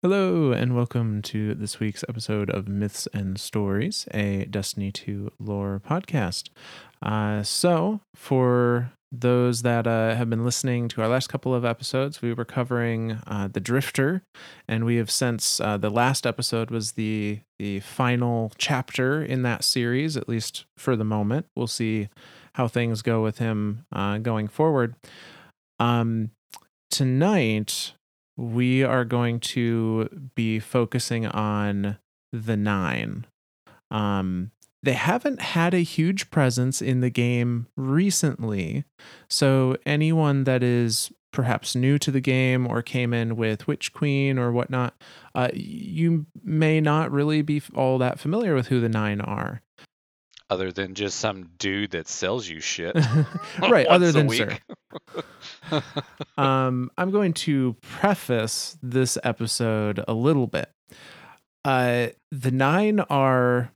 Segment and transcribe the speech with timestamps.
[0.00, 5.82] Hello, and welcome to this week's episode of Myths and Stories, a Destiny 2 lore
[5.84, 6.50] podcast.
[7.02, 12.22] Uh, so, for those that uh, have been listening to our last couple of episodes,
[12.22, 14.22] we were covering uh, the Drifter,
[14.68, 19.64] and we have since uh, the last episode was the the final chapter in that
[19.64, 21.46] series, at least for the moment.
[21.56, 22.08] We'll see
[22.54, 24.94] how things go with him uh, going forward.
[25.80, 26.30] Um,
[26.88, 27.94] tonight
[28.38, 31.98] we are going to be focusing on
[32.32, 33.26] the nine.
[33.90, 38.84] Um, they haven't had a huge presence in the game recently.
[39.28, 44.38] So, anyone that is perhaps new to the game or came in with Witch Queen
[44.38, 44.94] or whatnot,
[45.34, 49.62] uh, you may not really be all that familiar with who the nine are.
[50.50, 52.96] Other than just some dude that sells you shit.
[53.60, 54.58] right, other than sir.
[56.38, 60.70] um, I'm going to preface this episode a little bit.
[61.64, 63.72] Uh, the nine are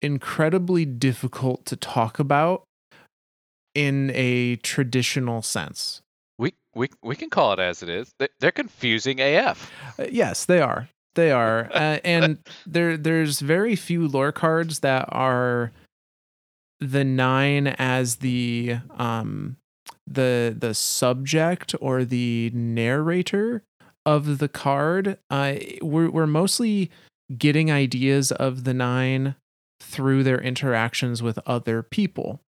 [0.00, 2.62] incredibly difficult to talk about
[3.74, 6.00] in a traditional sense.
[6.38, 8.10] we we we can call it as it is.
[8.18, 9.70] They- They're confusing AF.
[9.98, 10.88] Uh, yes, they are.
[11.16, 15.72] They are, uh, and there there's very few lore cards that are
[16.80, 19.56] the nine as the um
[20.06, 23.62] the the subject or the narrator
[24.06, 25.18] of the card.
[25.28, 26.90] Uh, we're we're mostly
[27.36, 29.34] getting ideas of the nine
[29.80, 32.40] through their interactions with other people,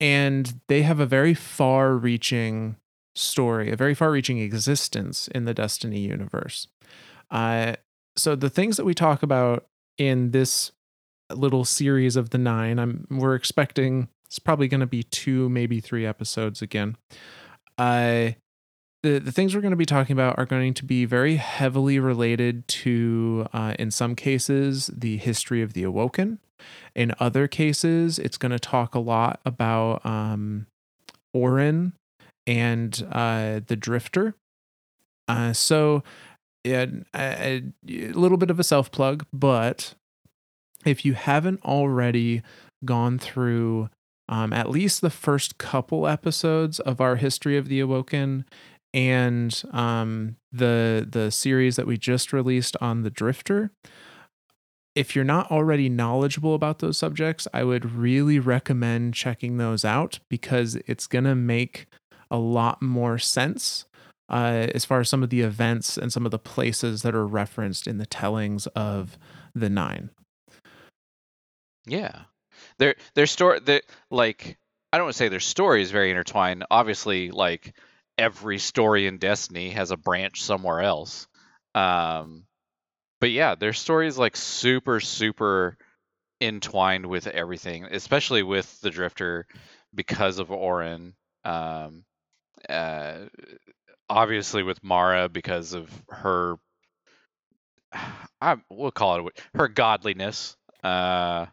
[0.00, 2.76] and they have a very far-reaching
[3.14, 6.68] story, a very far-reaching existence in the Destiny universe.
[7.30, 7.74] Uh,
[8.16, 9.66] so the things that we talk about
[9.98, 10.72] in this
[11.34, 15.80] little series of the nine, I'm we're expecting it's probably going to be two, maybe
[15.80, 16.96] three episodes again.
[17.78, 18.32] Uh,
[19.02, 21.98] the the things we're going to be talking about are going to be very heavily
[21.98, 26.40] related to, uh, in some cases, the history of the Awoken.
[26.94, 30.66] In other cases, it's going to talk a lot about um,
[31.32, 31.92] Orin
[32.46, 34.34] and uh, the Drifter.
[35.28, 36.02] Uh, so,
[36.64, 39.94] yeah, a, a little bit of a self plug, but
[40.84, 42.42] if you haven't already
[42.84, 43.90] gone through
[44.28, 48.44] um, at least the first couple episodes of our history of the Awoken
[48.94, 53.70] and um, the the series that we just released on the Drifter,
[54.94, 60.20] if you're not already knowledgeable about those subjects, I would really recommend checking those out
[60.28, 61.86] because it's gonna make
[62.30, 63.86] a lot more sense
[64.28, 67.26] uh, as far as some of the events and some of the places that are
[67.26, 69.18] referenced in the tellings of
[69.54, 70.10] the nine.
[71.88, 72.22] Yeah.
[72.78, 74.58] Their their story the like
[74.92, 76.64] I don't want to say their story is very intertwined.
[76.70, 77.74] Obviously, like
[78.16, 81.26] every story in Destiny has a branch somewhere else.
[81.74, 82.46] Um
[83.20, 85.76] but yeah, their story is like super super
[86.40, 89.46] entwined with everything, especially with the Drifter
[89.94, 91.14] because of Orin.
[91.44, 92.04] Um
[92.68, 93.26] uh
[94.08, 96.56] obviously with Mara because of her
[98.40, 100.56] I we'll call it her godliness.
[100.82, 101.46] Uh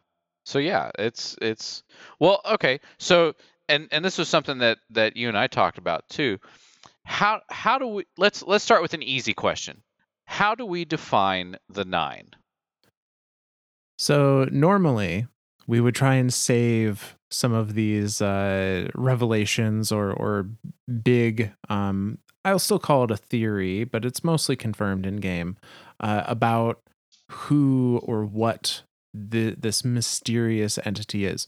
[0.45, 1.83] so yeah, it's it's
[2.19, 2.79] well, okay.
[3.00, 3.33] So
[3.67, 6.38] and and this was something that that you and I talked about too.
[7.03, 9.81] How how do we let's let's start with an easy question.
[10.25, 12.31] How do we define the 9?
[13.97, 15.28] So normally
[15.67, 20.50] we would try and save some of these uh, revelations or or
[21.03, 21.51] big.
[21.69, 25.57] Um, I'll still call it a theory, but it's mostly confirmed in game
[26.00, 26.81] uh, about
[27.29, 28.83] who or what
[29.16, 31.48] the, this mysterious entity is.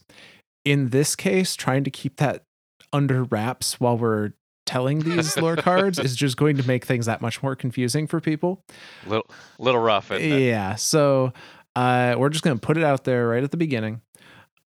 [0.64, 2.44] In this case, trying to keep that
[2.92, 4.32] under wraps while we're
[4.66, 8.20] telling these lore cards is just going to make things that much more confusing for
[8.20, 8.62] people.
[9.06, 9.26] Little
[9.58, 10.10] little rough.
[10.10, 10.74] Yeah.
[10.74, 11.32] So
[11.74, 14.02] uh, we're just going to put it out there right at the beginning.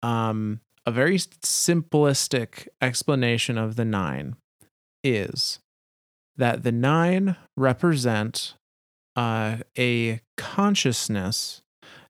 [0.03, 4.37] Um, a very simplistic explanation of the nine
[5.05, 5.61] is
[6.37, 8.55] that the nine represent
[9.15, 11.62] uh, a consciousness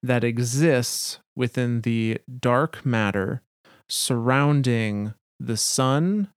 [0.02, 3.42] that exists within the dark matter
[3.88, 6.32] surrounding the sun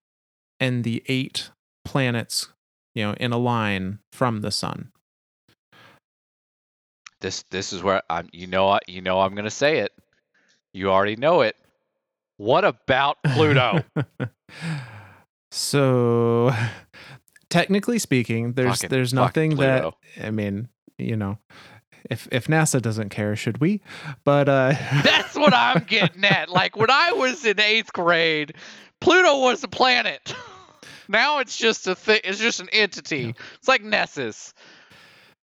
[0.60, 1.50] and the eight
[1.84, 2.52] planets,
[2.94, 4.90] you know, in a line from the sun.
[7.20, 9.92] This this is where I'm you know you know I'm going to say it.
[10.74, 11.56] You already know it.
[12.36, 13.82] What about Pluto?
[15.50, 16.52] so
[17.50, 20.68] technically speaking there's Fucking- there's nothing that i mean
[20.98, 21.38] you know
[22.10, 23.80] if if nasa doesn't care should we
[24.24, 24.72] but uh
[25.02, 26.48] That's what I'm getting at.
[26.48, 28.54] Like when I was in eighth grade,
[29.00, 30.34] Pluto was a planet.
[31.08, 32.20] Now it's just a thing.
[32.24, 33.34] It's just an entity.
[33.54, 34.52] It's like Nessus.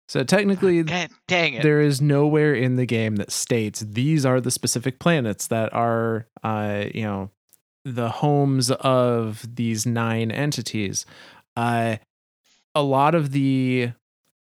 [0.08, 1.62] So technically, God, dang it.
[1.62, 6.26] there is nowhere in the game that states these are the specific planets that are,
[6.42, 7.30] uh, you know,
[7.84, 11.06] the homes of these nine entities.
[11.56, 11.96] Uh,
[12.74, 13.92] a lot of the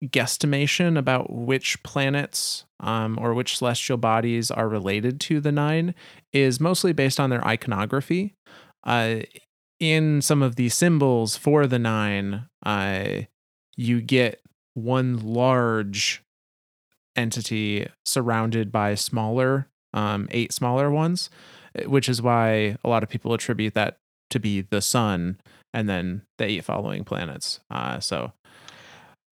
[0.05, 5.93] guesstimation about which planets um, or which celestial bodies are related to the nine
[6.31, 8.33] is mostly based on their iconography.
[8.83, 9.17] Uh,
[9.79, 13.21] in some of the symbols for the nine, uh,
[13.75, 14.41] you get
[14.73, 16.23] one large
[17.15, 21.29] entity surrounded by smaller, um, eight smaller ones,
[21.85, 23.97] which is why a lot of people attribute that
[24.29, 25.39] to be the sun
[25.73, 27.59] and then the eight following planets.
[27.69, 28.31] Uh, so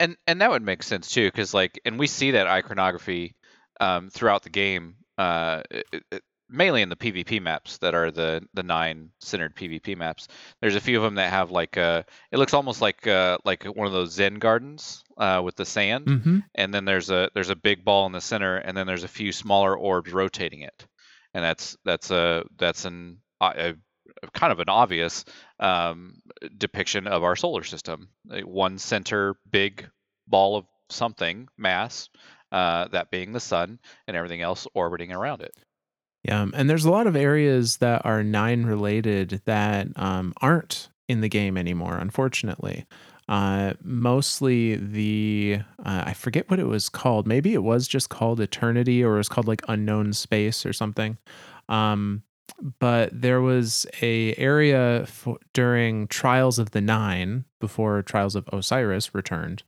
[0.00, 3.34] and and that would make sense too because like and we see that iconography
[3.80, 8.42] um, throughout the game uh, it, it, mainly in the pvp maps that are the
[8.54, 10.28] the nine centered pvp maps.
[10.60, 13.64] There's a few of them that have like uh it looks almost like uh like
[13.64, 16.06] one of those zen gardens uh with the sand.
[16.06, 16.38] Mm-hmm.
[16.54, 19.08] and then there's a there's a big ball in the center and then there's a
[19.08, 20.86] few smaller orbs rotating it.
[21.34, 23.74] And that's that's a that's an a, a
[24.32, 25.24] kind of an obvious
[25.60, 26.20] um,
[26.56, 28.08] depiction of our solar system
[28.44, 29.88] one center big
[30.26, 32.08] ball of something mass
[32.52, 35.54] uh, that being the sun and everything else orbiting around it
[36.24, 40.88] Yeah, um, and there's a lot of areas that are nine related that um, aren't
[41.08, 42.86] in the game anymore, unfortunately.
[43.28, 47.26] Uh, mostly the uh, I forget what it was called.
[47.26, 51.18] Maybe it was just called Eternity, or it was called like Unknown Space or something.
[51.68, 52.22] Um,
[52.78, 59.14] but there was a area for, during Trials of the Nine before Trials of Osiris
[59.14, 59.62] returned.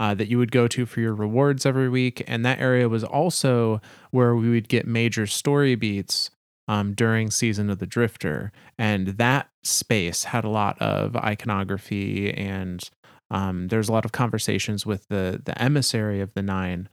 [0.00, 3.02] Uh, that you would go to for your rewards every week, and that area was
[3.02, 3.80] also
[4.12, 6.30] where we would get major story beats
[6.68, 12.90] um, during season of the drifter and that space had a lot of iconography and
[13.30, 16.88] um, there's a lot of conversations with the the emissary of the nine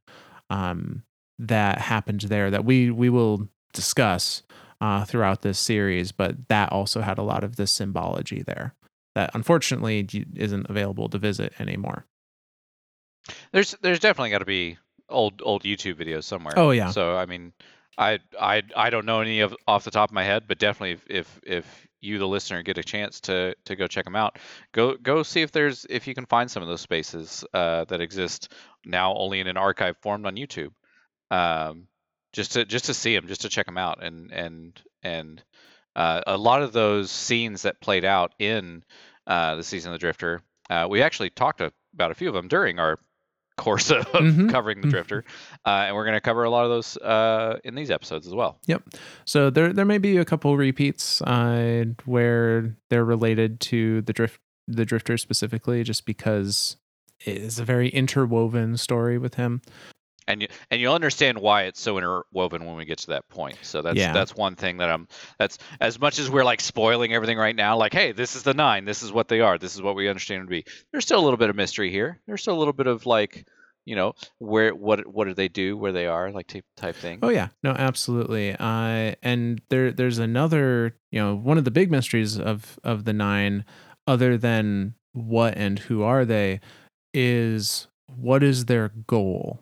[0.50, 1.04] um,
[1.38, 4.42] that happened there that we we will discuss
[4.81, 8.74] uh, throughout this series but that also had a lot of this symbology there
[9.16, 12.06] that unfortunately isn't available to visit anymore
[13.51, 14.77] There's there's definitely got to be
[15.10, 16.54] old old YouTube videos somewhere.
[16.57, 16.92] Oh, yeah.
[16.92, 17.54] So I mean,
[17.98, 20.92] I I I don't know any of off the top of my head, but definitely
[20.92, 24.38] if if, if you the listener get a chance to to go check them out,
[24.74, 28.01] go go see if there's if you can find some of those spaces uh, that
[28.01, 28.51] exist
[28.86, 30.72] now only in an archive formed on YouTube.
[31.31, 31.88] Um,
[32.36, 35.44] just to just to see them, just to check them out, and and and
[35.96, 38.84] uh, a lot of those scenes that played out in
[39.28, 42.48] uh, the season of the Drifter, uh, we actually talked about a few of them
[42.50, 43.00] during our
[43.58, 44.52] course of Mhm.
[44.52, 44.92] covering the Mhm.
[44.92, 45.24] Drifter,
[45.66, 48.34] uh, and we're going to cover a lot of those uh, in these episodes as
[48.36, 48.60] well.
[48.68, 48.84] Yep.
[49.24, 54.42] So there there may be a couple repeats uh, where they're related to the drift
[54.68, 56.76] the drifter specifically, just because
[57.26, 59.62] it is a very interwoven story with him.
[60.27, 63.57] And you and you'll understand why it's so interwoven when we get to that point.
[63.62, 64.13] So that's Yeah.
[64.13, 65.07] that's one thing that I'm
[65.38, 68.54] that's as much as we're like spoiling everything right now, like hey, this is the
[68.54, 70.66] nine, this is what they are, this is what we understand to be.
[70.92, 72.19] There's still a little bit of mystery here.
[72.27, 73.45] There's still a little bit of like,
[73.86, 77.19] you know, where what what do they do, where they are, like type type thing.
[77.22, 78.54] Oh yeah, no, absolutely.
[78.54, 83.13] Uh, and there there's another, you know, one of the big mysteries of of the
[83.13, 83.63] nine,
[84.07, 86.60] other than what and who are they,
[87.13, 89.62] is what is their goal?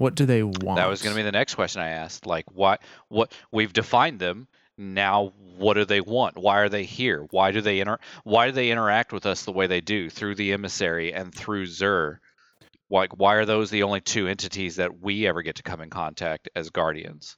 [0.00, 0.76] What do they want?
[0.76, 2.24] That was going to be the next question I asked.
[2.24, 2.78] Like, why?
[3.08, 5.34] What we've defined them now.
[5.58, 6.38] What do they want?
[6.38, 7.26] Why are they here?
[7.30, 7.98] Why do they inter?
[8.24, 11.66] Why do they interact with us the way they do through the emissary and through
[11.66, 12.16] Xur?
[12.88, 15.90] Like, why are those the only two entities that we ever get to come in
[15.90, 17.36] contact as guardians?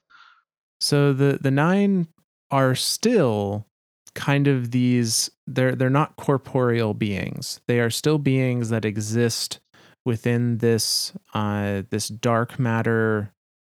[0.79, 2.07] So the the nine
[2.53, 3.67] are still
[4.15, 7.61] kind of these they're they're not corporeal beings.
[7.67, 9.59] They are still beings that exist
[10.05, 13.33] within this uh this dark matter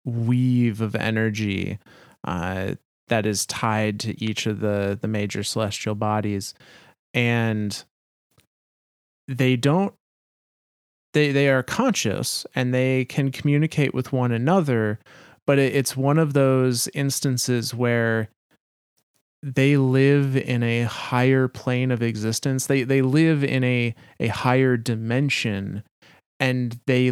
[0.05, 1.79] weave of energy
[2.25, 2.75] uh
[3.09, 6.55] that is tied to each of the the major celestial bodies.
[7.15, 7.85] And
[9.29, 9.95] they don't
[11.13, 14.99] they they are conscious and they can communicate with one another
[15.47, 18.31] but it, it's one of those instances where
[19.43, 22.67] they live in a higher plane of existence.
[22.67, 25.83] They they live in a a higher dimension
[26.43, 27.11] and they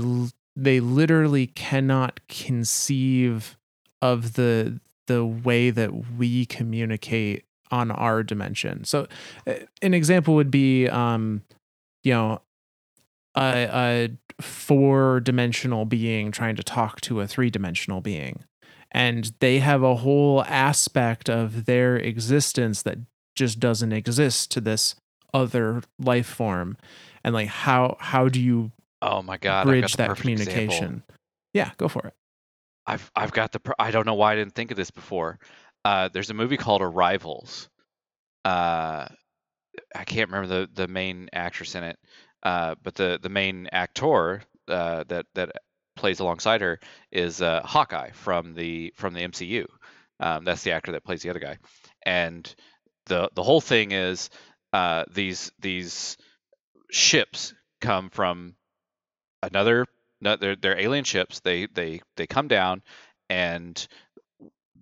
[0.57, 3.57] they literally cannot conceive
[4.03, 9.07] of the the way that we communicate on our dimension so
[9.47, 11.43] uh, an example would be um
[12.03, 12.41] you know
[13.37, 18.45] a, a four dimensional being trying to talk to a three dimensional being.
[18.93, 22.99] And they have a whole aspect of their existence that
[23.37, 24.97] just doesn't exist to this
[25.33, 26.77] other life form.
[27.23, 28.73] And like how how do you
[29.03, 29.67] Oh my god!
[29.67, 30.55] Bridge the that perfect example.
[30.55, 31.03] communication.
[31.55, 32.15] Yeah, go for it.
[32.87, 35.39] I've I've got the per- I don't know why I didn't think of this before.
[35.85, 37.69] Uh, there's a movie called Arrivals.
[38.45, 39.07] Uh,
[39.95, 41.99] I can't remember the the main actress in it,
[42.43, 45.51] uh, but the the main actor uh, that that
[45.97, 46.81] plays alongside her
[47.13, 49.67] is uh, Hawkeye from the from the MCU.
[50.19, 51.59] Um, that's the actor that plays the other guy,
[52.05, 52.53] and
[53.07, 54.31] the the whole thing is
[54.73, 56.17] uh, these these
[56.91, 58.55] ships come from
[59.43, 59.87] another
[60.21, 61.41] no, they're they're alien ships.
[61.41, 62.83] They they they come down,
[63.29, 63.87] and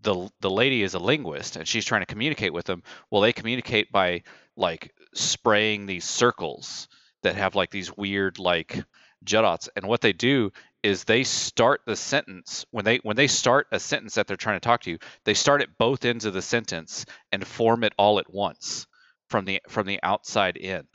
[0.03, 2.83] the the lady is a linguist, and she's trying to communicate with them.
[3.11, 4.23] Well, they communicate by
[4.57, 6.89] like spraying these circles
[7.23, 8.83] that have like these weird like
[9.25, 10.51] judots, and what they do
[10.83, 14.57] is they start the sentence when they when they start a sentence that they're trying
[14.57, 17.93] to talk to you they start at both ends of the sentence and form it
[17.99, 18.87] all at once
[19.29, 20.87] from the from the outside in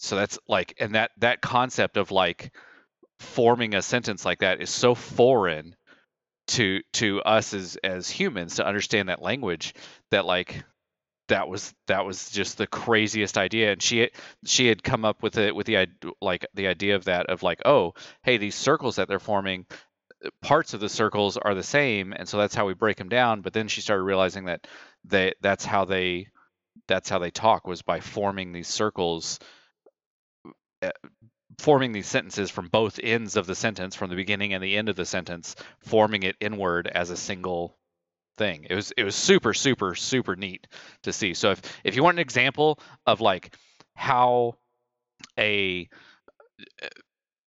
[0.00, 2.52] so that's like and that that concept of like
[3.18, 5.76] forming a sentence like that is so foreign
[6.48, 9.74] to to us as as humans to understand that language
[10.10, 10.64] that like
[11.28, 13.72] that was that was just the craziest idea.
[13.72, 14.10] And she
[14.44, 15.86] she had come up with it with the
[16.20, 19.64] like the idea of that of like oh hey these circles that they're forming
[20.42, 22.12] parts of the circles are the same.
[22.12, 23.40] And so that's how we break them down.
[23.40, 24.66] But then she started realizing that
[25.04, 26.28] they that's how they
[26.88, 29.38] that's how they talk was by forming these circles
[31.58, 34.88] forming these sentences from both ends of the sentence, from the beginning and the end
[34.88, 37.76] of the sentence, forming it inward as a single
[38.36, 38.66] thing.
[38.70, 40.66] It was it was super super super neat
[41.02, 41.34] to see.
[41.34, 43.54] So if if you want an example of like
[43.94, 44.56] how
[45.38, 45.88] a
[46.82, 46.88] uh,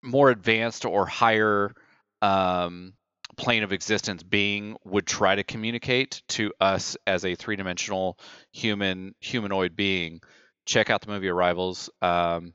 [0.04, 1.74] more advanced or higher
[2.22, 2.94] um,
[3.38, 8.20] plane of existence being would try to communicate to us as a three-dimensional
[8.52, 10.22] human humanoid being
[10.66, 12.54] check out the movie arrivals um,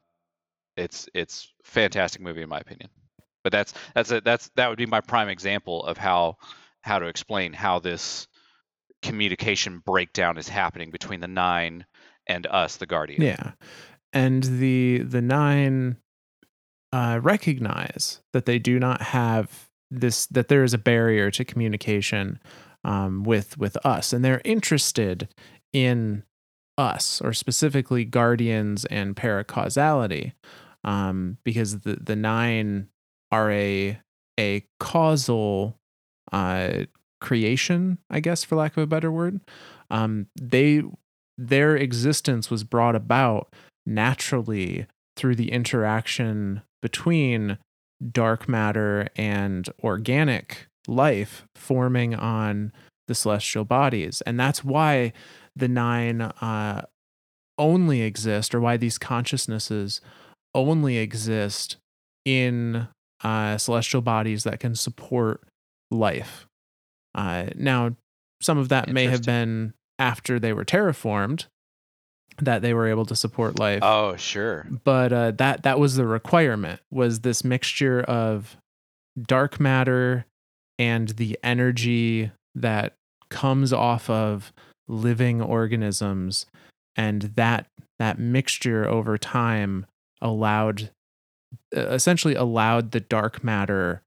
[0.79, 2.91] it's it's fantastic movie in my opinion.
[3.45, 6.37] But that's that's a, that's that would be my prime example of how
[6.83, 8.27] how to explain how this
[9.03, 11.87] communication breakdown is happening between the nine
[12.27, 13.23] and us, the guardian.
[13.23, 13.53] Yeah,
[14.13, 15.97] and the the nine
[16.93, 22.41] uh, recognize that they do not have this that there is a barrier to communication
[22.85, 25.29] um, with with us, and they're interested
[25.73, 26.25] in
[26.77, 30.33] us, or specifically guardians and paracausality
[30.85, 32.89] um, because the the nine
[33.31, 33.99] are a
[34.39, 35.77] a causal
[36.33, 36.85] uh,
[37.21, 39.41] creation, I guess, for lack of a better word.
[39.91, 40.83] Um, they
[41.37, 43.53] their existence was brought about
[43.87, 47.59] naturally through the interaction between
[48.13, 52.73] dark matter and organic life forming on
[53.09, 55.13] the celestial bodies, and that's why
[55.57, 56.85] the nine uh,
[57.57, 60.01] only exist, or why these consciousnesses
[60.55, 61.77] only exist
[62.25, 62.89] in
[63.23, 65.43] uh, celestial bodies that can support
[65.91, 66.47] life.
[67.15, 67.97] Uh, now,
[68.41, 71.47] some of that may have been after they were terraformed
[72.41, 73.81] that they were able to support life.
[73.83, 74.67] Oh, sure.
[74.85, 78.57] But uh, that that was the requirement was this mixture of
[79.21, 80.27] dark matter
[80.79, 82.95] and the energy that
[83.29, 84.53] comes off of
[84.87, 86.47] living organisms
[86.97, 87.67] and that
[87.99, 89.87] that mixture over time
[90.21, 90.91] allowed
[91.73, 94.03] essentially allowed the dark matter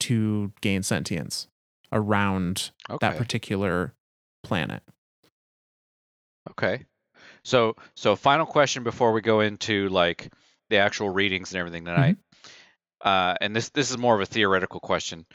[0.00, 1.48] to gain sentience
[1.92, 3.06] around okay.
[3.06, 3.94] that particular
[4.42, 4.82] planet.
[6.50, 6.84] Okay.
[7.44, 10.32] So so final question before we go into like
[10.70, 12.16] the actual readings and everything tonight.
[12.16, 13.08] Mm-hmm.
[13.08, 15.26] Uh, and this this is more of a theoretical question.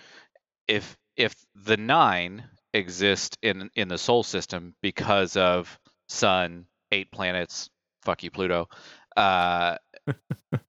[0.68, 7.70] If if the nine exist in in the Sol system because of sun, eight planets,
[8.04, 8.70] fuck you Pluto,
[9.18, 9.78] uh,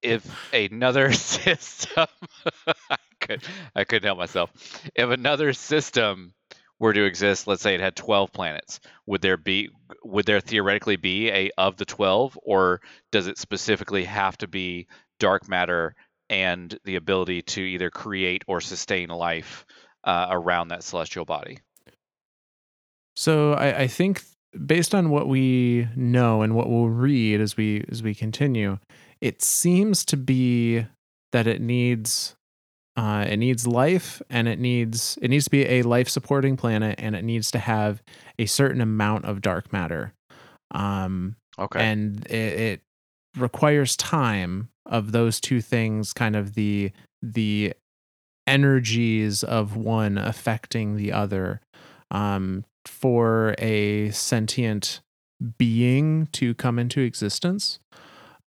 [0.01, 2.07] if another system
[2.89, 3.43] I could
[3.75, 4.51] I couldn't help myself.
[4.95, 6.33] If another system
[6.79, 9.69] were to exist, let's say it had 12 planets, would there be
[10.03, 12.81] would there theoretically be a of the 12 or
[13.11, 14.87] does it specifically have to be
[15.19, 15.95] dark matter
[16.29, 19.65] and the ability to either create or sustain life
[20.03, 21.59] uh, around that celestial body?
[23.15, 24.23] So I, I think
[24.65, 28.79] based on what we know and what we'll read as we as we continue,
[29.21, 30.85] it seems to be
[31.31, 32.35] that it needs
[32.97, 36.95] uh, it needs life and it needs it needs to be a life supporting planet
[36.97, 38.03] and it needs to have
[38.37, 40.13] a certain amount of dark matter.
[40.71, 41.79] Um okay.
[41.79, 42.81] and it, it
[43.37, 47.73] requires time of those two things kind of the the
[48.47, 51.61] energies of one affecting the other
[52.11, 54.99] um for a sentient
[55.57, 57.79] being to come into existence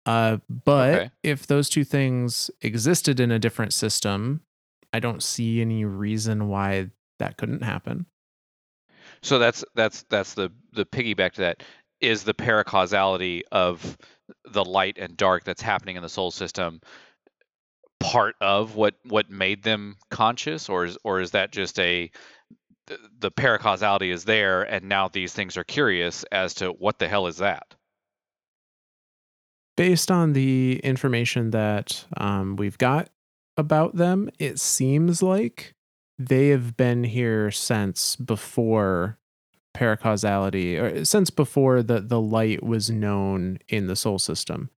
[0.07, 1.11] Uh, but Okay.
[1.23, 4.43] if those two things existed in a different system,
[4.93, 8.07] I don't see any reason why that couldn't happen.
[9.23, 11.63] So that's that's that's the the piggyback to that
[12.01, 13.99] is the paracausality of
[14.47, 16.81] the light and dark that's happening in the Sol system
[17.99, 22.11] part of what what made them conscious or is or is that just a
[23.21, 27.27] the, paracausality is there and now these things are curious as to what the hell
[27.27, 27.75] is that
[29.81, 33.09] Based on the information that um, we've got
[33.57, 35.73] about them, it seems like
[36.19, 39.17] they have been here since before
[39.75, 44.69] paracausality, or since before the, the light was known in the Sol system.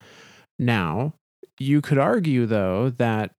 [0.58, 1.16] Now,
[1.60, 3.32] you could argue, though, that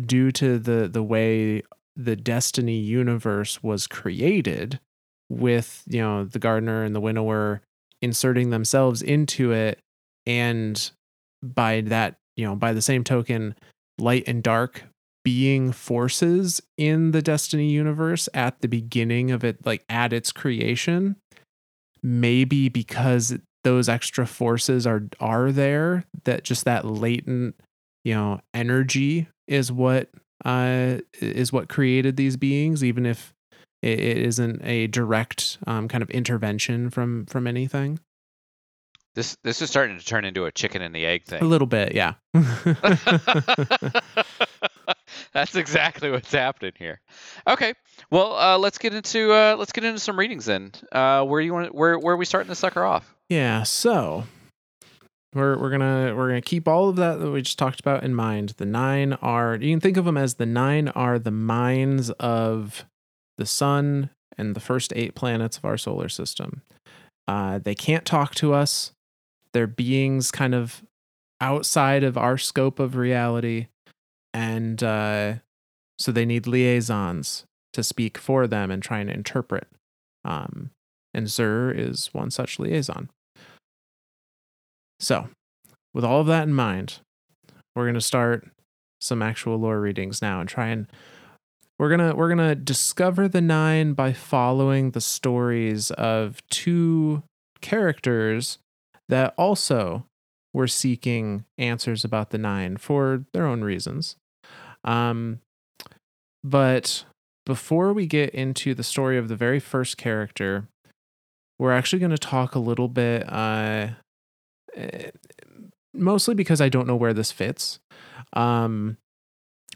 [0.00, 1.64] due to the, the way
[1.96, 4.78] the Destiny universe was created,
[5.28, 7.62] with you know the gardener and the winnower
[8.00, 9.80] inserting themselves into it
[10.24, 10.92] and
[11.42, 13.54] by that you know by the same token
[13.98, 14.84] light and dark
[15.24, 21.16] being forces in the destiny universe at the beginning of it like at its creation
[22.02, 27.54] maybe because those extra forces are are there that just that latent
[28.04, 30.08] you know energy is what
[30.44, 33.34] uh is what created these beings even if
[33.82, 37.98] it, isn't a direct um, kind of intervention from from anything
[39.14, 41.42] this this is starting to turn into a chicken and the egg thing.
[41.42, 42.14] a little bit yeah
[45.32, 47.00] that's exactly what's happening here
[47.46, 47.74] okay
[48.10, 51.52] well uh, let's get into uh, let's get into some readings then uh, where you
[51.52, 54.24] want where where are we starting to sucker off Yeah, so
[55.34, 58.14] we're we're gonna we're gonna keep all of that that we just talked about in
[58.14, 58.54] mind.
[58.56, 62.84] The nine are you can think of them as the nine are the minds of
[63.36, 66.62] the sun and the first eight planets of our solar system.
[67.26, 68.92] Uh, they can't talk to us.
[69.52, 70.82] They're beings kind of
[71.40, 73.68] outside of our scope of reality,
[74.34, 75.34] and uh,
[75.98, 79.68] so they need liaisons to speak for them and try and interpret.
[80.24, 80.70] Um,
[81.14, 83.10] and Xur is one such liaison.
[85.00, 85.28] So,
[85.94, 86.98] with all of that in mind,
[87.74, 88.48] we're going to start
[89.00, 90.86] some actual lore readings now and try and
[91.78, 97.22] we're going to we're going to discover the 9 by following the stories of two
[97.60, 98.58] characters
[99.08, 100.04] that also
[100.52, 104.16] were seeking answers about the 9 for their own reasons.
[104.84, 105.40] Um
[106.44, 107.04] but
[107.46, 110.68] before we get into the story of the very first character,
[111.58, 113.88] we're actually going to talk a little bit uh
[114.74, 115.10] eh,
[115.98, 117.80] mostly because I don't know where this fits.
[118.32, 118.96] Um,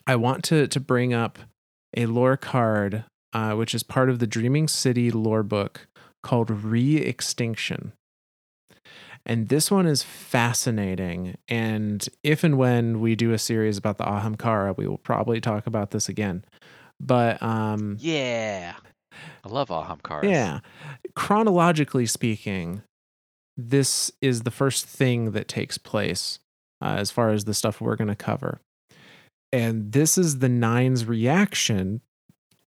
[0.07, 1.39] I want to to bring up
[1.97, 5.87] a lore card, uh, which is part of the Dreaming City lore book
[6.23, 7.93] called Re-Extinction.
[9.25, 11.37] And this one is fascinating.
[11.49, 15.67] And if and when we do a series about the Ahamkara, we will probably talk
[15.67, 16.45] about this again.
[16.99, 18.75] But um, yeah
[19.45, 20.61] i love ahamkaras yeah.
[21.15, 22.83] Chronologically speaking,
[23.57, 26.39] this is the first thing that takes place
[26.81, 28.61] uh, as far as the stuff we're going to cover.
[29.53, 32.01] And this is the Nine's reaction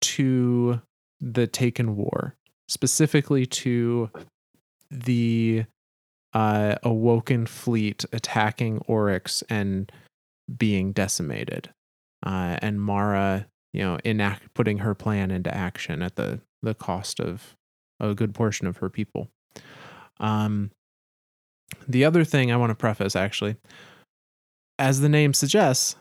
[0.01, 0.81] to
[1.21, 2.35] the Taken War,
[2.67, 4.11] specifically to
[4.91, 5.65] the
[6.33, 9.91] uh, Awoken fleet attacking Oryx and
[10.57, 11.69] being decimated.
[12.25, 17.19] Uh, and Mara, you know, enact putting her plan into action at the the cost
[17.19, 17.55] of
[17.99, 19.29] a good portion of her people.
[20.19, 20.71] Um,
[21.87, 23.57] the other thing I want to preface actually,
[24.79, 25.95] as the name suggests,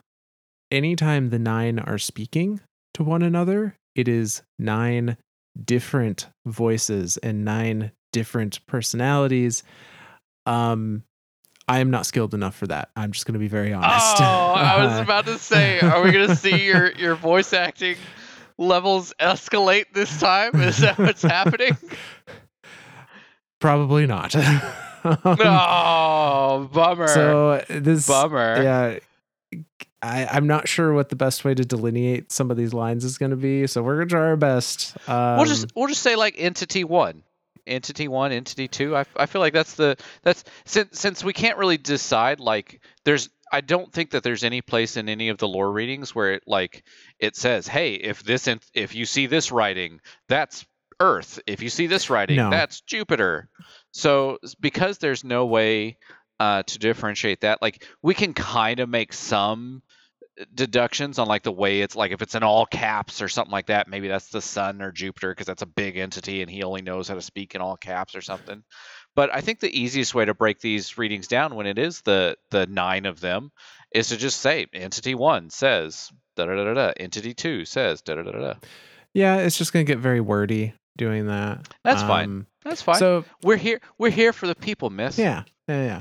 [0.71, 2.61] anytime the nine are speaking
[2.95, 5.17] to one another, it is nine
[5.65, 9.63] different voices and nine different personalities.
[10.47, 11.05] Um,
[11.69, 12.91] I am not skilled enough for that.
[12.97, 14.21] I'm just going to be very honest.
[14.21, 17.97] Oh, I was about to say, are we gonna see your your voice acting
[18.59, 20.61] levels escalate this time?
[20.61, 21.77] Is that what's happening?
[23.61, 24.35] Probably not.
[25.05, 27.09] Um, No, bummer.
[27.09, 28.63] So this bummer.
[28.63, 28.99] yeah
[30.01, 33.19] I, i'm not sure what the best way to delineate some of these lines is
[33.19, 36.03] going to be so we're going to try our best um, we'll just we'll just
[36.03, 37.25] say like entity one,
[37.67, 38.97] entity one, entity two.
[38.97, 43.29] I, I feel like that's the that's since since we can't really decide like there's
[43.53, 46.43] I don't think that there's any place in any of the lore readings where it
[46.47, 46.85] like
[47.19, 50.65] it says hey if this ent- if you see this writing that's
[51.01, 52.51] Earth if you see this writing No.
[52.51, 53.49] that's Jupiter.
[53.91, 55.99] So because there's no way
[56.41, 59.83] uh, to differentiate that like we can kind of make some
[60.55, 63.67] deductions on like the way it's like if it's in all caps or something like
[63.67, 66.83] that maybe that's the sun or jupiter because that's a big entity and he only
[66.83, 68.63] knows how to speak in all caps or something
[69.15, 72.37] But I think the easiest way to break these readings down when it is the
[72.51, 73.53] the nine of them
[73.95, 76.93] is to just say entity one says da da da da.
[76.99, 78.55] Entity two says da da da da.
[79.13, 81.69] Yeah, it's just gonna get very wordy doing that.
[81.85, 82.25] That's fine.
[82.25, 82.97] Um, That's fine.
[82.97, 83.81] So we're here.
[83.99, 85.19] We're here for the people, Myth.
[85.19, 86.01] Yeah, yeah, yeah.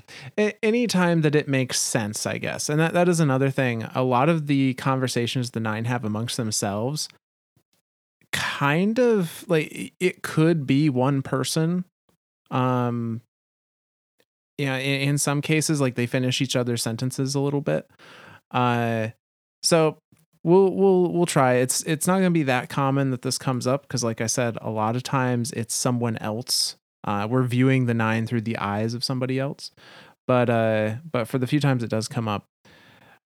[0.49, 3.83] A- anytime that it makes sense, I guess, and that that is another thing.
[3.95, 7.07] A lot of the conversations the nine have amongst themselves,
[8.31, 11.85] kind of like it could be one person.
[12.49, 13.21] Um,
[14.57, 17.89] yeah, in, in some cases, like they finish each other's sentences a little bit.
[18.51, 19.07] Uh,
[19.63, 19.97] so
[20.43, 21.53] we'll we'll we'll try.
[21.55, 24.27] It's it's not going to be that common that this comes up because, like I
[24.27, 26.75] said, a lot of times it's someone else.
[27.03, 29.71] Uh, we're viewing the nine through the eyes of somebody else,
[30.27, 32.45] but uh, but for the few times it does come up,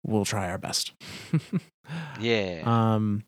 [0.05, 0.92] we'll try our best.
[2.20, 2.62] Yeah.
[2.64, 3.25] Um,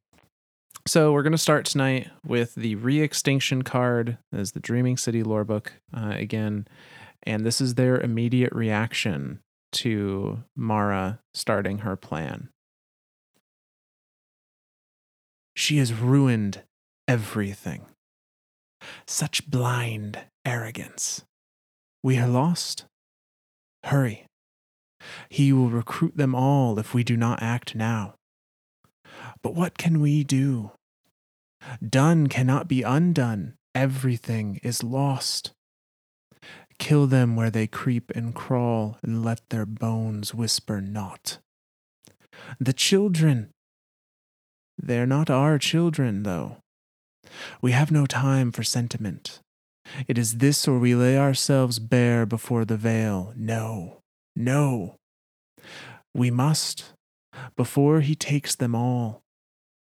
[0.86, 5.72] so we're gonna start tonight with the re-extinction card as the Dreaming City lore book
[5.96, 6.66] uh, again,
[7.24, 9.40] and this is their immediate reaction
[9.72, 12.50] to Mara starting her plan.
[15.54, 16.62] She has ruined
[17.06, 17.86] everything.
[19.06, 21.24] Such blind arrogance.
[22.02, 22.86] We are lost.
[23.84, 24.26] Hurry.
[25.28, 28.14] He will recruit them all if we do not act now.
[29.42, 30.72] But what can we do?
[31.86, 33.54] Done cannot be undone.
[33.74, 35.52] Everything is lost.
[36.78, 41.38] Kill them where they creep and crawl, and let their bones whisper not.
[42.58, 43.51] The children.
[44.82, 46.56] They're not our children, though.
[47.60, 49.40] We have no time for sentiment.
[50.08, 53.32] It is this or we lay ourselves bare before the veil.
[53.36, 53.98] No,
[54.34, 54.96] no.
[56.14, 56.92] We must,
[57.56, 59.22] before he takes them all,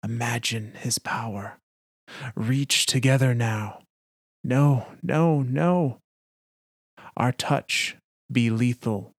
[0.05, 1.59] imagine his power.
[2.37, 3.81] Reach together now.
[4.45, 5.99] No, no, no.
[7.17, 7.97] Our touch
[8.31, 9.13] be lethal.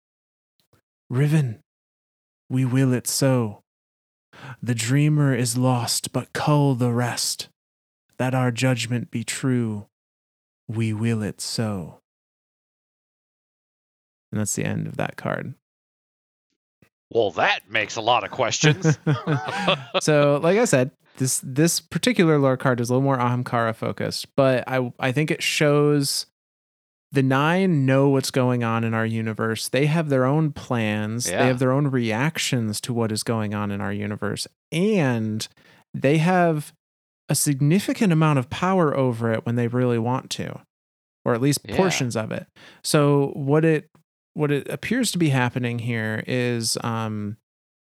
[1.09, 1.59] Riven,
[2.49, 3.61] we will it so.
[4.61, 7.49] The dreamer is lost, but cull the rest.
[8.17, 9.87] That our judgment be true,
[10.67, 11.99] we will it so.
[14.31, 15.53] And that's the end of that card.
[17.09, 18.97] well, that makes a lot of questions.
[20.01, 24.35] so, like I said, this this particular lore card is a little more Ahamkara focused,
[24.35, 26.25] but I I think it shows
[27.15, 29.67] the nine know what's going on in our universe.
[29.69, 31.29] They have their own plans.
[31.29, 31.39] Yeah.
[31.39, 35.47] They have their own reactions to what is going on in our universe, and
[35.93, 36.73] they have
[37.27, 40.61] a significant amount of power over it when they really want to,
[41.25, 41.75] or at least Yeah.
[41.75, 42.45] portions of it.
[42.83, 43.89] So what it
[44.35, 47.37] what it appears to be happening here is, um,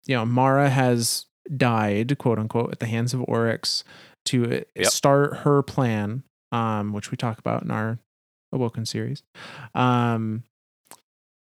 [0.06, 1.26] you know, Mara has
[1.58, 3.84] died, quote unquote, at the hands of Oryx
[4.26, 4.86] to Yep.
[4.86, 7.98] start her plan, um, which we talk about in our
[8.56, 9.22] Awoken series.
[9.76, 10.44] Um,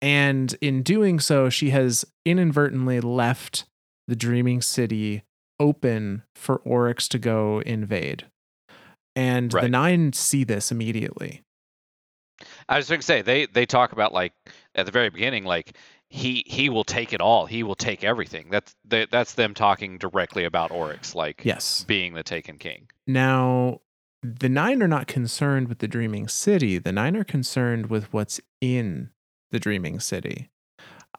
[0.01, 3.67] and in doing so, she has inadvertently left
[4.09, 5.23] the Dreaming City
[5.59, 8.25] open for Oryx to go invade.
[9.15, 11.43] And the Nine see this immediately.
[12.69, 14.33] I was going to say they they talk about like
[14.75, 15.77] at the very beginning like
[16.09, 17.45] he he will take it all.
[17.45, 18.49] He will take everything.
[18.51, 21.85] That's they, that's them talking directly about Oryx like Yes.
[21.85, 22.89] being the Taken King.
[23.07, 23.81] Now,
[24.23, 26.79] the nine are not concerned with the dreaming city.
[26.79, 29.11] The nine are concerned with what's in
[29.51, 30.51] the dreaming city.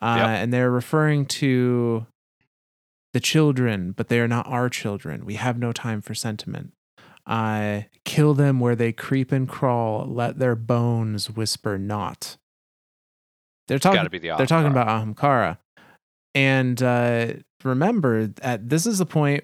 [0.02, 0.28] Uh, Yep.
[0.28, 2.06] And they're referring to
[3.14, 5.26] the children, but they are not our children.
[5.26, 6.74] We have no time for sentiment.
[7.26, 10.06] Uh, kill them where they creep and crawl.
[10.08, 12.38] Let their bones whisper not.
[13.68, 14.04] They're talking.
[14.04, 15.58] the They're talking about Ahamkara.
[16.34, 17.34] And uh,
[17.64, 19.44] remember, at this is the point,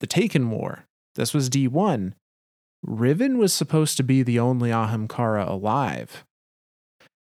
[0.00, 0.86] the Taken War.
[1.14, 2.14] This was D1.
[2.82, 6.24] Riven was supposed to be the only Ahamkara alive.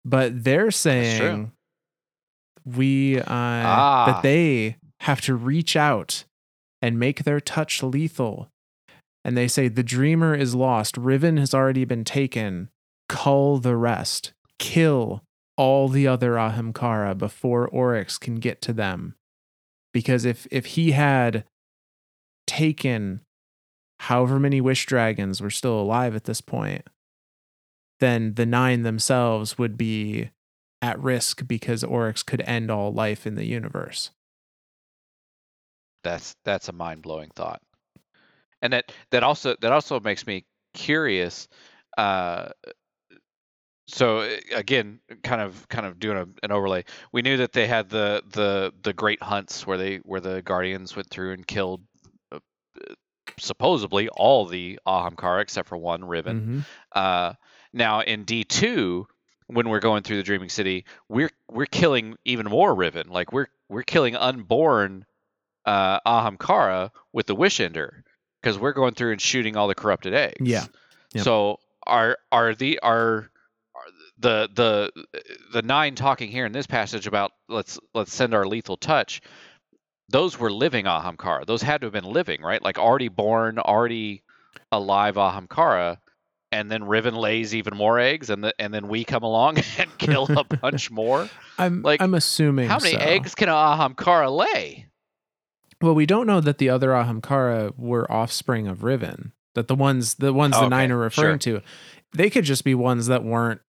[0.03, 1.51] But they're saying
[2.65, 4.05] we uh, Ah.
[4.07, 6.23] that they have to reach out
[6.81, 8.49] and make their touch lethal.
[9.23, 10.97] And they say the dreamer is lost.
[10.97, 12.69] Riven has already been taken.
[13.07, 14.33] Cull the rest.
[14.57, 15.21] Kill
[15.57, 19.13] all the other Ahamkara before Oryx can get to them.
[19.93, 21.43] Because if if he had
[22.47, 23.21] taken
[24.01, 26.87] however many wish dragons were still alive at this point,
[27.99, 30.31] then the nine themselves would be
[30.81, 34.09] at risk because Oryx could end all life in the universe.
[36.03, 37.61] That's that's a mind blowing thought,
[38.63, 41.47] and that that also that also makes me curious.
[41.95, 42.49] Uh,
[43.87, 46.85] so uh, again, kind of kind of doing a, an overlay.
[47.11, 50.95] We knew that they had the the the great hunts where they where the guardians
[50.95, 51.81] went through and killed
[53.41, 56.65] supposedly all the Ahamkara except for one Riven.
[56.93, 56.97] Mhm.
[56.97, 57.33] Uh,
[57.73, 59.07] now in D two,
[59.47, 63.09] when we're going through the Dreaming City, we're we're killing even more Riven.
[63.09, 65.05] Like we're we're killing unborn
[65.65, 68.03] uh, Ahamkara with the Wish Ender
[68.41, 70.37] because we're going through and shooting all the corrupted eggs.
[70.41, 70.65] Yeah.
[71.13, 71.23] Yep.
[71.23, 73.29] So are are the are
[74.17, 74.91] the the
[75.51, 79.21] the nine talking here in this passage about let's let's send our lethal touch.
[80.11, 81.45] Those were living Ahamkara.
[81.45, 82.61] Those had to have been living, right?
[82.61, 84.23] Like already born, already
[84.71, 85.97] alive Ahamkara
[86.51, 89.97] and then Riven lays even more eggs, and the, and then we come along and
[89.97, 91.29] kill a bunch more.
[91.57, 92.99] I'm Like, I'm assuming How many so.
[92.99, 94.87] eggs can Ahamkara lay?
[95.81, 99.31] Well, we don't know that the other Ahamkara were offspring of Riven.
[99.53, 101.61] That the ones the ones oh, the Okay, nine are referring to,
[102.13, 103.59] they could just be ones that weren't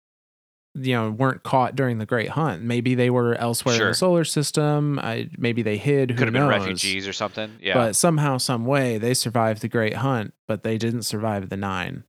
[0.75, 2.63] you know weren't caught during the Great Hunt.
[2.63, 4.99] Maybe they were elsewhere in the solar system.
[4.99, 6.11] I, maybe they hid.
[6.11, 7.57] Who Could have been refugees or something.
[7.61, 7.75] Yeah.
[7.75, 12.03] But somehow, some way, they survived the Great Hunt, but they didn't survive the Nine,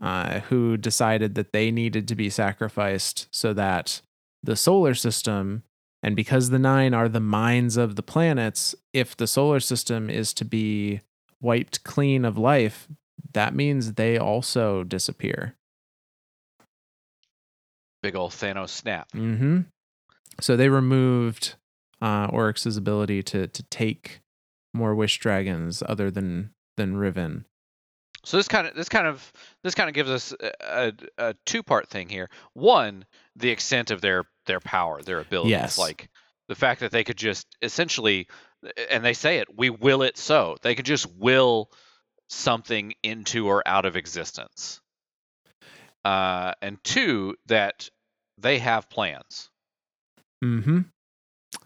[0.00, 4.00] uh, who decided that they needed to be sacrificed so that
[4.42, 5.62] the solar system,
[6.02, 10.32] and because the Nine are the minds of the planets, if the solar system is
[10.34, 11.02] to be
[11.40, 12.88] wiped clean of life,
[13.32, 15.56] that means they also disappear.
[18.02, 19.10] Big old Thanos snap.
[19.12, 19.60] hmm
[20.40, 21.54] So they removed
[22.00, 24.20] uh, Oryx's ability to to take
[24.72, 27.44] more wish dragons other than than Riven.
[28.24, 29.32] So this kind of this kind of
[29.64, 32.28] this kind of gives us a, a, a two part thing here.
[32.54, 33.04] One,
[33.36, 35.78] the extent of their their power, their abilities, Yes.
[35.78, 36.08] like
[36.48, 38.26] the fact that they could just essentially,
[38.90, 40.56] and they say it, we will it so.
[40.62, 41.70] They could just will
[42.28, 44.80] something into or out of existence.
[46.04, 47.90] Uh, and two, that
[48.38, 49.50] they have plans.
[50.42, 50.80] Mm-hmm.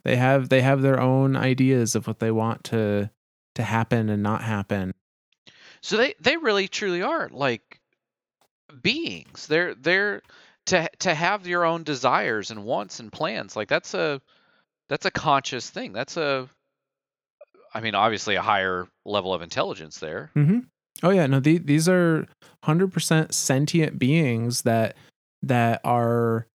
[0.02, 3.10] They have they have their own ideas of what they want to
[3.54, 4.94] to happen and not happen.
[5.80, 7.80] So they they really truly are like
[8.82, 9.46] beings.
[9.46, 10.22] They're they're
[10.66, 13.54] to to have your own desires and wants and plans.
[13.54, 14.20] Like that's a
[14.88, 15.92] that's a conscious thing.
[15.92, 16.48] That's a
[17.72, 20.30] I mean obviously a higher level of intelligence there.
[20.34, 20.60] Mm-hmm.
[21.02, 22.26] Oh yeah, no, the, these are
[22.62, 24.96] hundred percent sentient beings that
[25.42, 26.46] that are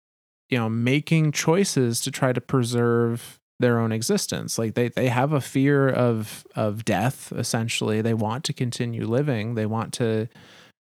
[0.49, 4.59] you know making choices to try to preserve their own existence.
[4.59, 7.33] Like they they have a fear of of death.
[7.33, 9.55] Essentially, they want to continue living.
[9.55, 10.29] They want to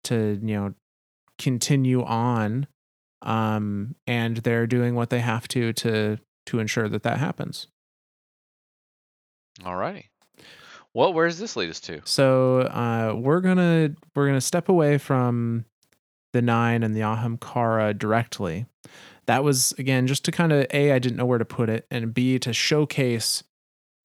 [0.06, 0.74] to you know
[1.40, 2.68] continue on,
[3.22, 7.68] um, and they're doing what they have to to to ensure that that happens.
[9.62, 10.06] Alrighty.
[10.96, 12.00] Well, where does this lead us to?
[12.06, 15.66] So uh, we're gonna we're gonna step away from
[16.32, 18.66] the nine and the Ahamkara directly.
[19.26, 21.86] That was again just to kind of a I didn't know where to put it,
[21.92, 23.44] and b to showcase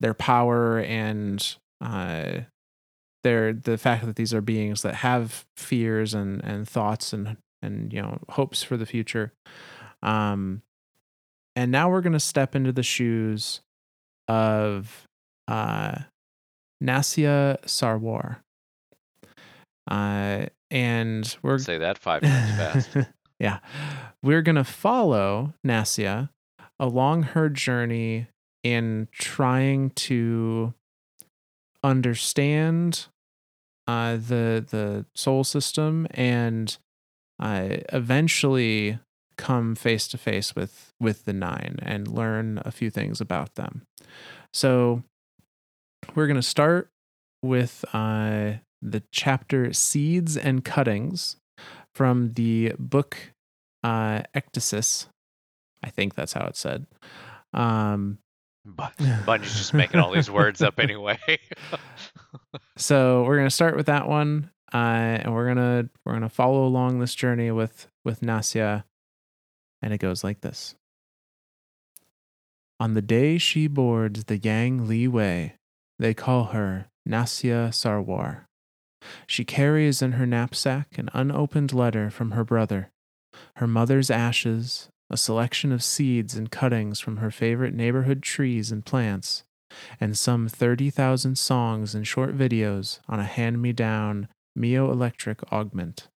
[0.01, 2.41] their power and uh,
[3.23, 7.93] their the fact that these are beings that have fears and and thoughts and and
[7.93, 9.31] you know hopes for the future.
[10.03, 10.61] Um,
[11.55, 13.61] and now we're gonna step into the shoes
[14.27, 15.05] of
[15.47, 15.95] uh
[16.81, 18.37] Nasya Sarwar.
[19.89, 22.55] Uh, and we're Say that five times
[22.93, 23.09] fast.
[23.39, 23.59] yeah,
[24.23, 26.29] we're gonna follow Nasia
[26.79, 28.27] along her journey
[28.63, 30.73] in trying to
[31.83, 33.07] understand
[33.87, 36.77] uh, the the Sol system and
[37.39, 38.99] uh, eventually
[39.37, 43.81] come face to face with with the nine and learn a few things about them.
[44.53, 45.03] So
[46.15, 46.89] we're going to start
[47.41, 51.37] with uh, the chapter Seeds and Cuttings
[51.93, 53.17] from the book
[53.83, 55.07] uh, Ecdysis.
[55.83, 56.85] I think that's how it's said.
[57.53, 58.19] Um,
[58.65, 61.17] But Bungie's just making all these words up anyway.
[62.77, 66.99] so we're gonna start with that one, uh, and we're gonna we're gonna follow along
[66.99, 68.85] this journey with with Nasya,
[69.81, 70.75] and it goes like this.
[72.79, 75.55] On the day she boards the Yang Li Wei,
[76.01, 78.45] they call her Nasya Sarwar.
[79.27, 82.89] She carries in her knapsack an unopened letter from her brother,
[83.57, 88.83] her mother's ashes, a selection of seeds and cuttings from her favorite neighborhood trees and
[88.83, 89.43] plants,
[89.99, 96.07] and some 30,000 songs and short videos on a hand me down Mio Electric augment.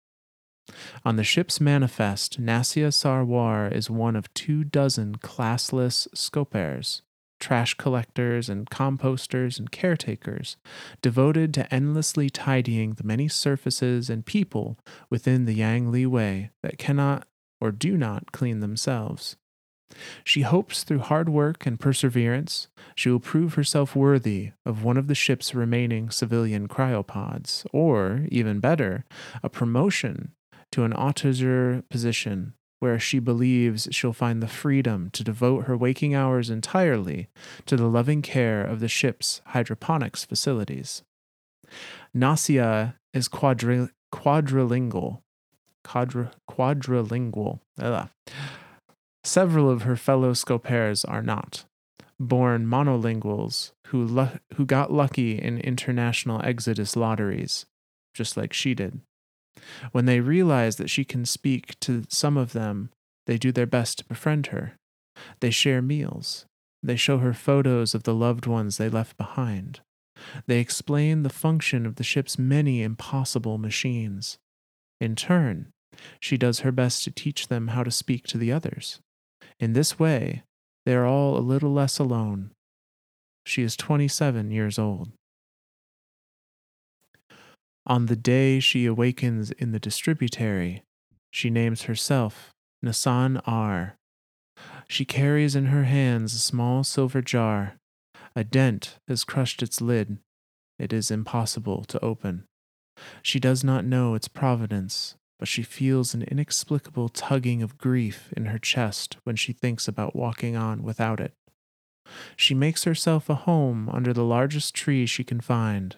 [1.05, 7.03] On the ship's manifest, Nasya Sarwar is one of two dozen classless scopers,
[7.45, 10.57] trash collectors and composters and caretakers,
[11.03, 14.79] devoted to endlessly tidying the many surfaces and people
[15.11, 17.27] within the Yang Li Wei that cannot
[17.61, 19.37] or do not clean themselves.
[20.25, 25.07] She hopes through hard work and perseverance she will prove herself worthy of one of
[25.07, 29.05] the ship's remaining civilian cryopods, or, even better,
[29.43, 30.33] a promotion
[30.73, 36.15] to an Autozer position where she believes she'll find the freedom to devote her waking
[36.15, 37.29] hours entirely
[37.65, 41.03] to the loving care of the ship's hydroponics facilities.
[42.15, 45.23] Nasia is quadri- quadrilingual.
[45.83, 47.61] Quadri- quadrilingual.
[47.81, 48.11] Ugh.
[49.25, 51.65] Several of her fellow scopers are not.
[52.21, 57.65] Born monolinguals who, lu- who got lucky in international exodus lotteries,
[58.13, 59.01] just like she did.
[59.93, 62.91] When they realize that she can speak to some of them,
[63.27, 64.75] they do their best to befriend her.
[65.41, 66.47] They share meals.
[66.83, 69.81] They show her photos of the loved ones they left behind.
[70.47, 74.39] They explain the function of the ship's many impossible machines.
[75.01, 75.69] In turn,
[76.21, 79.01] she does her best to teach them how to speak to the others.
[79.59, 80.43] In this way,
[80.85, 82.51] they are all a little less alone.
[83.47, 85.11] She is 27 years old.
[87.87, 90.85] On the day she awakens in the distributary,
[91.31, 92.53] she names herself
[92.85, 93.97] Nasan R.
[94.89, 97.77] She carries in her hands a small silver jar.
[98.37, 100.19] A dent has crushed its lid.
[100.79, 102.45] It is impossible to open.
[103.23, 108.47] She does not know its providence, but she feels an inexplicable tugging of grief in
[108.47, 111.35] her chest when she thinks about walking on without it.
[112.37, 115.97] She makes herself a home under the largest tree she can find.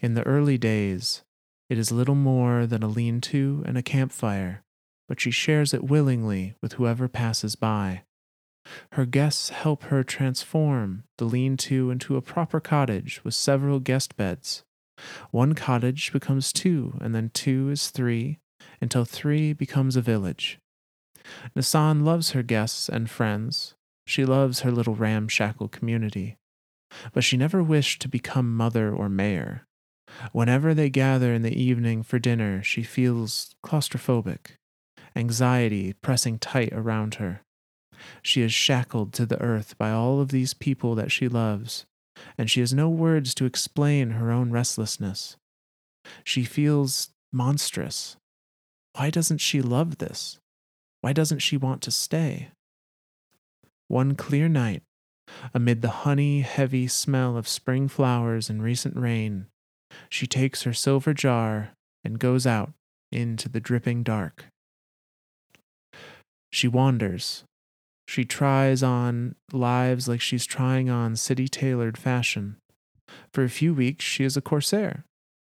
[0.00, 1.22] In the early days,
[1.68, 4.62] it is little more than a lean to and a campfire,
[5.08, 8.02] but she shares it willingly with whoever passes by.
[8.92, 14.16] Her guests help her transform the lean to into a proper cottage with several guest
[14.16, 14.64] beds.
[15.30, 18.38] One cottage becomes two, and then two is three,
[18.80, 20.58] until three becomes a village.
[21.56, 23.74] Nasan loves her guests and friends.
[24.06, 26.36] She loves her little ramshackle community.
[27.12, 29.66] But she never wished to become mother or mayor.
[30.32, 34.56] Whenever they gather in the evening for dinner, she feels claustrophobic,
[35.14, 37.42] anxiety pressing tight around her.
[38.22, 41.86] She is shackled to the earth by all of these people that she loves,
[42.38, 45.36] and she has no words to explain her own restlessness.
[46.24, 48.16] She feels monstrous.
[48.94, 50.38] Why doesn't she love this?
[51.00, 52.50] Why doesn't she want to stay?
[53.88, 54.82] One clear night,
[55.54, 59.46] amid the honey heavy smell of spring flowers and recent rain,
[60.08, 61.70] she takes her silver jar
[62.04, 62.72] and goes out
[63.12, 64.46] into the dripping dark.
[66.52, 67.44] She wanders.
[68.08, 72.56] She tries on lives like she's trying on city tailored fashion.
[73.32, 75.04] For a few weeks, she is a corsair.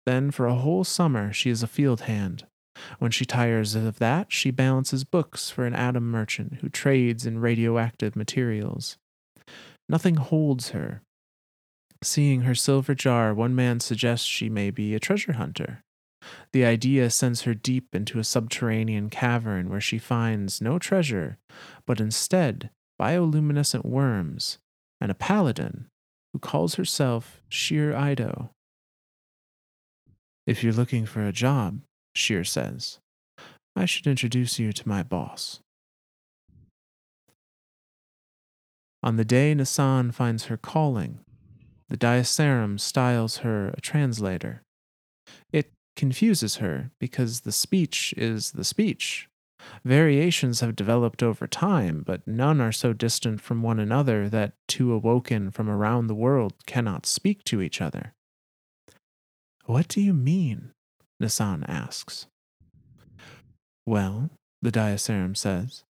[0.07, 2.46] Then, for a whole summer, she is a field hand.
[2.98, 7.38] When she tires of that, she balances books for an atom merchant who trades in
[7.38, 8.96] radioactive materials.
[9.88, 11.02] Nothing holds her.
[12.02, 15.82] Seeing her silver jar, one man suggests she may be a treasure hunter.
[16.52, 21.38] The idea sends her deep into a subterranean cavern where she finds no treasure,
[21.86, 24.58] but instead bioluminescent worms
[25.00, 25.86] and a paladin
[26.32, 28.50] who calls herself Sjur Eido.
[30.46, 31.80] If you're looking for a job,
[32.16, 32.98] Sjur says,
[33.74, 35.60] I should introduce you to my boss.
[39.02, 41.20] On the day Nasan finds her calling,
[41.92, 44.62] the Diacerum styles her a translator.
[45.52, 49.28] It confuses her because the speech is the speech.
[49.85, 54.90] Variations have developed over time, but none are so distant from one another that two
[54.90, 58.14] awoken from around the world cannot speak to each other.
[59.66, 60.70] What do you mean?
[61.22, 62.26] Nasan asks.
[63.85, 64.31] Well,
[64.62, 65.85] the Diacerum says,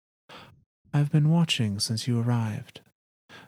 [0.93, 2.79] I've been watching since you arrived.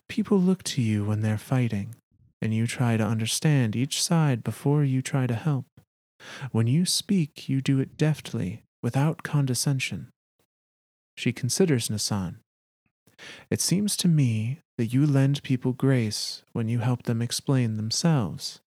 [0.09, 1.95] People look to you when they're fighting,
[2.41, 5.65] and you try to understand each side before you try to help.
[6.51, 10.09] When you speak, you do it deftly, without condescension.
[11.15, 12.37] She considers Nasan.
[13.49, 18.61] It seems to me that you lend people grace when you help them explain themselves.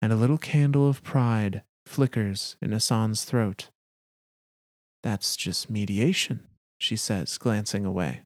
[0.00, 3.68] And a little candle of pride flickers in Nasan's throat.
[5.02, 6.40] That's just mediation,
[6.78, 8.22] she says, glancing away.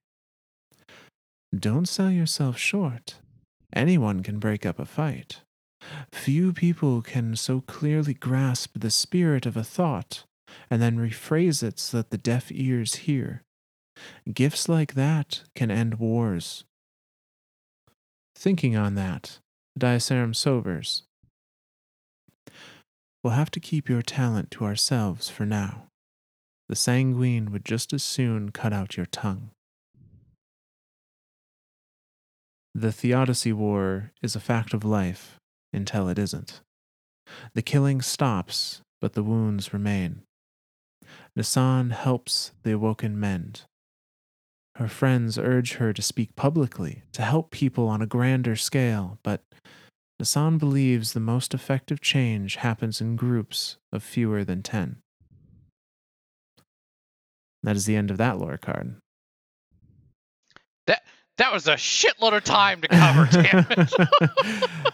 [1.56, 3.16] Don't sell yourself short.
[3.72, 5.42] Anyone can break up a fight.
[6.12, 10.24] Few people can so clearly grasp the spirit of a thought
[10.70, 13.42] and then rephrase it so that the deaf ears hear.
[14.32, 16.64] Gifts like that can end wars.
[18.34, 19.38] Thinking on that,
[19.74, 21.02] the Diacerum sobers.
[23.22, 25.88] We'll have to keep your talent to ourselves for now.
[26.68, 29.50] The sanguine would just as soon cut out your tongue.
[32.74, 35.38] The Theodicy War is a fact of life
[35.72, 36.60] until it isn't.
[37.54, 40.22] The killing stops, but the wounds remain.
[41.34, 43.62] Nisan helps the awoken mend.
[44.76, 49.42] Her friends urge her to speak publicly, to help people on a grander scale, but
[50.20, 54.96] Nisan believes the most effective change happens in groups of fewer than 10.
[57.62, 58.96] That is the end of that lore card.
[60.86, 61.02] That
[61.38, 64.70] that was a shitload of time to cover, damn it.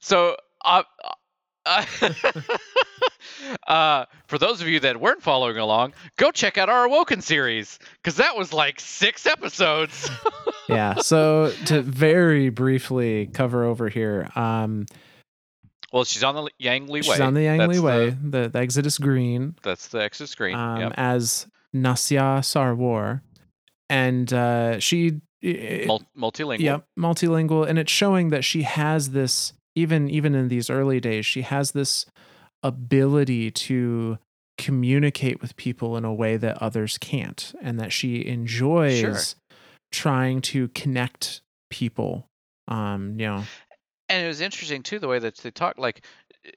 [0.00, 0.82] so, uh,
[1.66, 1.84] uh,
[3.66, 7.78] uh, for those of you that weren't following along, go check out our Awoken series
[8.02, 10.10] because that was like six episodes.
[10.68, 10.96] yeah.
[10.96, 14.86] So to very briefly cover over here, um,
[15.92, 17.04] well, she's on the Yang Liwei.
[17.04, 18.30] she's on the Yang Liwei.
[18.30, 20.56] The, the Exodus Green That's the exit screen.
[20.56, 20.94] um, yep.
[20.96, 23.20] as Nasya Sarwar,
[23.94, 26.60] and uh, she it- Mul- multilingual.
[26.60, 31.26] Yep, multilingual, and it's showing that she has this even even in these early days,
[31.26, 32.06] she has this
[32.62, 34.18] ability to
[34.56, 39.34] communicate with people in a way that others can't, and that she enjoys
[39.92, 41.40] trying to connect
[41.70, 42.26] people.
[42.68, 43.44] Um, you know,
[44.08, 46.02] and it was interesting too the way that they talk like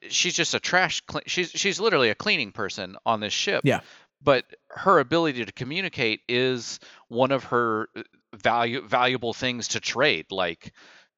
[0.08, 3.80] she's just a trash cle- she's she's literally a cleaning person on this ship Yeah.
[4.22, 6.78] but her ability to communicate is
[7.08, 8.02] one of her uh,
[8.36, 10.72] value valuable things to trade like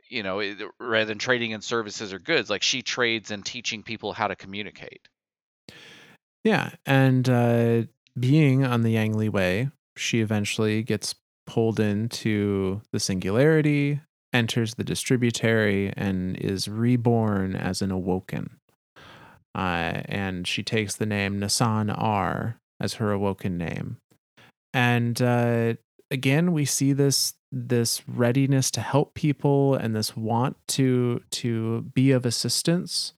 [0.09, 0.41] you know
[0.79, 4.37] rather than trading in services or goods like she trades in teaching people how to
[4.37, 5.09] communicate
[6.45, 7.83] yeah, and uh,
[8.19, 11.15] being on the Yang Liwei, she eventually gets
[11.47, 14.01] pulled into the singularity,
[14.33, 18.59] enters the distributary, and is reborn as an awoken.
[19.55, 23.99] Uh, and she takes the name Nasan R as her awoken name.
[24.73, 25.75] And uh,
[26.11, 32.13] again, we see this this readiness to help people and this want to to be
[32.13, 33.15] of assistance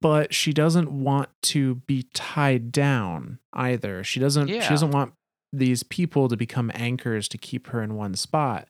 [0.00, 4.02] but she doesn't want to be tied down either.
[4.02, 4.62] She doesn't Yeah.
[4.62, 5.12] she doesn't want
[5.52, 8.68] these people to become anchors to keep her in one spot.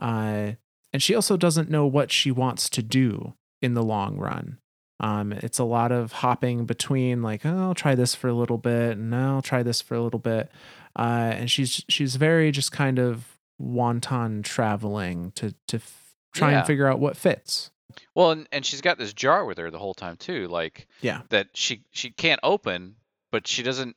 [0.00, 0.52] Uh,
[0.92, 4.58] and she also doesn't know what she wants to do in the long run.
[4.98, 8.58] Um, it's a lot of hopping between like, oh, I'll try this for a little
[8.58, 10.50] bit, and I'll try this for a little bit.
[10.96, 16.58] Uh, and she's she's very just kind of wanton traveling to to f- try Yeah.
[16.58, 17.70] and figure out what fits.
[18.14, 21.22] well and, and she's got this jar with her the whole time too like Yeah.
[21.30, 22.96] that she she can't open
[23.30, 23.96] but she doesn't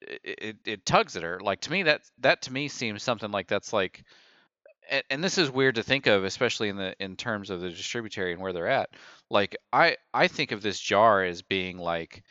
[0.00, 3.30] it, it, it tugs at her like to me that that to me seems something
[3.30, 4.04] like that's like
[4.90, 7.70] and, and this is weird to think of especially in the in terms of the
[7.70, 8.90] distributary and where they're at
[9.30, 12.22] like i i think of this jar as being like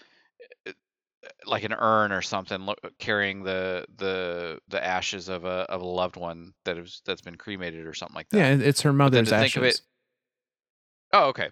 [1.45, 5.85] like an urn or something lo- carrying the the the ashes of a of a
[5.85, 9.31] loved one that is that's been cremated or something like that Yeah, it's her mother's
[9.31, 9.53] ashes.
[9.53, 9.81] think of it-
[11.13, 11.49] Oh, okay.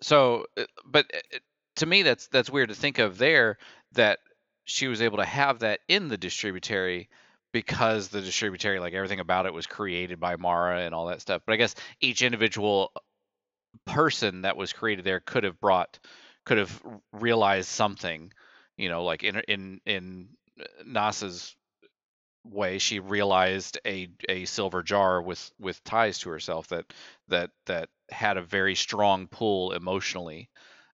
[0.00, 1.38] So, uh, but uh, uh,
[1.76, 3.58] to me, that's that's weird to think of there
[3.92, 4.20] that
[4.64, 7.08] she was able to have that in the distributary
[7.52, 11.42] because the distributary, like everything about it, was created by Mara and all that stuff.
[11.46, 12.92] But I guess each individual
[13.84, 15.98] person that was created there could have brought,
[16.44, 16.82] could have
[17.12, 18.32] realized something,
[18.76, 20.28] you know, like in in in
[20.60, 21.56] uh, NASA's
[22.44, 26.84] way she realized a a silver jar with with ties to herself that
[27.28, 30.50] that that had a very strong pull emotionally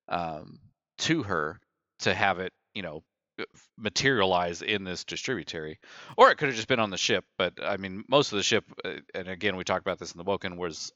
[0.08, 0.60] um,
[0.98, 1.60] to her
[1.98, 3.02] to have it you know
[3.40, 3.44] uh,
[3.76, 5.78] materialize in this distributary.
[6.16, 8.44] Or it could have just been on the ship but i mean most of the
[8.44, 10.92] ship uh, and again we talked about this in the woken was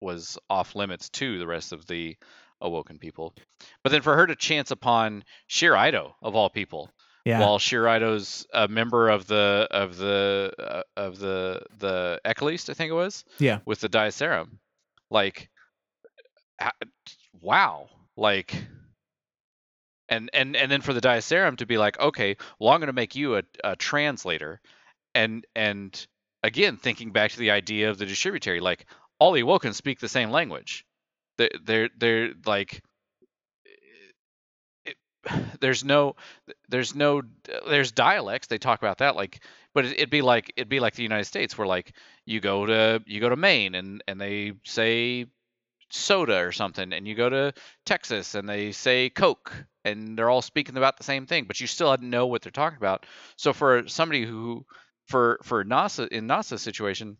[0.00, 2.16] was off limits to the rest of the
[2.60, 3.34] awoken people
[3.82, 6.90] but then for her to chance upon Sjur Eido of all people
[7.24, 7.40] Yeah.
[7.40, 12.74] while Sjur Eido's a member of the of the uh, of the the Ecclesiast, I
[12.74, 13.24] think it was.
[13.38, 13.58] Yeah.
[13.66, 14.58] With the Diacerum,
[15.10, 15.50] like,
[17.40, 18.54] wow, like,
[20.08, 22.92] and and and then for the Diacerum to be like, okay, well, I'm going to
[22.92, 24.60] make you a, a translator,
[25.14, 26.06] and and
[26.42, 28.86] again thinking back to the idea of the distributary, like
[29.18, 30.84] all the Awoken speak the same language.
[31.40, 32.82] They're they're, they're like.
[35.60, 36.16] There's no
[36.68, 37.22] there's no
[37.68, 39.40] there's dialects they talk about that like
[39.74, 41.92] but it, it'd be like it'd be like the united states where like
[42.24, 45.26] you go to you go to maine and and they say
[45.90, 47.52] soda or something and you go to
[47.86, 49.52] texas and they say coke
[49.84, 52.78] and they're all speaking about the same thing but you still know what they're talking
[52.78, 54.64] about so for somebody who
[55.08, 57.16] for for nasa in nasa's situation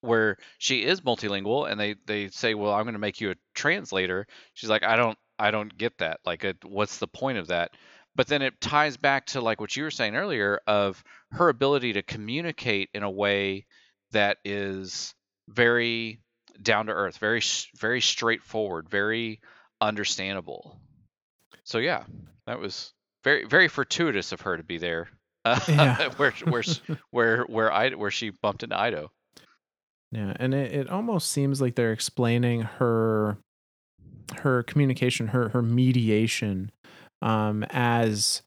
[0.00, 3.36] where she is multilingual and they they say well i'm going to make you a
[3.54, 7.48] translator she's like i don't i don't get that like it, what's the point of
[7.48, 7.70] that
[8.14, 11.92] but then it ties back to like what you were saying earlier of her ability
[11.92, 13.64] to communicate in a way
[14.10, 15.14] that is
[15.48, 16.20] very
[16.60, 17.42] down to earth very
[17.78, 19.40] very straightforward very
[19.80, 20.78] understandable
[21.64, 22.04] so yeah
[22.46, 22.92] that was
[23.24, 25.08] very very fortuitous of her to be there.
[25.44, 26.08] Uh, Yeah.
[26.16, 26.62] where where
[27.10, 29.08] where where I where she bumped into Eido.
[30.12, 33.38] Yeah, and it, it almost seems like they're explaining her
[34.36, 36.70] her communication, her her mediation,
[37.22, 38.42] um, as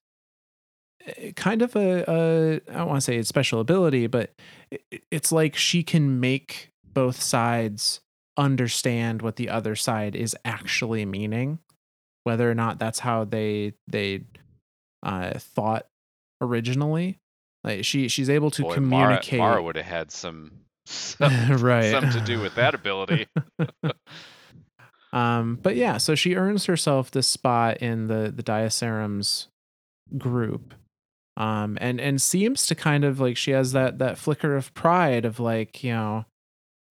[1.05, 4.31] eh, kind of a, a I don't want to say a special ability, but
[4.69, 7.99] it, it's like she can make both sides
[8.37, 11.57] understand what the other side is actually meaning,
[12.25, 14.21] whether or not that's how they they
[15.01, 15.87] uh, thought
[16.41, 17.17] originally.
[17.63, 19.39] Like she she's able to Boy, Mara, communicate.
[19.39, 20.51] Mara would have had some
[21.17, 21.91] some, right.
[21.91, 23.27] some to do with that ability.
[25.15, 29.47] Um, but yeah, so she earns herself this spot in the the Diacerums
[30.17, 30.73] group.
[31.37, 35.23] Um, and and seems to kind of like she has that that flicker of pride
[35.23, 36.25] of like, you know,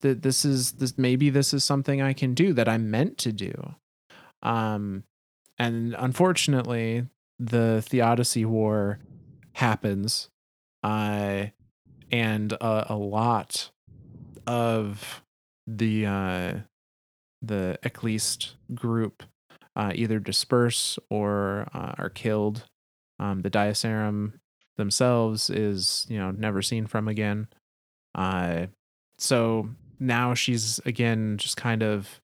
[0.01, 3.33] that this is this maybe this is something I can do that I'm meant to
[3.33, 3.75] do.
[4.43, 5.05] Um,
[5.59, 7.07] and unfortunately,
[7.39, 9.01] the Theodicy War
[9.53, 10.31] happens,
[10.83, 11.47] uh,
[12.11, 13.71] and a, a lot
[14.47, 15.23] of
[15.67, 16.53] the uh,
[17.43, 19.23] the Ecclesiast group
[19.77, 22.65] uh, either disperse or uh, are killed.
[23.19, 24.35] Um, the Diacerum
[24.77, 27.49] themselves is you know never seen from again.
[28.15, 28.67] Uh,
[29.19, 32.21] so now she's again just kind of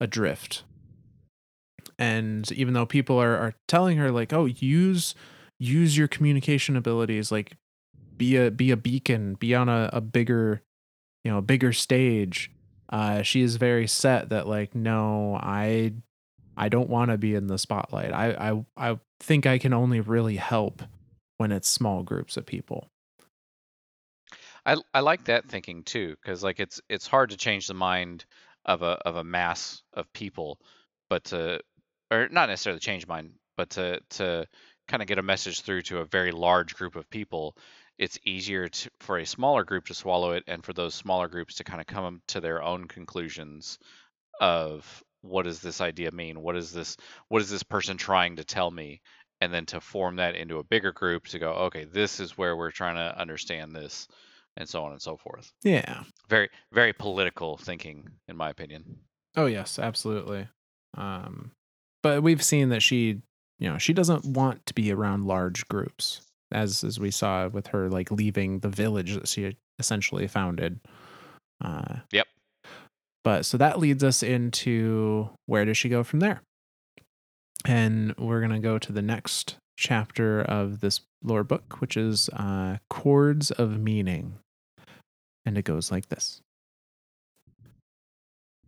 [0.00, 0.64] adrift.
[1.98, 5.14] And even though people are, are telling her like, oh, use
[5.58, 7.52] use your communication abilities, like
[8.16, 10.62] be a be a beacon, be on a, a bigger,
[11.24, 12.50] you know, a bigger stage.
[12.88, 15.94] Uh, she is very set that like, no, I
[16.56, 18.12] I don't want to be in the spotlight.
[18.12, 20.82] I, I I think I can only really help
[21.38, 22.88] when it's small groups of people.
[24.66, 28.24] I I like that thinking too, because like it's it's hard to change the mind
[28.64, 30.60] of a of a mass of people,
[31.08, 31.60] but to
[32.10, 34.46] or not necessarily change mind, but to to
[34.88, 37.56] kind of get a message through to a very large group of people,
[38.02, 41.54] it's easier to, for a smaller group to swallow it, and for those smaller groups
[41.54, 43.78] to kind of come to their own conclusions
[44.40, 46.42] of what does this idea mean?
[46.42, 46.96] What is this?
[47.28, 49.02] What is this person trying to tell me?
[49.40, 52.56] And then to form that into a bigger group to go, okay, this is where
[52.56, 54.08] we're trying to understand this
[54.56, 55.52] and so on and so forth.
[55.62, 56.02] Yeah.
[56.28, 58.98] Very, very political thinking, in my opinion.
[59.36, 60.48] Oh yes, absolutely.
[60.96, 61.52] Um,
[62.02, 63.22] but we've seen that she,
[63.58, 66.20] you know, she doesn't want to be around large groups,
[66.52, 70.80] as as we saw with her like leaving the village that she essentially founded.
[71.60, 72.26] Uh, Yep.
[73.24, 76.42] But so that leads us into where does she go from there?
[77.64, 82.78] And we're gonna go to the next chapter of this lore book, which is uh,
[82.90, 84.38] Chords of Meaning.
[85.44, 86.40] And it goes like this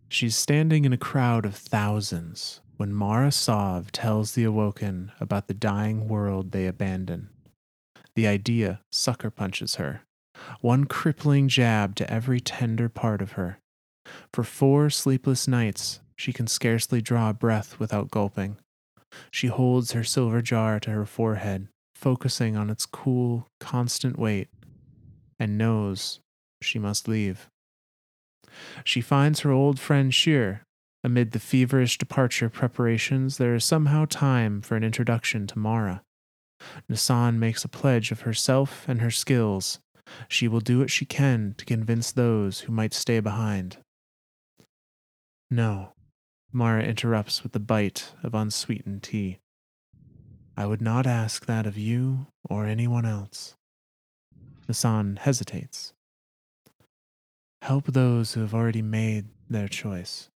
[0.08, 5.54] She's standing in a crowd of thousands when Mara Sov tells the Awoken about the
[5.54, 7.30] dying world they abandon.
[8.16, 10.02] The idea sucker punches her,
[10.60, 13.58] one crippling jab to every tender part of her.
[14.32, 18.56] For four sleepless nights, she can scarcely draw a breath without gulping.
[19.30, 24.48] She holds her silver jar to her forehead, focusing on its cool, constant weight,
[25.38, 26.20] and knows
[26.62, 27.48] she must leave.
[28.84, 30.60] She finds her old friend Sjur.
[31.02, 36.02] Amid the feverish departure preparations, there is somehow time for an introduction to Mara.
[36.88, 39.80] Nassan makes a pledge of herself and her skills.
[40.28, 43.78] She will do what she can to convince those who might stay behind.
[45.50, 45.92] No,
[46.52, 49.38] Mara interrupts with the bite of unsweetened tea.
[50.56, 53.56] I would not ask that of you or anyone else.
[54.68, 55.92] Nassan hesitates.
[57.62, 60.28] Help those who have already made their choice,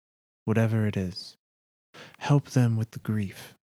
[0.45, 1.37] whatever it is.
[2.19, 3.56] Help them with the grief.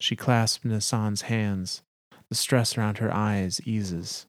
[0.00, 1.82] She clasps Nassan's hands.
[2.30, 4.26] The stress around her eyes eases.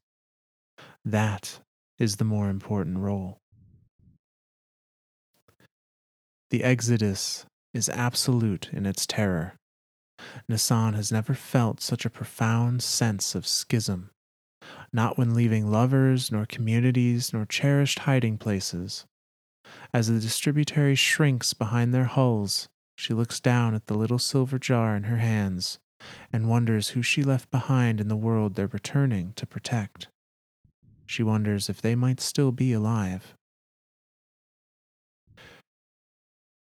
[1.04, 1.60] That
[1.98, 3.38] is the more important role.
[6.50, 9.54] The exodus is absolute in its terror.
[10.50, 14.10] Nassan has never felt such a profound sense of schism,
[14.92, 19.06] not when leaving lovers, nor communities, nor cherished hiding places.
[19.94, 22.68] As the distributary shrinks behind their hulls,
[23.02, 25.80] she looks down at the little silver jar in her hands
[26.32, 30.06] and wonders who she left behind in the world they're returning to protect.
[31.04, 33.34] She wonders if they might still be alive.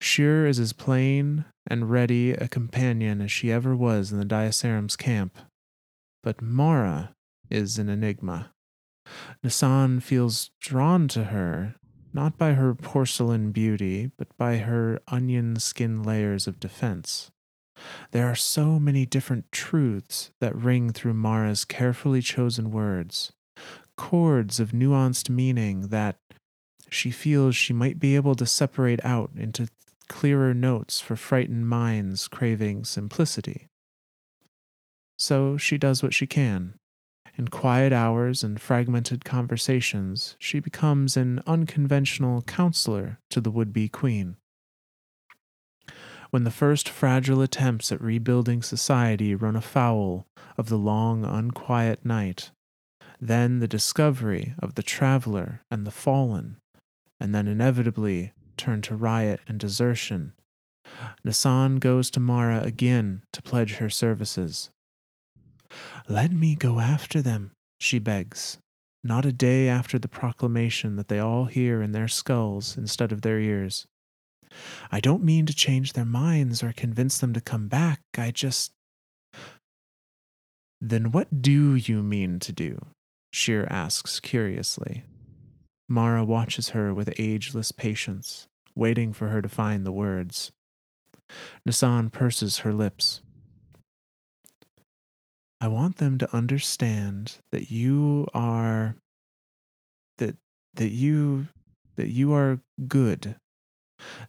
[0.02, 4.96] Sjur is as plain and ready a companion as she ever was in the Diacerum's
[4.96, 5.38] camp.
[6.24, 7.14] But Mara
[7.50, 8.50] is an enigma.
[9.44, 11.76] Nassan feels drawn to her,
[12.12, 17.30] not by her porcelain beauty, but by her onion skin layers of defense.
[18.12, 23.32] There are so many different truths that ring through Mara's carefully chosen words,
[23.96, 26.16] chords of nuanced meaning that
[26.88, 29.68] she feels she might be able to separate out into
[30.08, 33.68] clearer notes for frightened minds craving simplicity.
[35.18, 36.74] So she does what she can.
[37.38, 43.88] In quiet hours and fragmented conversations, she becomes an unconventional counselor to the would be
[43.88, 44.36] queen.
[46.30, 50.26] When the first fragile attempts at rebuilding society run afoul
[50.56, 52.52] of the long, unquiet night,
[53.20, 56.56] then the discovery of the traveler and the fallen,
[57.20, 60.32] and then inevitably turn to riot and desertion,
[61.24, 64.70] Nassan goes to Mara again to pledge her services.
[66.08, 67.50] Let me go after them,
[67.80, 68.58] she begs,
[69.02, 73.22] not a day after the proclamation that they all hear in their skulls instead of
[73.22, 73.86] their ears.
[74.92, 78.00] I don't mean to change their minds or convince them to come back.
[78.16, 78.70] I just.
[80.80, 82.78] Then what do you mean to do?
[83.34, 85.02] Sjur asks curiously.
[85.88, 88.46] Mara watches her with ageless patience,
[88.76, 90.52] waiting for her to find the words.
[91.68, 93.22] Nassan purses her lips.
[95.60, 98.96] I want them to understand that you are
[100.18, 100.36] that
[100.74, 101.48] that you
[101.96, 103.36] that you are good.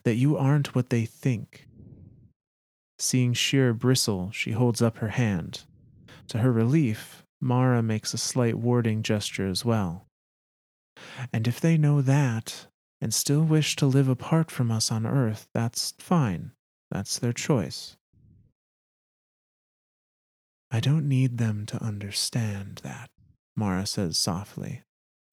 [0.03, 1.67] That you aren't what they think.
[2.97, 5.65] Seeing Sjur bristle, she holds up her hand.
[6.30, 10.07] To her relief, Mara makes a slight warding gesture as well.
[11.32, 12.67] And if they know that,
[12.99, 16.51] and still wish to live apart from us on Earth, that's fine.
[16.89, 17.97] That's their choice.
[20.70, 23.09] I don't need them to understand that,
[23.55, 24.84] Mara says softly.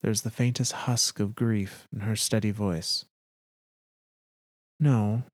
[0.03, 3.05] There's the faintest husk of grief in her steady voice.
[4.79, 5.25] No,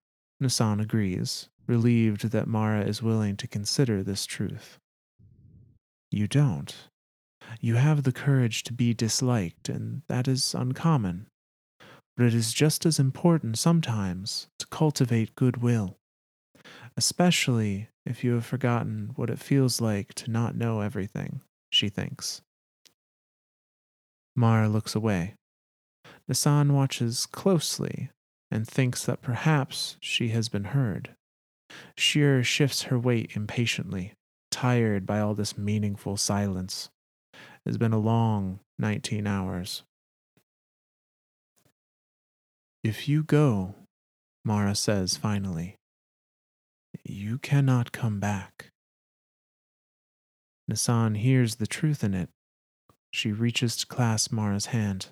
[0.43, 4.79] Nassan agrees, relieved that Mara is willing to consider this truth.
[6.11, 6.75] You don't.
[7.61, 11.27] You have the courage to be disliked, and that is uncommon.
[12.17, 15.99] But it is just as important sometimes to cultivate goodwill,
[16.97, 21.41] especially if you have forgotten what it feels like to not know everything,
[21.71, 22.43] she thinks.
[24.35, 25.35] Mara looks away.
[26.29, 28.11] Nassan watches closely
[28.51, 31.15] and thinks that perhaps she has been heard.
[31.97, 34.15] Sjur shifts her weight impatiently,
[34.51, 36.89] tired by all this meaningful silence.
[37.35, 39.83] It has been a long 19 hours.
[42.83, 43.75] If you go,
[44.45, 45.77] Mara says finally,
[47.05, 48.71] you cannot come back.
[50.71, 52.29] Nassan hears the truth in it.
[53.11, 55.09] She reaches to clasp Mara's hand.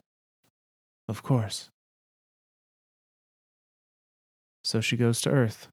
[1.08, 1.70] Of course.
[4.62, 5.68] So she goes to Earth.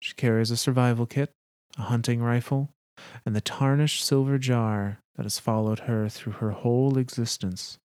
[0.00, 1.32] She carries a survival kit,
[1.76, 2.70] a hunting rifle,
[3.24, 7.78] and the tarnished silver jar that has followed her through her whole existence.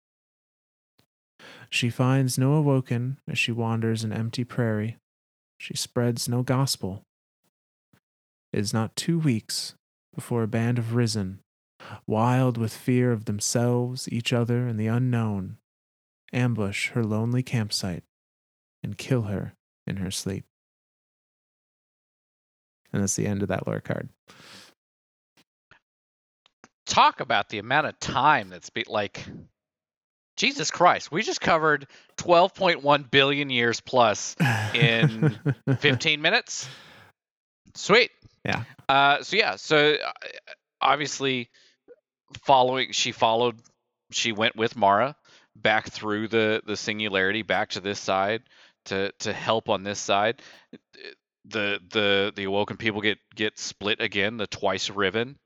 [1.69, 4.97] She finds no awoken as she wanders an empty prairie.
[5.57, 7.03] She spreads no gospel.
[8.53, 9.75] It is not two weeks
[10.13, 11.39] before a band of risen,
[12.05, 15.57] wild with fear of themselves, each other, and the unknown,
[16.33, 18.03] ambush her lonely campsite
[18.83, 19.53] and kill her
[19.87, 20.45] in her sleep.
[22.91, 24.09] And that's the end of that lore card.
[26.85, 29.25] Talk about the amount of time that's be like
[30.37, 31.87] Jesus Christ, we just covered
[32.17, 34.35] 12.1 billion years plus
[34.73, 35.37] in
[35.79, 36.67] 15 minutes.
[37.75, 38.11] Sweet.
[38.45, 38.63] Yeah.
[38.89, 40.11] Uh, so yeah, so uh,
[40.81, 41.49] obviously
[42.43, 43.59] following she followed
[44.11, 45.15] she went with Mara
[45.55, 48.43] back through the the singularity back to this side
[48.85, 50.41] to to help on this side.
[51.45, 55.37] The the the awoken people get get split again, the twice riven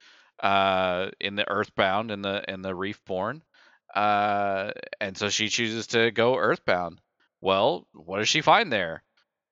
[0.42, 3.42] uh, in the earthbound and the and the reefborn.
[3.94, 7.00] Uh, and so she chooses to go earthbound.
[7.40, 9.04] Well, what does she find there?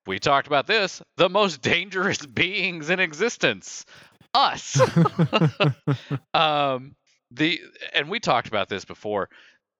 [0.06, 1.01] We talked about this.
[1.18, 3.86] The most dangerous beings in existence,
[4.34, 4.80] us.
[6.34, 6.95] um,
[7.32, 7.62] the
[7.93, 9.30] and we talked about this before.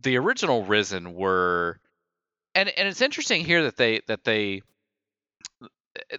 [0.01, 1.80] The original Risen were
[2.55, 4.61] and and it's interesting here that they that they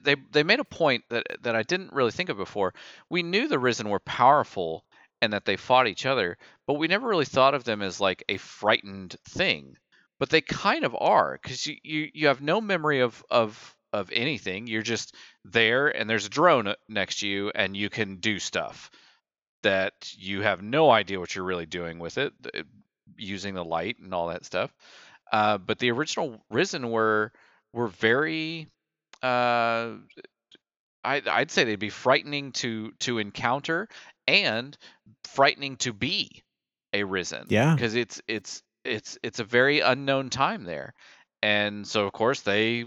[0.02, 2.74] they they made a point that that I didn't really think of before.
[3.08, 4.84] We knew the Risen were powerful
[5.22, 6.36] and that they fought each other,
[6.66, 9.76] but we never really thought of them as like a frightened thing.
[10.18, 14.10] But they kind of are because you, you you have no memory of of of
[14.12, 14.66] anything.
[14.66, 15.14] You're just
[15.44, 18.90] there, and there's a drone uh, next to you, and you can do stuff
[19.62, 22.32] that you have no idea what you're really doing with it,
[23.16, 24.74] using the light and all that stuff.
[25.32, 27.32] Uh, but the original Risen were
[27.72, 28.68] were very
[29.22, 29.94] uh,
[31.04, 33.88] I, I'd say they'd be frightening to to encounter
[34.26, 34.76] and
[35.24, 36.42] frightening to be
[36.92, 37.46] a risen.
[37.48, 37.74] Yeah.
[37.74, 40.94] because it's it's it's it's a very unknown time there,
[41.42, 42.86] and so of course they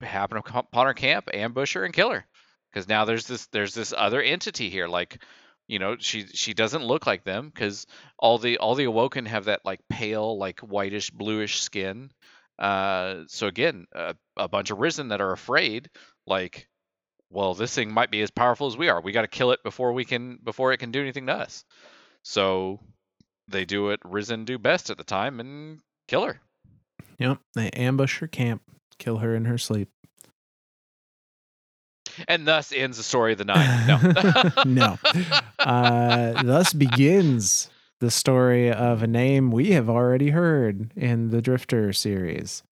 [0.00, 2.26] happen upon her camp, ambush her, and kill her.
[2.72, 5.22] Because now there's this there's this other entity here, like
[5.66, 7.86] you know she she doesn't look like them because
[8.18, 12.10] all the all the awoken have that like pale like whitish bluish skin
[12.58, 15.88] uh so again uh, a bunch of risen that are afraid
[16.26, 16.68] like
[17.30, 19.62] well this thing might be as powerful as we are we got to kill it
[19.64, 21.64] before we can before it can do anything to us
[22.22, 22.78] so
[23.48, 26.38] they do what risen do best at the time and kill her
[27.18, 27.38] Yep.
[27.54, 28.62] They ambush her camp,
[28.98, 29.88] kill her in her sleep.
[32.28, 33.86] and thus ends the story of the nine
[34.64, 34.98] no no.
[35.58, 37.70] Uh, thus begins
[38.00, 42.62] the story of a name we have already heard in the Drifter series.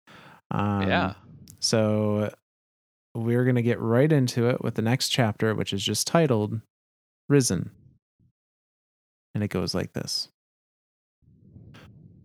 [0.50, 1.14] Um, yeah
[1.60, 2.32] So
[3.14, 6.60] we're going to get right into it with the next chapter, which is just titled
[7.28, 7.70] Risen.
[9.34, 10.28] And it goes like this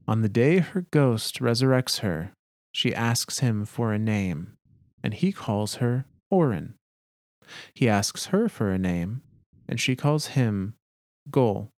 [0.07, 2.31] On the day her ghost resurrects her,
[2.78, 4.55] she asks him for a name,
[5.01, 6.75] and he calls her Orin.
[7.73, 9.23] He asks her for a name,
[9.67, 10.75] and she calls him
[11.32, 11.71] Gol.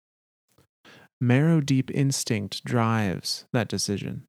[1.21, 4.25] Marrow deep instinct drives that decision.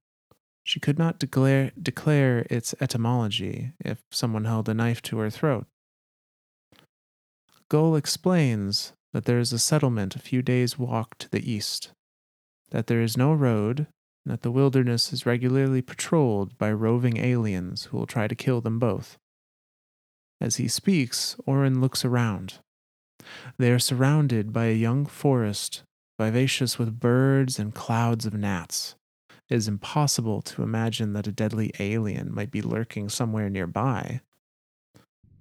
[0.63, 5.65] She could not declare, declare its etymology if someone held a knife to her throat.
[7.67, 11.93] Gull explains that there is a settlement a few days' walk to the east,
[12.69, 13.87] that there is no road,
[14.29, 18.61] and that the wilderness is regularly patrolled by roving aliens who will try to kill
[18.61, 19.17] them both.
[20.39, 22.59] As he speaks, Orin looks around.
[23.57, 25.81] They are surrounded by a young forest,
[26.19, 28.93] vivacious with birds and clouds of gnats.
[29.49, 34.21] It is impossible to imagine that a deadly alien might be lurking somewhere nearby.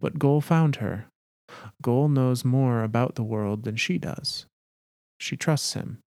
[0.01, 1.09] But Gol found her.
[1.83, 4.47] Gol knows more about the world than she does.
[5.19, 5.99] She trusts him.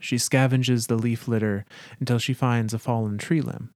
[0.00, 1.64] She scavenges the leaf litter
[2.00, 3.70] until she finds a fallen tree limb.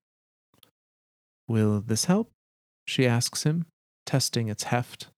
[1.47, 2.31] Will this help?
[2.87, 3.67] She asks him,
[4.05, 5.09] testing its heft.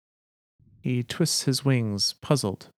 [0.82, 2.68] He twists his wings, puzzled.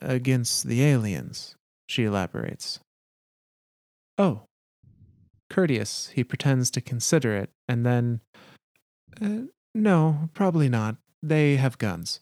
[0.00, 1.54] Against the aliens,
[1.88, 2.80] she elaborates.
[4.18, 4.42] Oh.
[5.48, 8.20] Courteous, he pretends to consider it, and then.
[9.20, 9.42] "Uh,
[9.74, 10.96] no, probably not.
[11.22, 12.20] They have guns.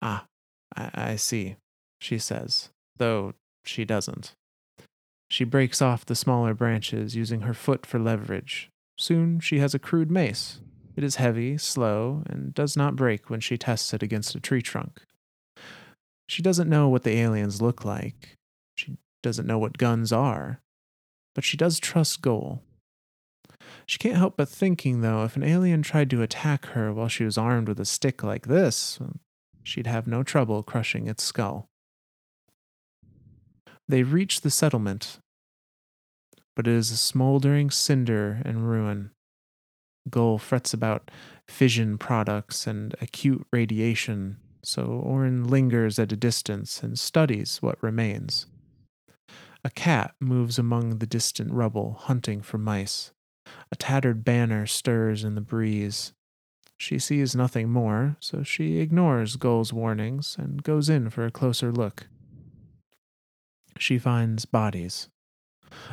[0.00, 0.26] Ah,
[0.74, 1.56] I, I see,
[2.00, 3.34] she says, though
[3.64, 4.34] she doesn't.
[5.28, 8.70] She breaks off the smaller branches using her foot for leverage.
[8.98, 10.60] Soon she has a crude mace.
[10.96, 14.62] It is heavy, slow, and does not break when she tests it against a tree
[14.62, 15.02] trunk.
[16.28, 18.36] She doesn't know what the aliens look like.
[18.76, 20.60] She doesn't know what guns are.
[21.34, 22.62] But she does trust Gol.
[23.84, 27.24] She can't help but thinking, though, if an alien tried to attack her while she
[27.24, 28.98] was armed with a stick like this,
[29.62, 31.68] she'd have no trouble crushing its skull.
[33.88, 35.20] They reach the settlement,
[36.56, 39.10] but it is a smoldering cinder and ruin.
[40.10, 41.10] Gull frets about
[41.48, 48.46] fission products and acute radiation, so Orin lingers at a distance and studies what remains.
[49.64, 53.12] A cat moves among the distant rubble, hunting for mice.
[53.70, 56.12] A tattered banner stirs in the breeze.
[56.78, 61.72] She sees nothing more, so she ignores Gull's warnings and goes in for a closer
[61.72, 62.06] look.
[63.78, 65.08] She finds bodies.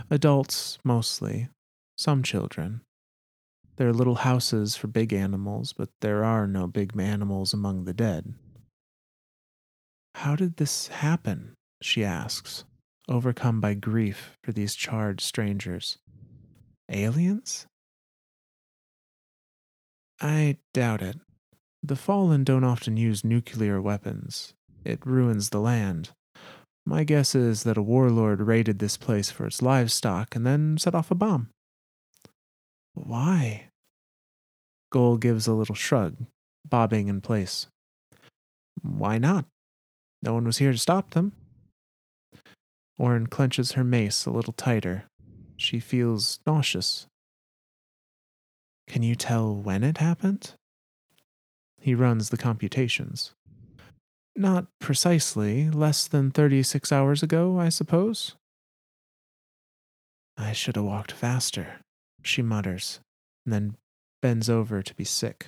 [0.10, 1.50] Adults, mostly.
[1.98, 2.82] Some children.
[3.76, 7.94] There are little houses for big animals, but there are no big animals among the
[7.94, 8.34] dead.
[10.16, 11.56] How did this happen?
[11.82, 12.64] she asks,
[13.10, 15.98] overcome by grief for these charred strangers.
[16.90, 17.66] Aliens?
[20.22, 21.18] I doubt it.
[21.82, 24.54] The Fallen don't often use nuclear weapons.
[24.86, 26.12] It ruins the land.
[26.86, 30.94] My guess is that a warlord raided this place for its livestock and then set
[30.94, 31.50] off a bomb.
[32.94, 33.70] Why?
[34.92, 36.18] Gol gives a little shrug,
[36.68, 37.68] bobbing in place.
[38.82, 39.46] Why not?
[40.22, 41.32] No one was here to stop them.
[42.98, 45.06] Orin clenches her mace a little tighter.
[45.58, 47.08] She feels nauseous.
[48.88, 50.54] Can you tell when it happened?
[51.80, 53.34] He runs the computations.
[54.36, 58.36] Not precisely, less than 36 hours ago, I suppose.
[60.38, 61.82] I should have walked faster,
[62.24, 63.00] she mutters,
[63.46, 63.76] and then
[64.22, 65.48] bends over to be sick.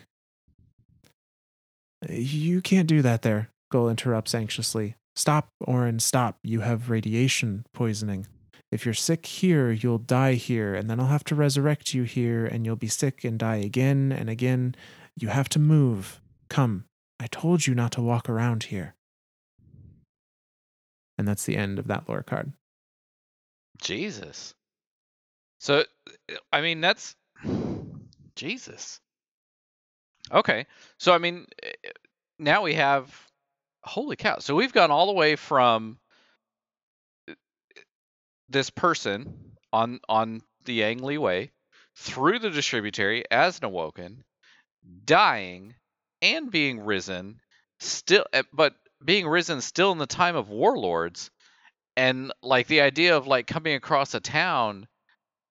[2.08, 4.96] You can't do that there, Gull interrupts anxiously.
[5.16, 6.38] Stop, Orin, stop.
[6.44, 8.28] You have radiation poisoning.
[8.72, 12.46] If you're sick here, you'll die here, and then I'll have to resurrect you here,
[12.46, 14.76] and you'll be sick and die again and again.
[15.16, 16.20] You have to move.
[16.50, 16.86] Come,
[17.20, 18.96] I told you not to walk around here.
[21.18, 22.52] And that's the end of that lore card.
[23.82, 24.54] Jesus.
[25.60, 25.84] So,
[26.52, 27.16] I mean, that's
[28.36, 29.00] Jesus.
[30.32, 30.66] Okay.
[31.00, 31.72] So, I mean, eh,
[32.40, 33.14] now we have,
[33.84, 34.40] holy cow.
[34.40, 35.98] So we've gone all the way from
[37.30, 37.34] eh,
[38.50, 41.52] this person on on the Yang Liwei
[41.96, 44.24] through the distributary as an awoken,
[45.06, 45.76] dying
[46.26, 47.40] and being risen,
[47.80, 51.32] still, eh, but being risen still in the time of warlords,
[51.98, 54.88] and like the idea of like coming across a town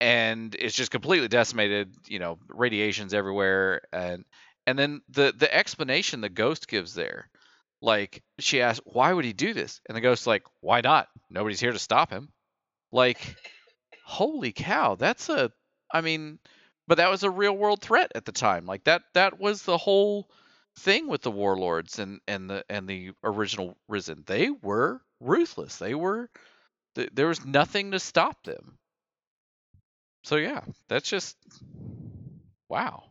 [0.00, 4.24] and it's just completely decimated you know radiations everywhere and
[4.66, 7.30] and then the the explanation the ghost gives there
[7.80, 9.80] like she asks why would he do this?
[9.86, 11.08] And the ghost's like why not?
[11.30, 12.30] Nobody's here to stop him.
[12.92, 13.36] Like
[14.04, 15.50] holy cow that's a
[15.90, 16.38] i mean
[16.86, 19.78] but that was a real world threat at the time like that that was the
[19.78, 20.28] whole
[20.78, 25.94] thing with the warlords and and the and the original risen they were ruthless they
[25.94, 26.28] were
[26.96, 28.76] th- there was nothing to stop them
[30.24, 31.36] so yeah that's just
[32.68, 33.04] wow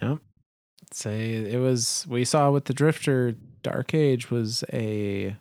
[0.00, 0.16] Yeah.
[0.92, 5.36] Say it was we saw with the Drifter Dark Age was a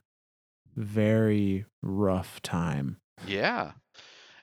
[0.75, 2.97] very rough time.
[3.27, 3.71] Yeah.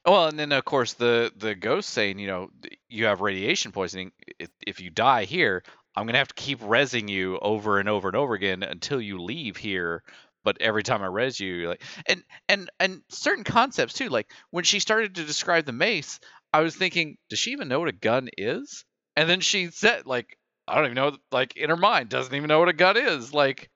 [0.05, 2.51] Well, and then of course the the ghost saying, you know,
[2.89, 4.12] you have radiation poisoning.
[4.39, 5.62] If, if you die here,
[5.97, 9.20] I'm gonna have to keep resing you over and over and over again until you
[9.22, 10.03] leave here.
[10.45, 14.09] But every time I res you, like, and and and certain concepts too.
[14.09, 16.20] Like when she started to describe the mace,
[16.53, 18.84] I was thinking, does she even know what a gun is?
[19.16, 21.16] And then she said, like, I don't even know.
[21.32, 23.34] Like in her mind, doesn't even know what a gun is.
[23.34, 23.70] Like,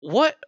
[0.00, 0.36] what?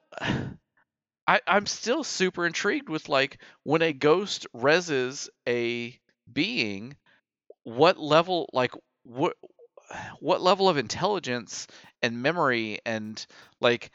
[1.26, 5.98] I, I'm still super intrigued with like when a ghost reses a
[6.32, 6.96] being,
[7.64, 8.72] what level like
[9.04, 9.36] what
[10.20, 11.66] what level of intelligence
[12.02, 13.24] and memory and
[13.60, 13.90] like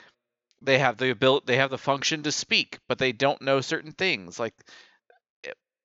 [0.62, 3.92] they have the ability they have the function to speak, but they don't know certain
[3.92, 4.40] things.
[4.40, 4.54] Like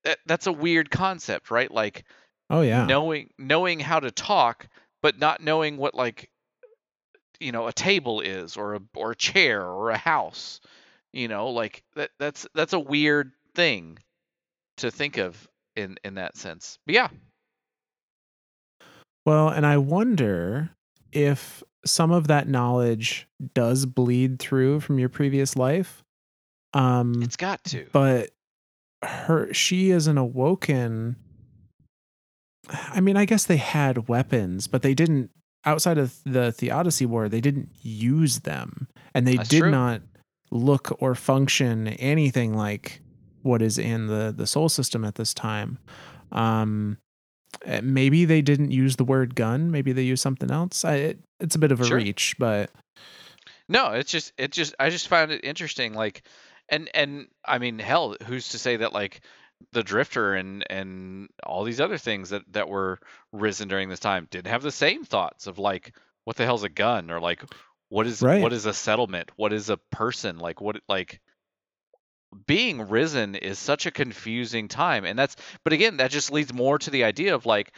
[0.04, 1.70] it- that's a weird concept, right?
[1.70, 2.04] Like
[2.50, 2.86] Oh yeah.
[2.86, 4.68] knowing knowing how to talk,
[5.02, 6.30] but not knowing what like
[7.40, 10.60] you know a table is or a or a chair or a house
[11.12, 13.98] you know like that that's that's a weird thing
[14.78, 17.08] to think of in in that sense but yeah
[19.28, 20.70] Well, and I wonder
[21.12, 26.02] if some of that knowledge does bleed through from your previous life.
[26.74, 28.30] Um it's got to but
[29.02, 31.16] her she is an awoken
[32.70, 35.30] I mean, I guess they had weapons, but they didn't
[35.64, 38.88] outside of the Theodicy War, they didn't use them.
[39.14, 39.70] And they That's did true.
[39.70, 40.02] not
[40.50, 43.02] look or function anything like
[43.42, 45.78] what is in the the Sol system at this time.
[46.32, 46.98] Um
[47.66, 50.84] Uh, maybe they didn't use the word gun, maybe they used something else.
[50.84, 51.96] I it, it's a bit of a Sure.
[51.96, 52.70] reach, but
[53.68, 56.22] no it's just it just i just found it interesting like
[56.70, 59.20] and and i mean hell who's to say that like
[59.72, 62.98] the drifter and and all these other things that that were
[63.32, 65.94] risen during this time didn't have the same thoughts of like
[66.24, 67.42] what the hell's a gun or like
[67.90, 68.40] what is Right.
[68.42, 71.20] what is a settlement what is a person like what like
[72.46, 76.78] being risen is such a confusing time and that's but again that just leads more
[76.78, 77.72] to the idea of like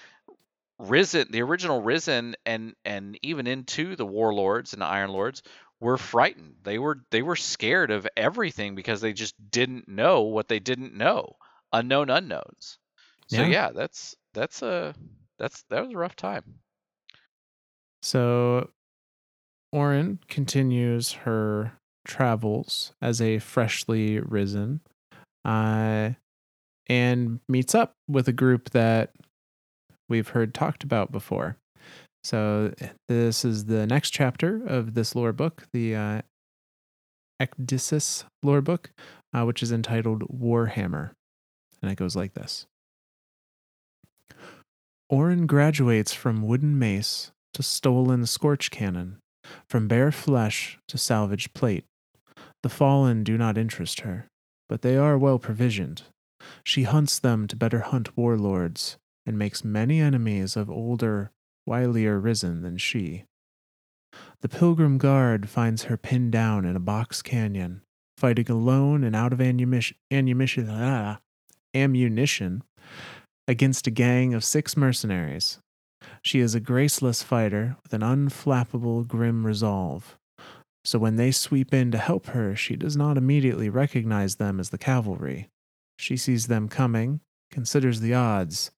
[0.78, 5.42] risen the original risen and and even into the warlords and the iron lords
[5.80, 6.56] were frightened.
[6.62, 10.94] They were they were scared of everything because they just didn't know what they didn't
[10.94, 11.36] know
[11.72, 12.78] unknown unknowns.
[13.28, 13.48] So Yeah.
[13.48, 14.94] yeah that's that's a
[15.38, 16.60] that's that was a rough time.
[18.02, 18.70] So
[19.72, 24.80] Orin continues her travels as a freshly risen
[25.44, 26.10] uh,
[26.88, 29.12] and meets up with a group that
[30.08, 31.56] we've heard talked about before.
[32.22, 32.74] So
[33.08, 36.22] this is the next chapter of this lore book, the uh,
[37.40, 38.90] Ecdysis lore book,
[39.32, 41.12] uh, which is entitled Warhammer.
[41.80, 42.66] And it goes like this.
[45.08, 49.18] Orin graduates from wooden mace to stolen scorch cannon,
[49.68, 51.84] from bare flesh to salvaged plate.
[52.62, 54.28] The fallen do not interest her,
[54.68, 56.02] but they are well provisioned.
[56.64, 61.30] She hunts them to better hunt warlords, and makes many enemies of older,
[61.68, 63.24] wilier risen than she.
[64.40, 67.82] The Pilgrim Guard finds her pinned down in a box canyon,
[68.16, 71.20] fighting alone and out of ammunition, ammunition, ah,
[71.74, 72.62] ammunition
[73.46, 75.58] against a gang of six mercenaries.
[76.22, 80.18] She is a graceless fighter with an unflappable, grim resolve.
[80.84, 84.70] So when they sweep in to help her, she does not immediately recognize them as
[84.70, 85.48] the cavalry.
[85.98, 87.20] She sees them coming,
[87.50, 88.70] considers the odds,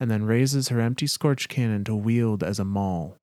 [0.00, 3.16] and then raises her empty scorch cannon to wield as a maul.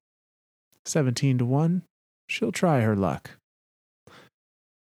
[0.85, 1.83] 17 to 1,
[2.27, 3.31] she'll try her luck.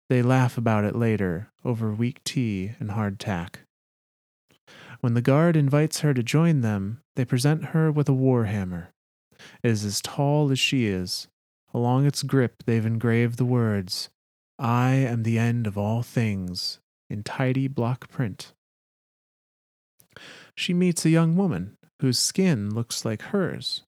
[0.09, 3.59] They laugh about it later over weak tea and hard tack.
[5.01, 8.88] When the guard invites her to join them, they present her with a warhammer.
[9.63, 11.27] It is as tall as she is.
[11.74, 14.09] Along its grip, they've engraved the words,
[14.57, 18.53] I am the end of all things, in tidy block print.
[20.55, 23.84] She meets a young woman whose skin looks like hers.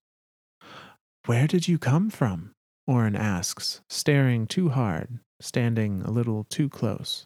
[1.25, 2.51] Where did you come from?
[2.87, 7.25] Orin asks, staring too hard, standing a little too close.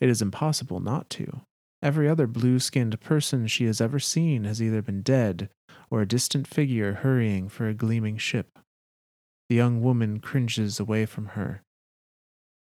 [0.00, 1.42] It is impossible not to.
[1.82, 5.48] Every other blue skinned person she has ever seen has either been dead
[5.90, 8.58] or a distant figure hurrying for a gleaming ship.
[9.52, 11.62] The young woman cringes away from her.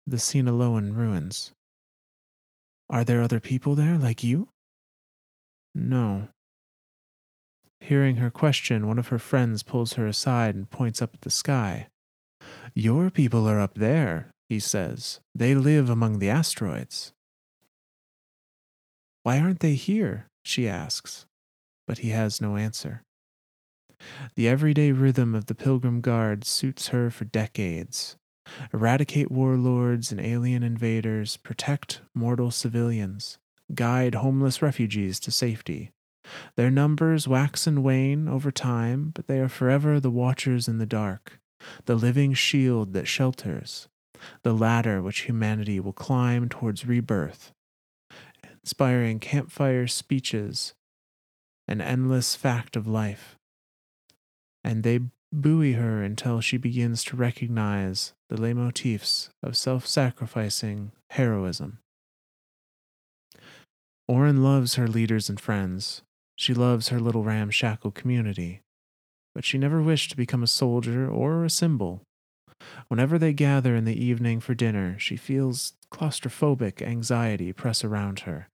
[0.05, 1.51] The Sinaloan ruins.
[2.88, 4.49] Are there other people there like you?
[5.73, 6.28] No.
[7.80, 11.32] Hearing her question, one of her friends pulls her aside and points up at the
[11.32, 11.88] sky.
[12.75, 15.19] Your people are up there, he says.
[15.34, 17.11] They live among the asteroids.
[19.23, 20.28] Why aren't they here?
[20.45, 21.25] she asks,
[21.88, 23.01] but he has no answer.
[24.36, 28.18] The everyday rhythm of the Pilgrim Guard suits her for decades.
[28.74, 33.38] Eradicate warlords and alien invaders, protect mortal civilians,
[33.74, 35.91] guide homeless refugees to safety.
[36.56, 40.86] Their numbers wax and wane over time, but they are forever the watchers in the
[40.86, 41.39] dark,
[41.86, 43.88] the living shield that shelters,
[44.43, 47.52] the ladder which humanity will climb towards rebirth
[48.68, 50.74] inspiring campfire speeches,
[51.70, 53.37] an endless fact of life.
[54.68, 54.99] And they
[55.32, 61.80] buoy her until she begins to recognize the leitmotifs of self sacrificing heroism.
[64.09, 66.01] Orin loves her leaders and friends.
[66.36, 68.59] She loves her little ramshackle community.
[69.34, 72.01] But she never wished to become a soldier or a symbol.
[72.89, 78.49] Whenever they gather in the evening for dinner, she feels claustrophobic anxiety press around her.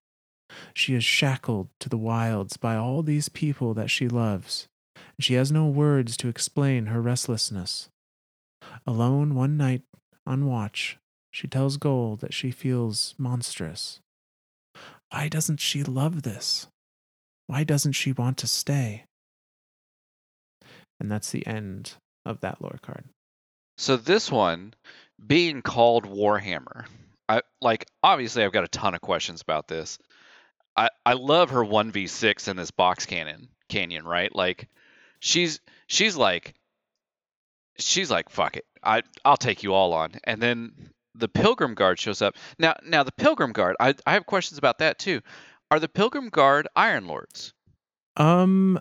[0.76, 4.68] She is shackled to the wilds by all these people that she loves,
[5.18, 7.90] and she has no words to explain her restlessness.
[8.88, 9.82] Alone one night,
[10.26, 10.98] on watch,
[11.32, 14.00] she tells Gold that she feels monstrous.
[15.10, 16.68] Why doesn't she love this?
[17.48, 19.06] Why doesn't she want to stay?
[21.00, 21.94] And that's the end
[22.26, 23.04] of that lore card.
[23.78, 24.74] So this one
[25.26, 26.86] being called Warhammer.
[27.28, 29.98] I like obviously I've got a ton of questions about this.
[30.76, 34.34] I I love her one v six in this box cannon canyon, right?
[34.34, 34.68] Like
[35.24, 36.54] she's she's like
[37.78, 40.74] she's like fuck it, I I'll take you all on, and then
[41.16, 42.36] the Pilgrim Guard shows up.
[42.60, 45.22] Now now the Pilgrim Guard, I I have questions about that too.
[45.72, 47.54] Are the Pilgrim Guard Iron Lords?
[48.18, 48.80] Um,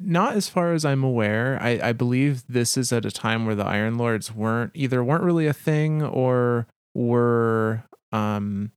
[0.00, 1.58] not as far as I'm aware.
[1.60, 5.24] I, I believe this is at a time where the Iron Lords weren't either weren't
[5.24, 8.70] really a thing or were um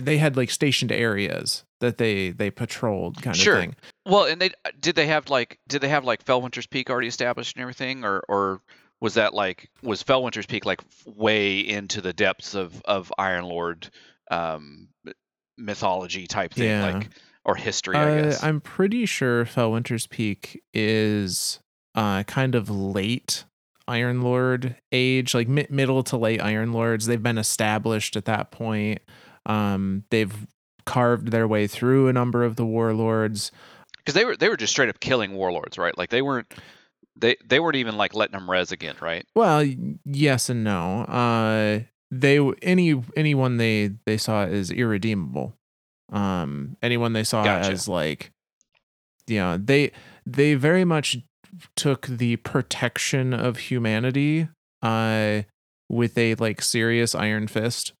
[0.00, 3.56] they had like stationed areas that they they patrolled kind sure.
[3.56, 3.76] of thing.
[4.06, 4.50] Well, and they
[4.80, 8.22] did they have like did they have like Felwinter's Peak already established and everything, or
[8.28, 8.60] or
[9.00, 13.88] was that like was Felwinter's Peak like way into the depths of of Iron Lord
[14.30, 14.88] um,
[15.56, 16.94] mythology type thing, yeah.
[16.94, 17.10] like
[17.44, 17.96] or history?
[17.96, 21.60] I uh, guess I'm pretty sure Felwinter's Peak is
[21.94, 23.44] uh, kind of late
[23.88, 27.06] Iron Lord age, like mi- middle to late Iron Lords.
[27.06, 29.00] They've been established at that point.
[29.48, 30.46] Um, they've
[30.86, 33.50] carved their way through a number of the warlords
[33.98, 35.96] because they were they were just straight up killing warlords, right?
[35.98, 36.52] Like they weren't
[37.14, 39.26] they they weren't even like letting them res again, right?
[39.34, 39.66] Well,
[40.04, 41.02] yes and no.
[41.02, 41.80] Uh,
[42.10, 45.54] they any anyone they they saw as irredeemable.
[46.10, 47.70] Um, anyone they saw gotcha.
[47.70, 48.30] as like,
[49.26, 49.92] you know, they
[50.24, 51.18] they very much
[51.76, 54.48] took the protection of humanity
[54.82, 55.42] uh
[55.88, 57.94] with a like serious iron fist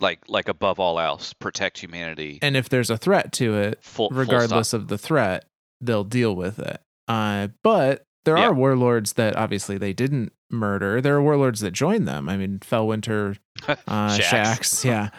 [0.00, 2.38] like like above all else, protect humanity.
[2.42, 5.44] And if there's a threat to it, full, regardless full of the threat,
[5.80, 6.80] they'll deal with it.
[7.08, 8.48] Uh, but there yeah.
[8.48, 11.00] are warlords that obviously they didn't murder.
[11.00, 12.28] There are warlords that joined them.
[12.28, 13.38] I mean, Felwinter,
[13.68, 13.76] uh,
[14.18, 15.10] Shaxx, yeah.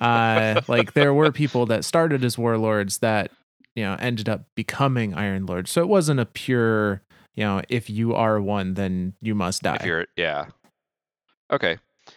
[0.00, 3.30] Uh, like there were people that started as warlords that
[3.74, 5.70] you know ended up becoming Iron Lords.
[5.70, 7.02] So it wasn't a pure,
[7.34, 9.76] you know, if you are one, then you must die.
[9.76, 10.46] If you're, yeah.
[11.52, 11.76] Okay,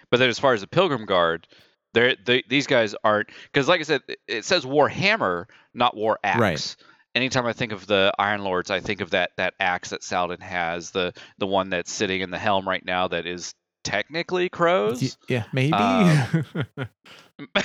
[0.10, 1.48] but then as far as the Pilgrim Guard,
[1.96, 6.40] they're, they, these guys aren't because, like I said, it says Warhammer, not War Axe.
[6.40, 6.76] Right.
[7.16, 10.42] Anytime I think of the Iron Lords, I think of that that axe that Saladin
[10.42, 15.18] has, the the one that's sitting in the helm right now that is technically crows.
[15.30, 15.72] Yeah, maybe.
[15.72, 16.46] Um,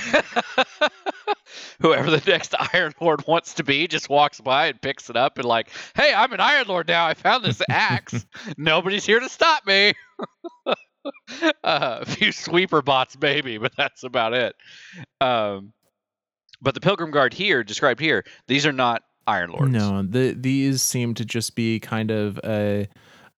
[1.81, 5.37] whoever the next Iron Lord wants to be just walks by and picks it up
[5.37, 7.05] and like, hey, I'm an Iron Lord now.
[7.05, 8.25] I found this axe.
[8.57, 9.93] Nobody's here to stop me.
[11.05, 14.55] uh, a few sweeper bots, maybe, but that's about it.
[15.19, 15.73] Um,
[16.61, 19.71] but the Pilgrim Guard here, described here, these are not Iron Lords.
[19.71, 22.87] No, the, these seem to just be kind of a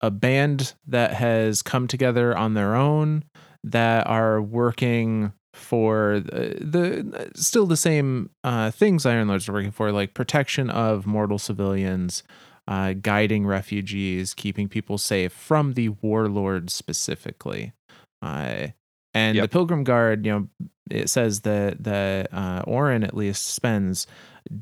[0.03, 3.23] a band that has come together on their own
[3.63, 9.71] that are working for the, the still the same uh, things Iron Lords are working
[9.71, 12.23] for, like protection of mortal civilians,
[12.67, 17.73] uh, guiding refugees, keeping people safe from the warlords specifically.
[18.21, 18.67] Uh,
[19.13, 19.43] and Yep.
[19.43, 20.47] the Pilgrim Guard, you know,
[20.89, 24.07] it says that the uh, Orin at least spends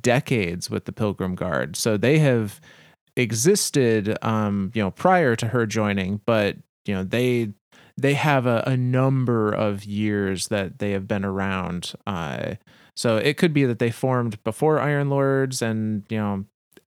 [0.02, 2.60] decades with the Pilgrim Guard, so they have
[3.16, 7.50] existed, um, you know, prior to her joining, but you know they
[7.98, 11.94] they have a, a number of years that they have been around.
[12.08, 12.56] Uh,
[12.96, 16.46] so it could be that they formed before Iron Lords, and you know,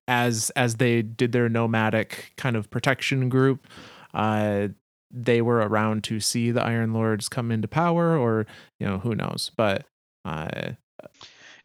[0.08, 3.66] as as they did their nomadic kind of protection group,
[4.14, 4.68] uh,
[5.10, 8.46] they were around to see the Iron Lords come into power, or
[8.80, 9.50] you know, who knows?
[9.56, 9.84] But
[10.24, 10.72] uh,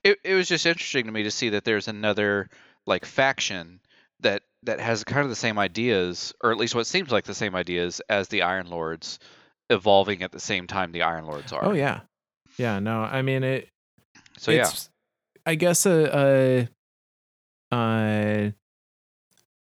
[0.04, 2.50] it, it was just interesting to me to see that there's another
[2.86, 3.80] like faction
[4.22, 7.34] that that has kind of the same ideas or at least what seems like the
[7.34, 9.20] same ideas as the iron lords
[9.70, 12.02] evolving at the same time the iron lords are oh yeah,
[12.58, 12.80] yeah.
[12.80, 13.70] No, I mean it.
[14.38, 14.72] so yeah
[15.46, 16.70] I guess a, a
[17.72, 18.52] uh,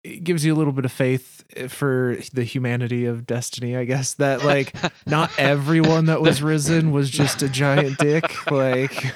[0.04, 3.76] it gives you a little bit of faith eh, for the humanity of Destiny.
[3.76, 4.74] I guess that like
[5.06, 8.24] not everyone that was risen was just a giant dick.
[8.52, 9.14] Like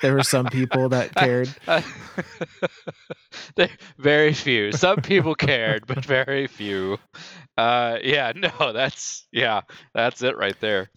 [0.00, 1.48] there were some people that cared.
[3.98, 6.98] Very few some people cared but very few
[7.58, 9.62] uh yeah no that's yeah
[9.94, 10.90] that's it right there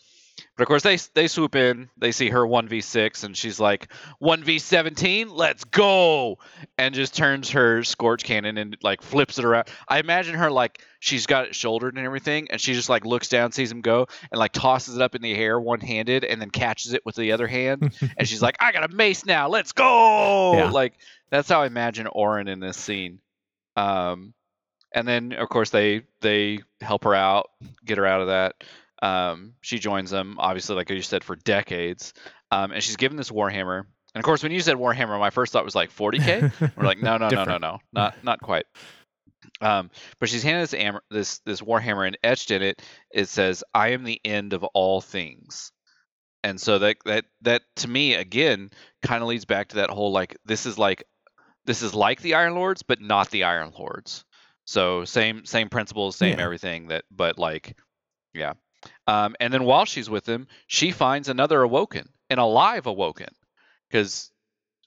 [0.56, 3.92] but of course they they swoop in they see her 1v6 and she's like
[4.22, 6.38] 1v17 let's go
[6.78, 10.82] and just turns her scorch cannon and like flips it around i imagine her like
[11.00, 14.08] she's got it shouldered and everything and she just like looks down sees him go
[14.32, 17.32] and like tosses it up in the air one-handed and then catches it with the
[17.32, 19.50] other hand and she's like, "I got a mace now.
[19.50, 20.70] Let's go!" Yeah.
[20.70, 20.94] Like
[21.30, 23.20] that's how I imagine Orin in this scene.
[23.76, 24.34] Um,
[24.94, 27.50] and then of course they they help her out,
[27.86, 28.64] get her out of that.
[29.04, 32.14] Um, she joins them, obviously, like you said, for decades.
[32.52, 33.80] Um, and she's given this warhammer.
[34.16, 36.76] And of course, when you said warhammer, my first thought was like 40k.
[36.78, 38.66] We're like, no, no, no, no, no, not not quite.
[39.60, 39.90] Um,
[40.20, 42.82] but she's handed this hammer, this this warhammer, and etched in it,
[43.12, 45.72] it says, "I am the end of all things."
[46.44, 48.70] And so that that that to me again
[49.02, 51.04] kind of leads back to that whole like this is like
[51.66, 54.24] this is like the Iron Lords, but not the Iron Lords.
[54.66, 56.44] So same same principles, same Yeah.
[56.46, 56.88] everything.
[56.88, 57.76] That but like
[58.34, 58.54] yeah.
[59.08, 63.30] Um, and then while she's with him, she finds another awoken, an alive awoken,
[63.90, 64.32] because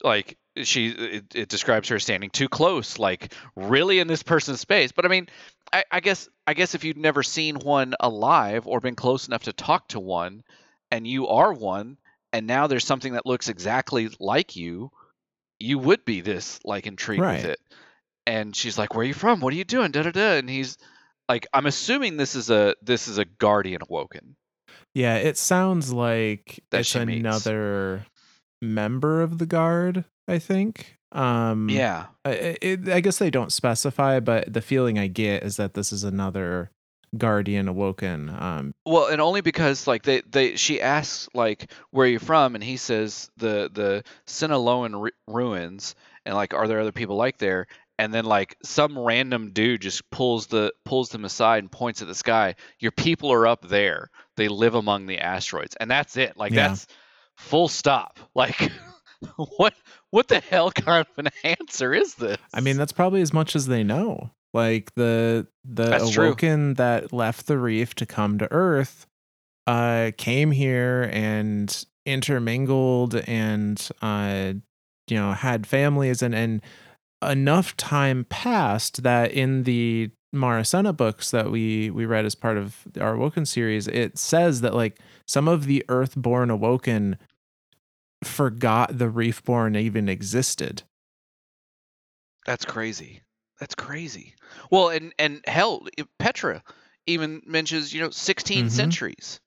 [0.03, 4.91] like she it, it describes her standing too close, like really in this person's space.
[4.91, 5.27] But I mean,
[5.71, 9.43] I, I guess I guess if you'd never seen one alive or been close enough
[9.43, 10.43] to talk to one,
[10.91, 11.97] and you are one,
[12.33, 14.91] and now there's something that looks exactly like you,
[15.59, 17.37] you would be this like intrigued Right.
[17.37, 17.59] with it.
[18.25, 19.39] And she's like, "Where are you from?
[19.39, 20.37] What are you doing?" Da da da.
[20.37, 20.77] And he's
[21.29, 24.35] like, "I'm assuming this is a this is a guardian awoken."
[24.93, 27.19] Yeah, it sounds like That it's she meets.
[27.19, 28.05] another
[28.61, 30.05] member of the guard.
[30.27, 30.97] I think.
[31.13, 32.07] Um, Yeah.
[32.25, 35.93] I, it, I guess they don't specify, but the feeling I get is that this
[35.93, 36.69] is another
[37.17, 38.29] guardian awoken.
[38.29, 42.55] Um, Well, and only because like they, they she asks like where are you from,
[42.55, 45.95] and he says the the Sinaloan ru- ruins,
[46.25, 47.67] and like are there other people like there?
[47.99, 52.07] And then like some random dude just pulls the pulls them aside and points at
[52.07, 52.55] the sky.
[52.79, 54.11] Your people are up there.
[54.35, 56.37] They live among the asteroids, and that's it.
[56.37, 56.67] Like Yeah.
[56.69, 56.87] that's
[57.37, 58.19] full stop.
[58.35, 58.71] Like
[59.57, 59.73] what
[60.11, 62.37] what the hell kind of an answer is this?
[62.53, 64.29] I mean, that's probably as much as they know.
[64.53, 66.27] Like the the That's true.
[66.27, 69.05] awoken that left the reef to come to Earth,
[69.65, 74.53] uh, came here and intermingled and uh,
[75.07, 76.61] you know, had families and and
[77.21, 82.87] enough time passed that in the Marasenna books that we we read as part of
[82.99, 87.17] our Awoken series, it says that like some of the Earthborn Awoken
[88.23, 90.83] forgot the Reefborn even existed.
[92.45, 93.21] That's crazy.
[93.59, 94.35] That's crazy.
[94.71, 95.87] Well, and and hell,
[96.19, 96.63] Petra
[97.05, 98.71] even mentions you know 16 Mhm.
[98.71, 99.39] centuries,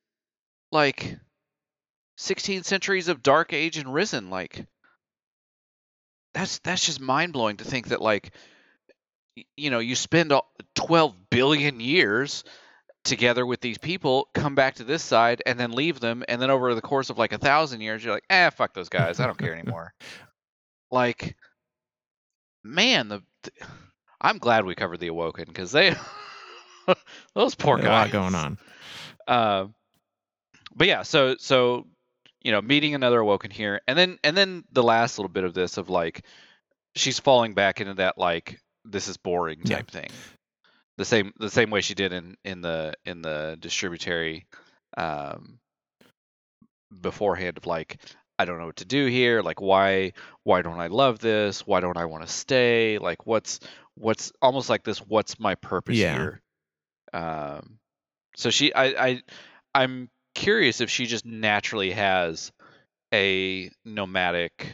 [0.72, 1.16] like
[2.16, 4.30] 16 centuries of Dark Age and Risen.
[4.30, 4.66] Like
[6.35, 8.32] that's that's just mind blowing to think that like
[9.57, 10.32] you know you spend
[10.74, 12.44] 12 billion years
[13.05, 16.51] together with these people, come back to this side, and then leave them, and then
[16.51, 19.27] over the course of like a thousand years, you're like, eh, fuck those guys, I
[19.27, 19.94] don't care anymore.
[20.90, 21.36] like,
[22.62, 23.51] man, the, the
[24.20, 25.94] I'm glad we covered the Awoken because they
[27.35, 28.59] those poor guys a lot going on.
[29.27, 29.66] Uh,
[30.74, 31.86] but yeah, so so
[32.42, 35.54] you know, meeting another Awoken here, and then and then the last little bit of
[35.54, 36.24] this of like
[36.94, 39.76] she's falling back into that like this is boring Yeah.
[39.76, 40.10] type thing.
[40.98, 44.46] The same the same way she did in in the in the distributary
[44.96, 45.58] um
[47.00, 47.98] beforehand of like
[48.38, 50.12] I don't know what to do here, like why
[50.44, 51.66] why don't I love this?
[51.66, 52.98] Why don't I want to stay?
[52.98, 53.60] Like what's
[53.94, 56.14] what's almost like this what's my purpose Yeah.
[56.14, 56.42] here?
[57.12, 57.78] Um
[58.36, 59.22] so she I I
[59.74, 62.52] I'm curious if she just naturally has
[63.12, 64.73] a nomadic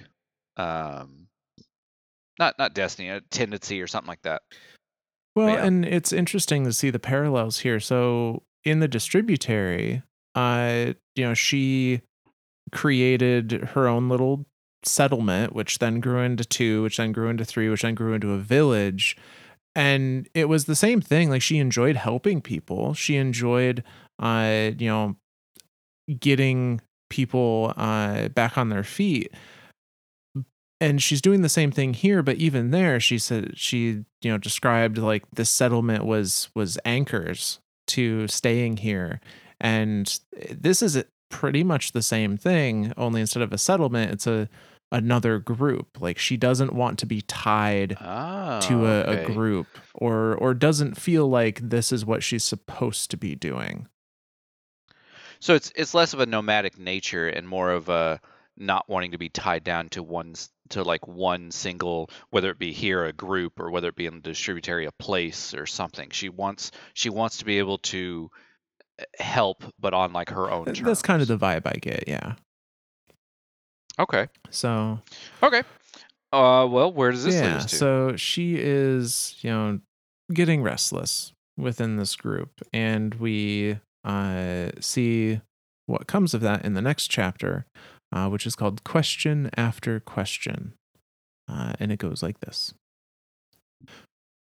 [0.57, 1.27] um
[2.39, 4.43] not not destiny, a tendency or something like that.
[5.35, 5.65] Well, yeah.
[5.65, 7.81] and it's interesting to see the parallels here.
[7.81, 10.03] So in the distributary,
[10.35, 12.03] uh, you know, she
[12.73, 14.47] created her own little
[14.83, 18.33] settlement, which then grew into two, which then grew into three, which then grew into
[18.33, 19.17] a village.
[19.75, 21.29] And it was the same thing.
[21.29, 22.95] Like she enjoyed helping people.
[22.95, 23.85] She enjoyed
[24.19, 25.17] uh, you know,
[26.21, 29.33] getting people uh back on their feet.
[30.81, 34.39] And she's doing the same thing here but even there she said she you know
[34.39, 39.21] described like this settlement was was anchors to staying here.
[39.61, 40.19] And
[40.51, 44.49] this is pretty much the same thing only instead of a settlement it's a
[44.93, 46.01] another group.
[46.01, 49.25] Like she doesn't want to be tied Oh, to a, okay.
[49.25, 53.89] a group or or doesn't feel like this is what she's supposed to be doing
[55.41, 58.21] So it's it's less of a nomadic nature and more of a
[58.57, 60.35] not wanting to be tied down to one
[60.71, 64.15] to like one single whether it be here a group or whether it be in
[64.15, 66.11] the distributary a place or something.
[66.11, 68.31] She wants she wants to be able to
[69.01, 70.81] uh, help but on like her own terms.
[70.81, 72.35] that's kind of the vibe i get yeah
[73.99, 74.29] Okay.
[74.51, 75.01] so
[75.43, 75.63] Okay.
[76.33, 77.77] Uh well, where does this lead yeah us to?
[77.77, 79.81] so she is you know
[80.33, 85.41] getting restless within this group and we uh see
[85.87, 87.67] what comes of that in the next chapter
[88.13, 90.75] uh, which is called question after question.
[91.49, 92.75] Uh, and it goes like this.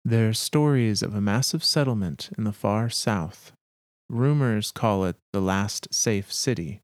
[0.03, 3.51] There are stories of a massive settlement in the far south.
[4.09, 6.81] Rumors call it the last safe city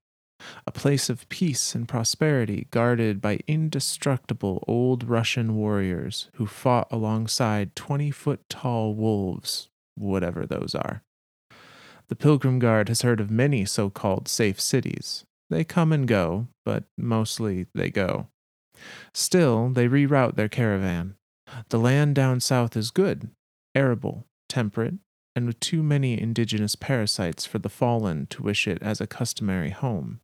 [0.65, 7.75] a place of peace and prosperity guarded by indestructible old Russian warriors who fought alongside
[7.75, 11.03] 20 foot tall wolves, whatever those are.
[12.11, 15.23] The Pilgrim Guard has heard of many so called safe cities.
[15.49, 18.27] They come and go, but mostly they go.
[19.13, 21.15] Still, they reroute their caravan.
[21.69, 23.29] The land down south is good,
[23.73, 24.95] arable, temperate,
[25.37, 29.69] and with too many indigenous parasites for the fallen to wish it as a customary
[29.69, 30.19] home.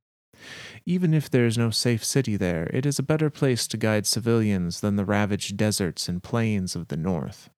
[0.85, 4.05] Even if there is no safe city there, it is a better place to guide
[4.05, 7.49] civilians than the ravaged deserts and plains of the north.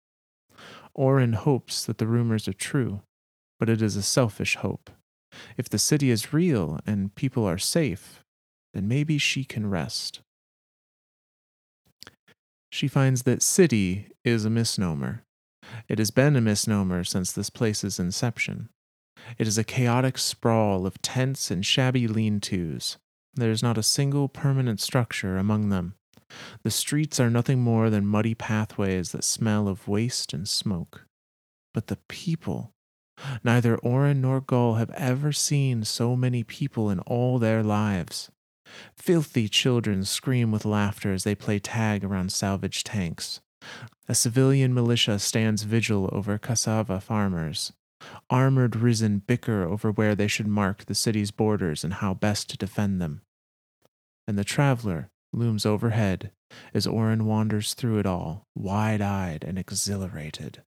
[0.93, 3.01] Orin hopes that the rumors are true,
[3.59, 4.89] but it is a selfish hope.
[5.57, 8.23] If the city is real and people are safe,
[8.73, 10.21] then maybe she can rest.
[12.71, 15.23] She finds that city is a misnomer.
[15.87, 18.69] It has been a misnomer since this place's inception.
[19.37, 22.97] It is a chaotic sprawl of tents and shabby lean tos.
[23.33, 25.95] There is not a single permanent structure among them.
[26.63, 31.05] The streets are nothing more than muddy pathways that smell of waste and smoke.
[31.73, 32.71] But the people.
[33.43, 38.31] Neither Orin nor Gull have ever seen so many people in all their lives.
[38.95, 43.41] Filthy children scream with laughter as they play tag around salvaged tanks.
[44.07, 47.73] A civilian militia stands vigil over cassava farmers.
[48.29, 52.57] Armored risen bicker over where they should mark the city's borders and how best to
[52.57, 53.21] defend them.
[54.27, 56.31] And the traveler looms overhead
[56.73, 60.63] as Orin wanders through it all, wide eyed and exhilarated.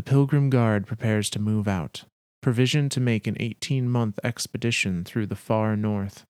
[0.00, 2.04] The Pilgrim Guard prepares to move out,
[2.40, 6.24] provisioned to make an 18 month expedition through the far north.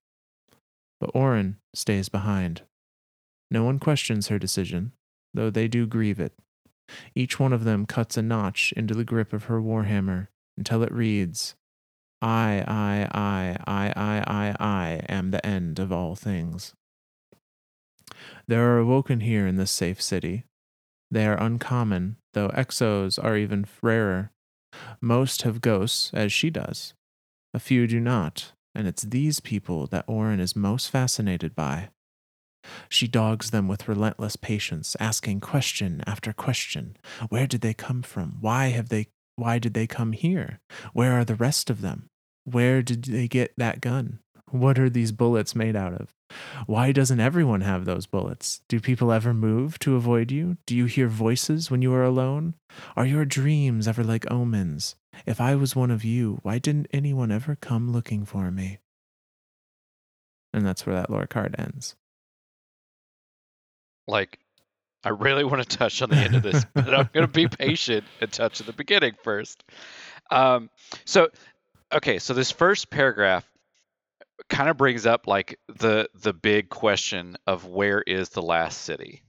[0.99, 2.63] But Orin stays behind.
[3.49, 4.91] No one questions her decision,
[5.35, 6.33] though they do grieve it.
[7.15, 10.27] Each one of them cuts a notch into the grip of her warhammer
[10.59, 11.55] until it reads,
[12.21, 16.75] I, I, I, I, I, I, I am the end of all things.
[18.49, 20.45] There are awoken here in this safe city.
[21.09, 24.31] They are uncommon, though exos are even rarer.
[25.01, 26.95] Most have ghosts, as she does.
[27.53, 31.89] A few do not, and it's these people that Orin is most fascinated by.
[32.89, 36.97] She dogs them with relentless patience, asking question after question.
[37.29, 38.37] Where did they come from?
[38.41, 40.61] Why have they why did they come here?
[40.93, 42.11] Where are the rest of them?
[42.45, 44.19] Where did they get that gun?
[44.51, 46.15] What are these bullets made out of?
[46.67, 48.63] Why doesn't everyone have those bullets?
[48.69, 50.57] Do people ever move to avoid you?
[50.67, 52.55] Do you hear voices when you are alone?
[52.97, 54.97] Are your dreams ever like omens?
[55.27, 58.79] If I was one of you, why didn't anyone ever come looking for me?
[60.53, 61.95] And that's where that lore card ends.
[64.09, 64.39] Like,
[65.05, 67.47] I really want to touch on the end of this, but I'm going to be
[67.47, 69.63] patient and touch at the beginning first.
[70.31, 70.71] Um,
[71.05, 71.29] so,
[71.93, 73.45] okay, so this first paragraph
[74.51, 79.23] kind of brings up like the the big question of where is the last city.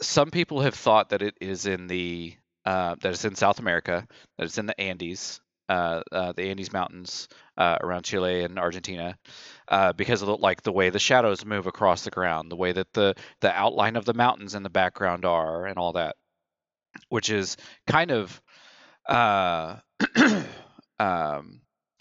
[0.00, 4.06] Some people have thought that it is in the uh, that it's in South America,
[4.38, 9.16] that it's in the Andes, uh, uh, the Andes Mountains uh, around Chile and Argentina,
[9.68, 12.72] uh, because of the, like the way the shadows move across the ground, the way
[12.72, 16.16] that the the outline of the mountains in the background are, and all that,
[17.08, 17.56] which is
[17.86, 18.40] kind of
[19.08, 19.76] uh,
[20.98, 21.60] um,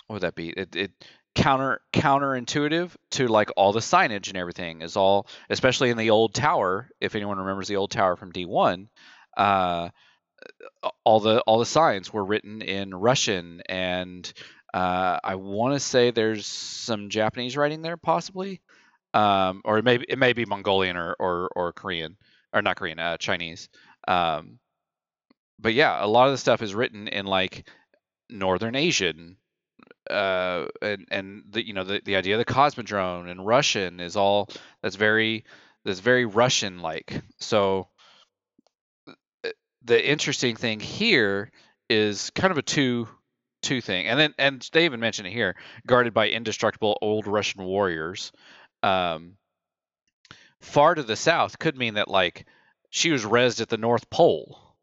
[0.10, 0.50] what would that be?
[0.50, 0.92] It, it
[1.40, 6.34] counter counterintuitive to like all the signage and everything is all, especially in the old
[6.34, 6.90] tower.
[7.00, 8.88] If anyone remembers the old tower from D1,
[9.38, 9.90] uh,
[11.04, 14.32] all the all the signs were written in Russian and
[14.74, 18.62] uh, I want to say there's some Japanese writing there, possibly,
[19.14, 22.18] um, or it may it may be Mongolian or or, or Korean
[22.54, 23.70] or not Korean, uh, Chinese.
[24.08, 24.60] Um,
[25.60, 27.68] but yeah, a lot of the stuff is written in like
[28.30, 29.38] Northern Asian,
[30.10, 34.16] uh, and and the you know the, the idea of the cosmodrome and Russian is
[34.16, 34.50] all
[34.82, 35.46] that's very
[35.86, 37.22] that's very Russian like.
[37.40, 37.88] So
[39.84, 41.52] the interesting thing here
[41.90, 43.08] is kind of a two
[43.62, 45.56] two thing, and then and they even mention it here,
[45.86, 48.32] guarded by indestructible old Russian warriors.
[48.84, 49.36] Um,
[50.62, 52.46] far to the south could mean that like
[52.90, 54.76] she was rezzed at the North Pole,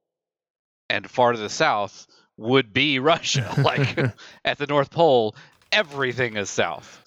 [0.88, 2.06] and far to the south
[2.38, 3.52] would be Russia.
[3.58, 3.98] like
[4.44, 5.34] at the North Pole,
[5.72, 7.02] everything is south.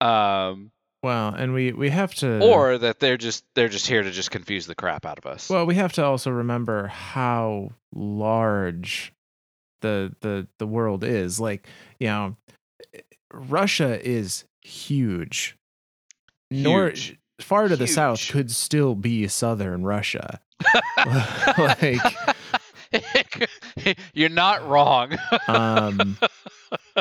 [0.00, 0.70] Um,
[1.02, 4.30] well, and we we have to or that they're just they're just here to just
[4.30, 5.48] confuse the crap out of us.
[5.48, 9.12] Well, we have to also remember how large
[9.80, 11.38] the the the world is.
[11.38, 11.68] Like,
[12.00, 12.36] you know,
[13.32, 15.56] Russia is huge.
[16.50, 16.62] Huge.
[16.64, 16.92] Nor
[17.40, 20.40] far to the south could still be southern Russia.
[21.58, 22.00] like
[24.14, 25.16] You're not wrong.
[25.48, 26.16] um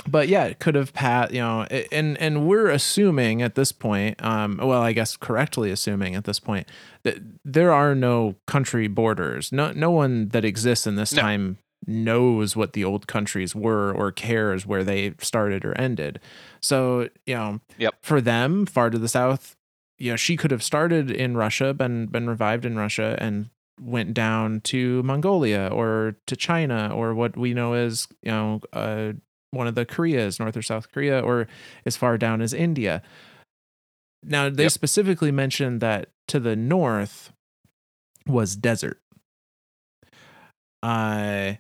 [0.10, 4.24] but yeah it could have pat you know and and we're assuming at this point
[4.24, 6.68] um well i guess correctly assuming at this point
[7.04, 11.22] that there are no country borders no no one that exists in this No.
[11.22, 16.20] time knows what the old countries were or cares where they started or ended
[16.62, 17.96] so you know Yep.
[18.02, 19.56] for them far to the south
[19.98, 23.50] you know she could have started in russia been been revived in russia and
[23.80, 29.12] went down to mongolia or to china or what we know as you know uh
[29.52, 31.48] one of the Koreas, North or South Korea, or
[31.86, 33.02] as far down as India.
[34.22, 34.72] Now, they Yep.
[34.74, 37.32] specifically mentioned that to the north
[38.28, 39.00] was desert.
[40.84, 41.54] Uh,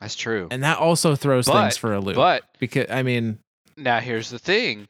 [0.00, 0.48] That's true.
[0.50, 2.16] and that also throws things for a loop.
[2.16, 3.38] But because, I mean,
[3.76, 4.88] now here's the thing: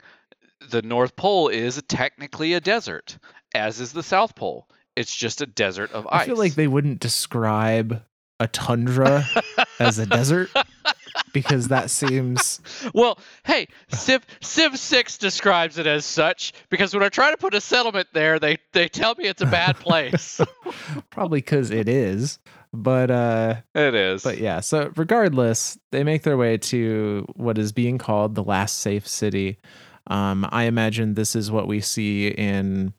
[0.70, 3.18] the North Pole is technically a desert,
[3.54, 4.68] as is the South Pole.
[4.96, 6.22] It's just a desert of ice.
[6.22, 8.02] I feel like they wouldn't describe
[8.40, 9.24] a tundra
[9.78, 10.50] as a desert
[11.32, 12.60] because that seems
[12.92, 17.54] Well, hey, Civ Civ Six describes it as such because when I try to put
[17.54, 20.40] a settlement there, they they tell me it's a bad place.
[21.10, 22.38] probably because it is.
[22.72, 24.22] But uh it is.
[24.22, 28.80] But yeah, so regardless, they make their way to what is being called the last
[28.80, 29.58] safe city.
[30.08, 32.92] Um, I imagine this is what we see in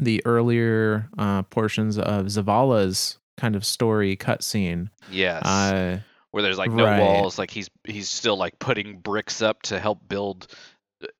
[0.00, 4.88] the earlier uh, portions of Zavala's kind of story cutscene.
[5.10, 5.44] yes.
[5.44, 6.00] Uh,
[6.30, 7.00] where there's like no right.
[7.00, 10.46] walls, like he's he's still like putting bricks up to help build.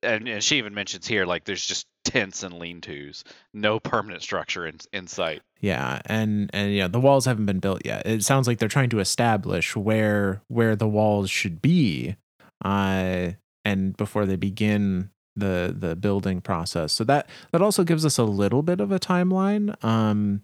[0.03, 4.67] And, and she even mentions here like there's just tents and lean-tos, no permanent structure
[4.67, 5.43] in in sight.
[5.61, 8.07] yeah, and and yeah, the walls haven't been built yet.
[8.07, 12.17] It sounds like they're trying to establish where where the walls should be,
[12.65, 13.31] uh,
[13.65, 16.93] and before they begin the the building process.
[16.93, 20.43] So that that also gives us a little bit of a timeline, um,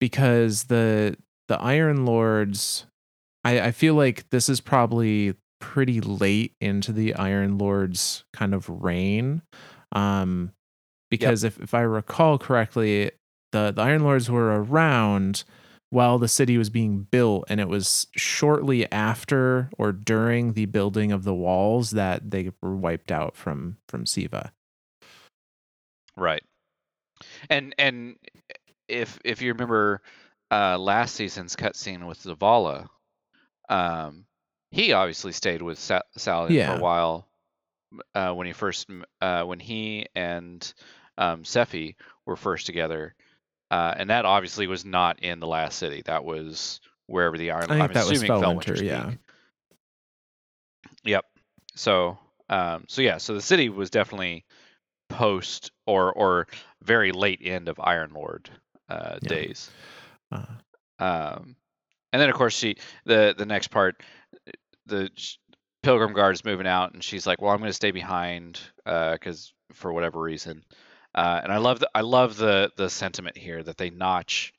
[0.00, 1.16] because the
[1.48, 2.86] the Iron Lords,
[3.44, 8.68] I I feel like this is probably pretty late into the Iron Lords kind of
[8.68, 9.42] reign,
[9.92, 10.52] um,
[11.10, 13.10] because if if I recall correctly,
[13.52, 15.44] the the Iron Lords were around
[15.92, 21.12] while the city was being built, and it was shortly after or during the building
[21.12, 24.52] of the walls that they were wiped out from from Siva.
[26.16, 26.42] Right.
[27.50, 28.16] And and
[28.88, 30.00] if if you remember
[30.50, 32.86] uh, last season's cutscene with Zavala,
[33.68, 34.24] um,
[34.70, 37.28] he obviously stayed with Sa- Saladin for a while
[38.14, 38.88] uh, when he first
[39.20, 40.72] uh, when he and
[41.18, 43.14] um, Sephi were first together,
[43.72, 46.02] uh, and that obviously was not in the last city.
[46.04, 47.64] That was wherever the Iron.
[47.64, 49.06] I think I'm that was Felwinter yeah.
[49.08, 49.18] Speak.
[51.04, 51.24] Yep.
[51.74, 52.18] So
[52.50, 54.44] um, so yeah, so the city was definitely
[55.08, 56.48] post or or
[56.82, 58.50] very late end of Iron Lord
[58.90, 59.28] uh, Yeah.
[59.28, 59.70] days.
[60.30, 60.44] Uh,
[60.98, 61.56] Um,
[62.12, 62.76] and then of course she
[63.06, 64.02] the the next part,
[64.84, 65.08] the
[65.82, 69.54] Pilgrim Guard is moving out, and she's like, "Well, I'm going to stay behind because
[69.72, 70.62] for whatever reason."
[71.14, 74.54] Uh, and I love the I love the the sentiment here that they notch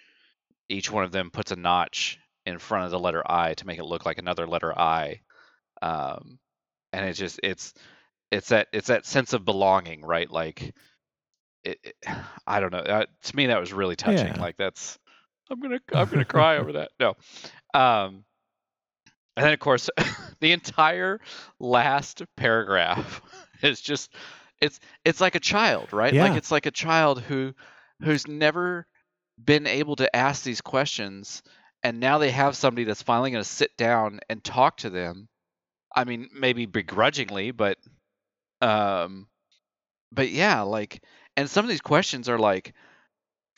[0.69, 3.79] each one of them puts a notch in front of the letter I to make
[3.79, 5.21] it look like another letter I.
[5.81, 6.39] Um,
[6.91, 7.73] and it's just it's
[8.31, 10.29] it's that it's that sense of belonging, right?
[10.29, 10.73] Like
[11.63, 11.95] it, it
[12.47, 12.79] I don't know.
[12.79, 14.35] Uh, to me, that was really touching.
[14.35, 14.41] Yeah.
[14.41, 14.97] Like that's
[15.49, 16.91] I'm gonna I'm gonna cry over that.
[16.99, 17.09] No,
[17.73, 18.25] um,
[19.35, 19.89] and then of course
[20.39, 21.19] the entire
[21.59, 23.21] last paragraph
[23.61, 24.13] is just
[24.63, 26.17] it's it's like a child, right?
[26.17, 27.53] Like it's like a child who
[28.01, 28.87] who's never
[29.43, 31.43] been able to ask these questions
[31.83, 35.27] and now they have somebody that's finally going to sit down and talk to them.
[35.95, 37.77] I mean maybe begrudgingly but
[38.61, 39.27] um
[40.11, 41.03] but yeah like
[41.37, 42.73] and some of these questions are like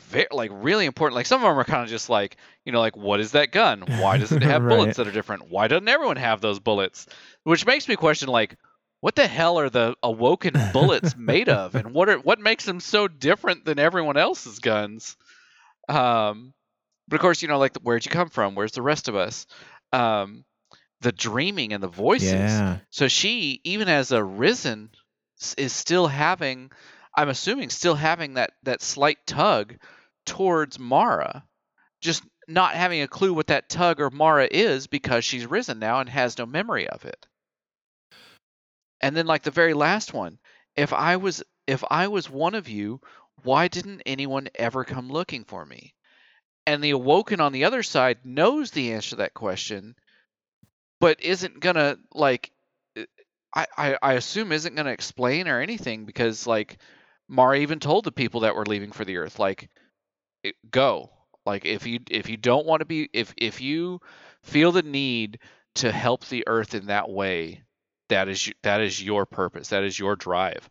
[0.01, 1.15] very, like really important.
[1.15, 3.51] Like some of them are kind of just like you know like what is that
[3.51, 3.81] gun?
[3.81, 4.67] Why does it have Right.
[4.67, 5.49] bullets that are different?
[5.49, 7.07] Why doesn't everyone have those bullets?
[7.43, 8.57] Which makes me question like
[9.05, 11.75] what the hell are the awoken bullets made of?
[11.75, 15.15] And what are what makes them so different than everyone else's guns?
[15.87, 16.55] Um
[17.07, 18.55] but of course you know like where'd you come from?
[18.55, 19.45] Where's the rest of us?
[19.93, 20.43] Um
[21.01, 22.31] the dreaming and the voices.
[22.31, 22.79] Yeah.
[22.89, 24.89] so she, even as a risen,
[25.55, 26.71] is still having,
[27.15, 29.75] I'm assuming, still having that that slight tug
[30.25, 31.43] towards Mara,
[32.01, 35.99] just not having a clue what that tug or Mara is because she's risen now
[35.99, 37.27] and has no memory of it.
[39.01, 40.39] And then like the very last one,
[40.75, 43.01] if I was if I was one of you,
[43.43, 45.95] why didn't anyone ever come looking for me?
[46.67, 49.95] And the awoken on the other side knows the answer to that question,
[50.99, 52.51] but isn't gonna like
[52.97, 53.03] uh,
[53.53, 56.77] I, I, I assume isn't to explain or anything because like
[57.27, 59.69] Mara even told the people that were leaving for the Earth like
[60.69, 61.09] go
[61.45, 63.99] like if you if you don't want to be if if you
[64.43, 65.39] feel the need
[65.75, 67.63] to help the Earth in that way
[68.09, 70.69] that is that is your purpose that is your drive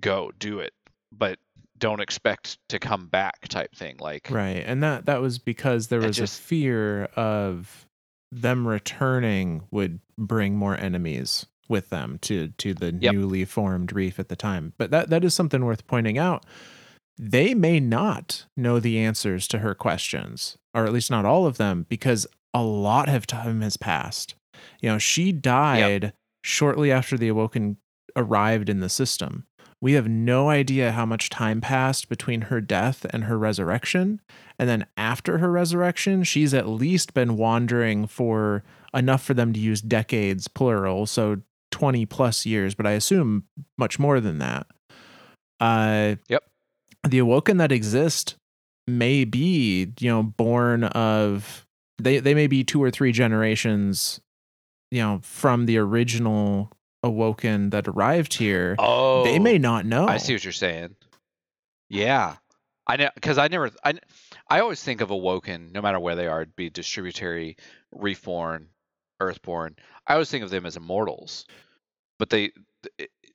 [0.00, 0.72] go do it
[1.12, 1.38] but
[1.78, 4.62] don't expect to come back type thing like Right.
[4.66, 7.86] And that that was because there was just- a fear of
[8.30, 13.14] them returning would bring more enemies with them to to the Yep.
[13.14, 14.74] newly formed reef at the time.
[14.76, 16.44] But that that is something worth pointing out.
[17.18, 21.56] They may not know the answers to her questions, or at least not all of
[21.58, 24.34] them, because a lot of time has passed.
[24.80, 26.12] You know, she died
[26.42, 27.76] shortly after the Awoken
[28.16, 29.46] arrived in the system.
[29.82, 34.20] We have no idea how much time passed between her death and her resurrection.
[34.58, 38.62] And then after her resurrection, she's at least been wandering for
[38.92, 41.38] enough for them to use decades, plural, so
[41.70, 43.44] 20 plus years, but I assume
[43.78, 44.66] much more than that.
[45.60, 46.44] Uh, Yep.
[47.08, 48.36] The Awoken that exist
[48.86, 51.66] may be, you know, born of,
[51.98, 54.20] they, they may be two or three generations,
[54.90, 56.72] you know, from the original
[57.02, 58.76] Awoken that arrived here.
[58.78, 60.06] oh They may oh, not know.
[60.06, 60.96] I see what you're saying.
[61.88, 62.36] Yeah,
[62.86, 63.94] I know because I never I
[64.48, 67.56] I always think of Awoken, no matter where they are, be distributary,
[67.92, 68.68] reefborn,
[69.20, 69.76] earthborn.
[70.06, 71.46] I always think of them as immortals,
[72.18, 72.52] but they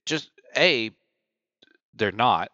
[0.06, 0.92] just a
[1.96, 2.50] they're not,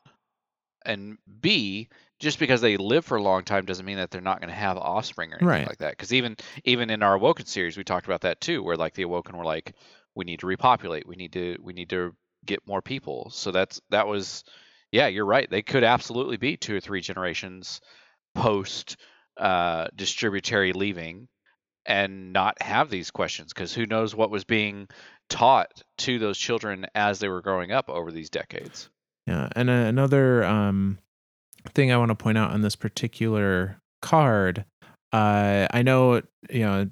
[0.85, 1.89] and b
[2.21, 4.55] just because they live for a long time doesn't mean that they're not going to
[4.55, 5.67] have offspring or anything Right.
[5.67, 5.91] like that.
[5.91, 9.03] Because even even in our Awoken series, we talked about that too, where like the
[9.03, 9.73] Awoken were like,
[10.15, 12.15] we need to repopulate, we need to we need to
[12.45, 13.29] get more people.
[13.31, 14.43] So that's that was
[14.91, 15.49] yeah, you're right.
[15.49, 17.81] They could absolutely be two or three generations
[18.35, 18.97] post
[19.37, 21.27] uh, distributary leaving
[21.85, 24.87] and not have these questions because who knows what was being
[25.29, 28.89] taught to those children as they were growing up over these decades.
[29.25, 30.99] Yeah, and uh, another um,
[31.69, 34.65] thing I want to point out on this particular card,
[35.13, 36.89] uh, I know you know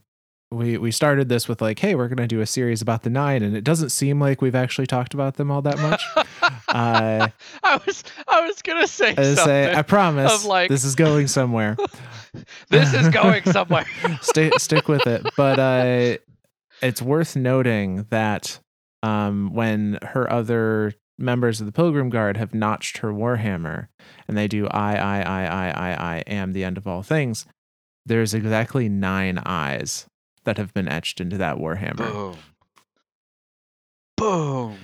[0.52, 3.44] we we started this with like, hey, we're gonna do a series about the nine,
[3.44, 6.04] and it doesn't seem like we've actually talked about them all that much.
[6.68, 7.28] Uh,
[7.64, 11.78] I was I was gonna say I say, I promise, like- this is going somewhere.
[12.70, 13.86] this is going somewhere.
[14.22, 16.18] Stay stick with it, but uh,
[16.82, 18.60] it's worth noting that
[19.04, 23.88] um, when her other members of the Pilgrim Guard have notched her warhammer,
[24.28, 27.46] and they do I I I I I I am the end of all things.
[28.06, 30.08] There's exactly nine eyes
[30.46, 32.38] that have been etched into that warhammer, Boom.
[34.18, 34.78] Boom.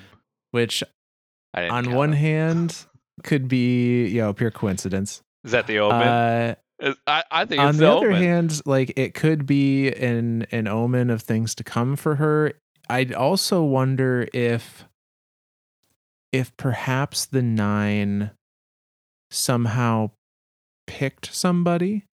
[0.52, 0.84] which
[1.54, 2.86] on one hand
[3.24, 5.22] could be you know pure coincidence.
[5.44, 6.08] is that the omen?
[6.08, 6.56] Uh,
[7.08, 8.22] I, I think on it's the the other omen.
[8.22, 12.54] hand, like it could be an an omen of things to come for her.
[12.90, 14.86] I'd also wonder if
[16.36, 18.32] if perhaps the nine
[19.32, 20.12] somehow
[20.86, 22.06] picked somebody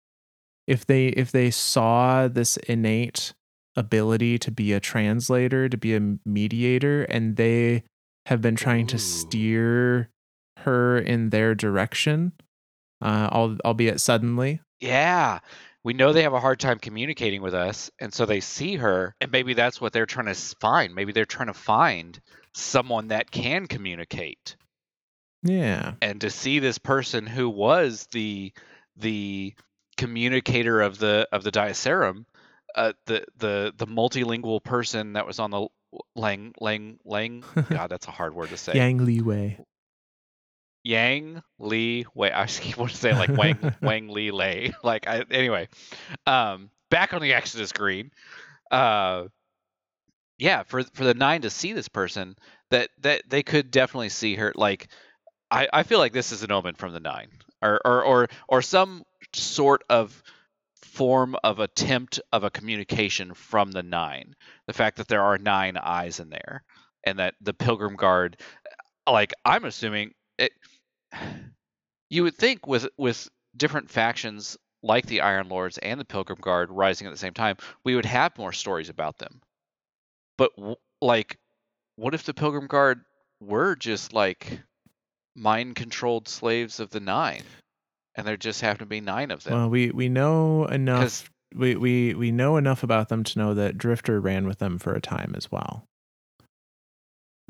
[0.65, 3.33] if they if they saw this innate
[3.75, 7.83] ability to be a translator to be a mediator and they
[8.25, 10.09] have been trying to steer
[10.59, 12.31] her in their direction
[13.01, 13.27] uh
[13.65, 15.39] albeit suddenly Yeah.
[15.83, 19.13] We know they have a hard time communicating with us, and so they see her,
[19.19, 20.95] and maybe that's what they're trying to find.
[20.95, 22.21] Maybe they're trying to find
[22.53, 24.55] someone that can communicate.
[25.43, 28.53] yeah And to see this person who was the
[28.97, 29.53] the
[29.97, 32.25] communicator of the of the Diacerum,
[32.75, 35.67] uh, the the the multilingual person that was on the
[36.15, 37.43] Lang Lang Lang.
[37.69, 38.73] God, that's a hard word to say.
[38.75, 39.65] Yang Liwei
[40.83, 42.33] Yang Liwei.
[42.33, 44.73] I keep wanting to say like Wang Wang Li Lei.
[44.83, 45.69] Like I, anyway,
[46.25, 48.11] um, back on the Exodus Green.
[48.71, 49.25] Uh,
[50.43, 52.35] yeah, for for the nine to see this person,
[52.69, 54.51] that that they could definitely see her.
[54.55, 54.89] Like,
[55.49, 57.29] I I feel like this is an omen from the nine,
[57.61, 59.03] or or or or some
[59.33, 60.21] sort of
[60.81, 64.35] form of attempt of a communication from the nine.
[64.67, 66.65] The fact that there are nine eyes in there,
[67.05, 68.35] and that the Pilgrim Guard,
[69.09, 70.51] like I'm assuming it.
[72.09, 76.69] You would think with with different factions like the Iron Lords and the Pilgrim Guard
[76.69, 77.55] rising at the same time,
[77.85, 79.41] we would have more stories about them.
[80.37, 81.37] But w- like,
[81.95, 83.01] what if the Pilgrim Guard
[83.39, 84.59] were just like
[85.35, 87.43] mind controlled slaves of the Nine,
[88.15, 89.53] and there just happen to be nine of them?
[89.53, 93.77] well we we know enough we, we we know enough about them to know that
[93.77, 95.87] drifter ran with them for a time as well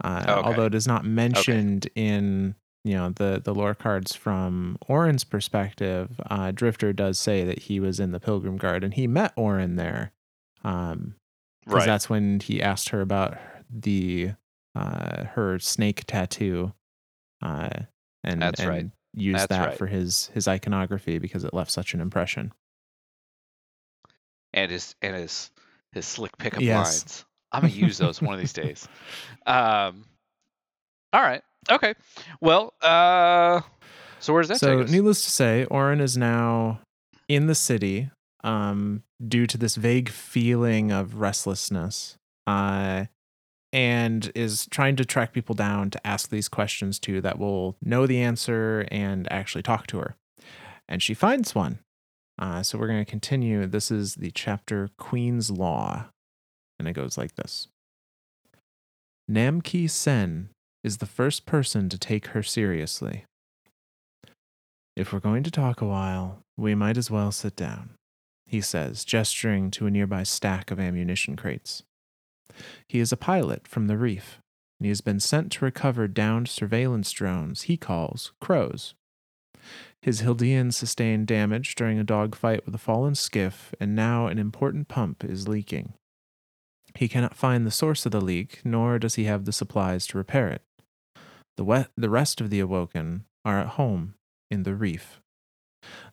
[0.04, 0.48] uh, Okay.
[0.48, 6.20] although it is not mentioned in you know the the lore cards from Orin's perspective
[6.30, 9.76] uh, drifter does say that he was in the pilgrim guard and he met Orin
[9.78, 10.12] there
[10.64, 11.16] um
[11.66, 11.86] because right.
[11.86, 13.38] that's when he asked her about
[13.70, 14.32] the
[14.76, 16.74] uh her snake tattoo
[17.42, 17.70] uh
[18.24, 18.86] and That's and right.
[19.14, 19.78] used That's that right.
[19.78, 22.54] for his his iconography because it left such an impression
[24.54, 25.52] and his and his
[25.92, 27.02] his slick pickup Yes.
[27.02, 27.26] lines.
[27.52, 28.88] I'm gonna use those one of these days.
[29.46, 30.06] Um,
[31.12, 31.94] all right, okay.
[32.42, 33.62] Well, uh,
[34.20, 34.92] so where does that so take us?
[34.92, 36.80] needless to say Orin is now
[37.28, 38.10] in the city
[38.44, 42.18] um due to this vague feeling of restlessness
[42.48, 43.06] uh
[43.72, 48.06] and is trying to track people down to ask these questions to that will know
[48.06, 50.16] the answer and actually talk to her.
[50.88, 51.80] And she finds one.
[52.38, 53.66] Uh, so we're going to continue.
[53.66, 56.10] This is the chapter queen's law
[56.78, 57.68] and it goes like this.
[59.30, 60.50] Namki sen
[60.84, 63.26] is the first person to take her seriously.
[64.96, 67.92] If we're going to talk a while, we might as well sit down,
[68.54, 71.82] he says, gesturing to a nearby stack of ammunition crates.
[72.88, 74.40] He is a pilot from the reef,
[74.80, 78.94] and he has been sent to recover downed surveillance drones he calls crows.
[80.04, 84.88] His Hildian sustained damage during a dogfight with a fallen skiff, and now an important
[84.88, 85.94] pump is leaking.
[86.94, 90.18] He cannot find the source of the leak, nor does he have the supplies to
[90.20, 90.62] repair it.
[91.58, 94.14] The, we- the rest of the Awoken are at home
[94.52, 95.22] in the reef.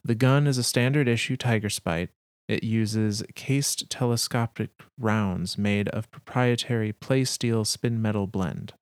[0.02, 2.08] The gun is a standard issue Tiger Spite.
[2.50, 8.72] It uses cased telescopic rounds made of proprietary plasteel spinmetal blend.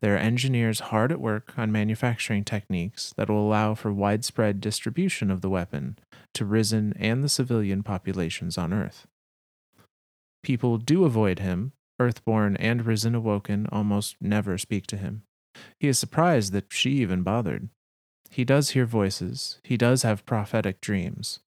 [0.00, 5.30] There are engineers hard at work on manufacturing techniques that will allow for widespread distribution
[5.30, 6.00] of the weapon
[6.34, 9.06] to Risen and the civilian populations on Earth.
[10.42, 11.74] People do avoid him.
[12.00, 15.22] Earthborn and Risen Awoken almost never speak to him.
[15.78, 17.68] He is surprised that she even bothered.
[18.30, 19.60] He does hear voices.
[19.62, 21.38] He does have prophetic dreams.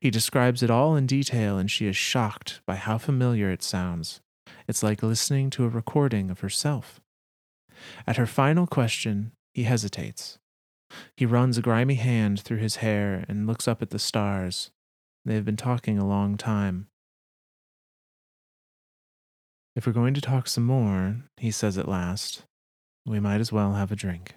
[0.00, 4.20] He describes it all in detail, and she is shocked by how familiar it sounds.
[4.68, 7.00] It's like listening to a recording of herself.
[8.06, 10.38] At her final question, he hesitates.
[11.16, 14.70] He runs a grimy hand through his hair and looks up at the stars.
[15.24, 16.88] They have been talking a long time.
[19.74, 22.44] If we're going to talk some more, he says at last,
[23.06, 24.34] we might as well have a drink.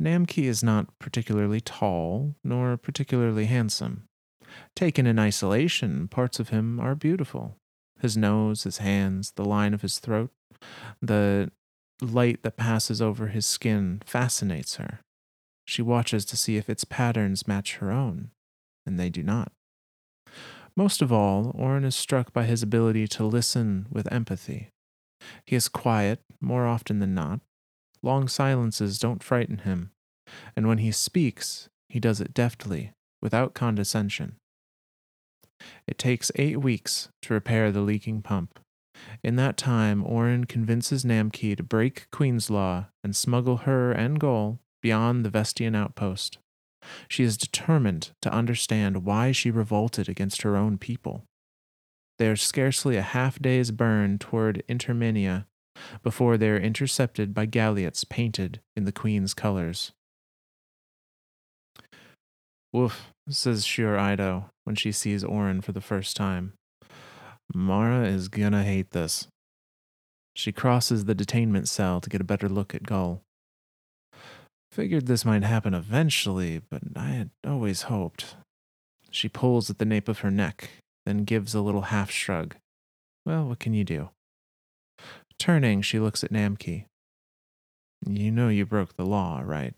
[0.00, 4.08] Namki is not particularly tall, nor particularly handsome.
[4.74, 7.56] Taken in isolation, parts of him are beautiful.
[8.00, 10.30] His nose, his hands, the line of his throat,
[11.00, 11.50] the
[12.00, 15.00] light that passes over his skin fascinates her.
[15.66, 18.30] She watches to see if its patterns match her own,
[18.84, 19.52] and they do not.
[20.76, 24.68] Most of all, Orin is struck by his ability to listen with empathy.
[25.44, 27.40] He is quiet more often than not.
[28.06, 29.90] Long silences don't frighten him,
[30.54, 34.36] and when he speaks, he does it deftly, without condescension.
[35.88, 38.60] It takes eight weeks to repair the leaking pump.
[39.24, 44.60] In that time, Orin convinces Namki to break Queen's Law and smuggle her and Gull
[44.80, 46.38] beyond the Vestian outpost.
[47.08, 51.24] She is determined to understand why she revolted against her own people.
[52.20, 55.46] There's scarcely a half day's burn toward Interminia
[56.02, 59.92] before they are intercepted by galliots painted in the Queen's colors.
[62.72, 66.52] Woof, says Sjur Eido when she sees Orin for the first time.
[67.54, 69.28] Mara is gonna hate this.
[70.34, 73.22] She crosses the detainment cell to get a better look at Gull.
[74.70, 78.36] Figured this might happen eventually, but I had always hoped.
[79.10, 80.68] She pulls at the nape of her neck,
[81.06, 82.56] then gives a little half shrug.
[83.24, 84.10] Well, what can you do?
[85.38, 86.86] Turning, she looks at Namki.
[88.06, 89.74] You know you broke the law, right?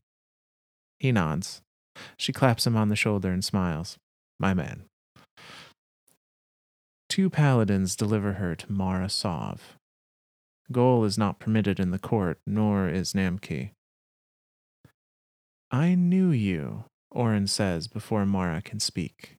[0.98, 1.62] He nods.
[2.16, 3.96] She claps him on the shoulder and smiles.
[4.38, 4.84] My man.
[7.08, 9.76] Two paladins deliver her to Mara Sov.
[10.70, 13.70] Gull is not permitted in the court, nor is Namki.
[15.70, 19.37] I knew you, Orin says before Mara can speak.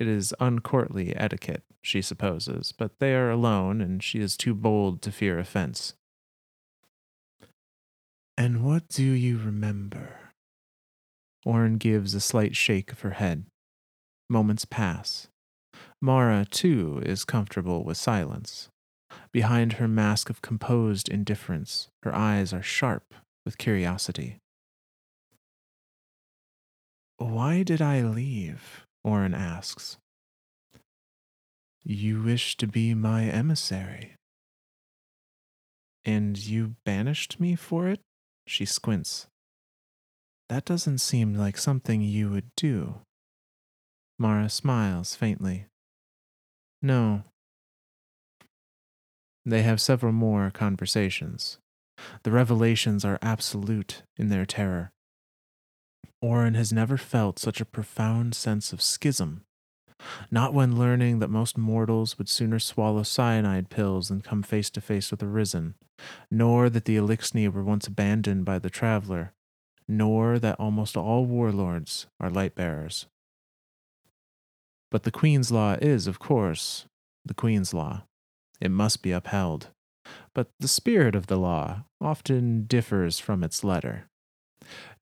[0.00, 5.02] It is uncourtly etiquette, she supposes, but they are alone and she is too bold
[5.02, 5.92] to fear offense.
[8.38, 10.32] And what do you remember?
[11.44, 13.44] Orin gives a slight shake of her head.
[14.30, 15.28] Moments pass.
[16.00, 18.70] Mara, too, is comfortable with silence.
[19.32, 23.12] Behind her mask of composed indifference, her eyes are sharp
[23.44, 24.38] with curiosity.
[27.18, 28.86] Why did I leave?
[29.04, 29.98] Orin asks.
[31.82, 34.16] You wish to be my emissary.
[36.04, 38.00] And you banished me for it?
[38.46, 39.26] She squints.
[40.48, 43.00] That doesn't seem like something you would do.
[44.18, 45.66] Mara smiles faintly.
[46.82, 47.24] No.
[49.46, 51.58] They have several more conversations.
[52.22, 54.90] The revelations are absolute in their terror.
[56.22, 59.44] Orin has never felt such a profound sense of schism.
[60.30, 64.80] Not when learning that most mortals would sooner swallow cyanide pills than come face to
[64.80, 65.74] face with Arisen,
[66.30, 69.32] nor that the Eliksni were once abandoned by the Traveler,
[69.86, 73.06] nor that almost all warlords are light bearers.
[74.90, 76.86] But the Queen's law is, of course,
[77.24, 78.04] the Queen's law.
[78.60, 79.68] It must be upheld.
[80.34, 84.09] But the spirit of the law often differs from its letter.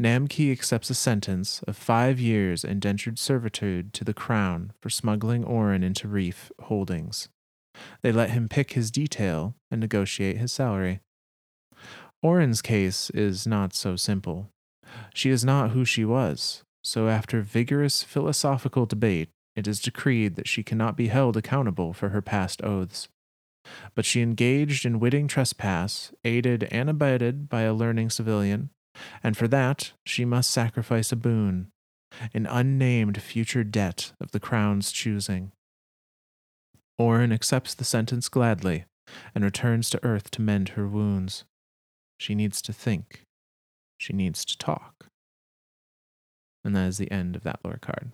[0.01, 5.82] Namki accepts a sentence of five years indentured servitude to the crown for smuggling Orin
[5.82, 7.28] into Reef Holdings.
[8.02, 11.01] They let him pick his detail and negotiate his salary.
[12.22, 14.51] Orin's case is not so simple.
[15.14, 20.48] She is not who she was, so after vigorous philosophical debate, it is decreed that
[20.48, 23.09] she cannot be held accountable for her past oaths.
[23.94, 28.70] But she engaged in witting trespass, aided and abetted by a learning civilian,
[29.23, 31.70] and for that she must sacrifice a boon,
[32.35, 35.53] an unnamed future debt of the crown's choosing.
[36.99, 38.85] Orin accepts the sentence gladly
[39.35, 41.45] and returns to Earth to mend her wounds.
[42.19, 43.25] She needs to think.
[43.97, 45.07] She needs to talk.
[46.65, 48.12] And that is the end of that lore card.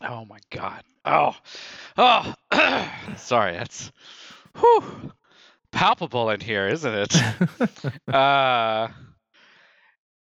[0.00, 0.82] Oh my god.
[1.04, 1.36] Oh.
[1.96, 2.34] Oh.
[3.16, 3.90] Sorry, that's
[4.56, 5.12] whew,
[5.72, 7.14] palpable in here, isn't it?
[8.14, 8.88] uh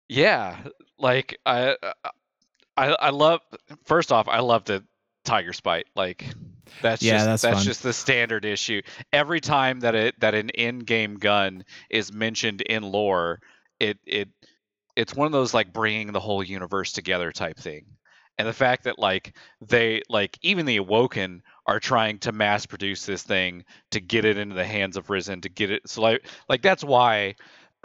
[0.09, 0.57] yeah,
[0.99, 1.93] like I, uh,
[2.77, 3.41] I, I love.
[3.85, 4.85] First off, I love the
[5.25, 5.85] Tigerspite.
[5.95, 6.27] Like
[6.81, 8.83] that's Yeah, just that's that's just the standard issue.
[9.13, 13.41] Every time that it that an in-game gun is mentioned in lore,
[13.81, 14.29] it it
[14.97, 17.87] it's one of those like bringing the whole universe together type thing.
[18.39, 23.07] And the fact that like they like even the awoken are trying to mass produce
[23.07, 26.27] this thing to get it into the hands of Risen to get it so like
[26.49, 27.37] like that's why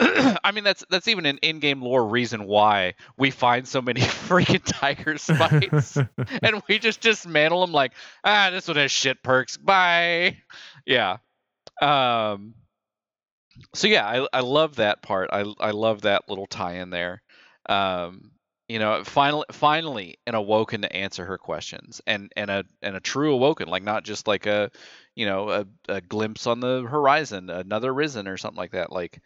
[0.44, 4.62] I mean that's that's even an in-game lore reason why we find so many freaking
[4.64, 6.08] Tigerspites
[6.42, 7.92] and we just dismantle them like
[8.24, 9.56] ah this one has shit perks.
[9.56, 10.38] Bye.
[10.86, 11.18] Yeah.
[11.80, 12.54] Um
[13.74, 15.30] so yeah I, I love that part.
[15.32, 17.22] I I love that little tie in there.
[17.68, 18.32] Um
[18.68, 23.00] you know finally finally an awoken to answer her questions and and a and a
[23.00, 24.70] true awoken like not just like a
[25.14, 28.90] you know a, a glimpse on the horizon another risen or something like that.
[28.90, 29.20] Like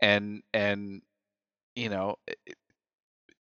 [0.00, 1.02] and and
[1.74, 2.38] you know it-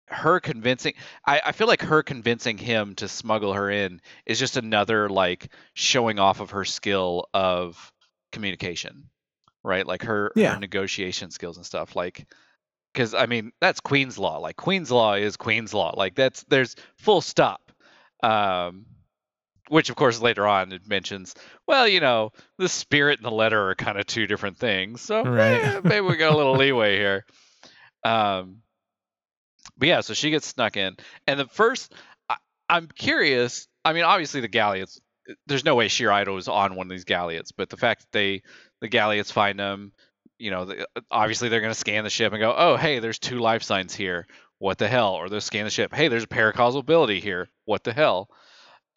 [0.08, 0.94] her convincing
[1.26, 5.52] I, I feel like her convincing him to smuggle her in is just another like
[5.74, 7.92] showing off of her skill of
[8.32, 9.10] communication
[9.64, 9.84] right?
[9.84, 10.54] Like her, Yeah.
[10.54, 11.96] her negotiation skills and stuff.
[11.96, 12.24] Like,
[12.94, 14.38] because I mean, that's Queen's Law.
[14.38, 15.92] Like Queen's Law is Queen's Law.
[15.96, 17.72] Like that's there's full stop.
[18.22, 18.86] Um,
[19.68, 21.34] which of course later on it mentions,
[21.66, 25.00] well, you know, the spirit and the letter are kind of two different things.
[25.00, 25.62] So Right.
[25.62, 27.24] eh, maybe we got a little leeway here.
[28.04, 28.58] Um,
[29.76, 31.92] but yeah, so she gets snuck in, and the first,
[32.28, 32.36] I,
[32.68, 33.66] I'm curious.
[33.84, 35.00] I mean, obviously the Galliots.
[35.46, 38.12] There's no way Sjur Eido was on one of these Galliots, but the fact that
[38.12, 38.42] they,
[38.80, 39.92] the Galliots find them,
[40.38, 43.18] you know, the, obviously they're going to scan the ship and go, oh, hey, there's
[43.18, 44.26] two life signs here.
[44.58, 45.14] What the hell?
[45.14, 45.92] Or they'll scan the ship.
[45.92, 47.48] Hey, there's a paracausal ability here.
[47.64, 48.28] What the hell?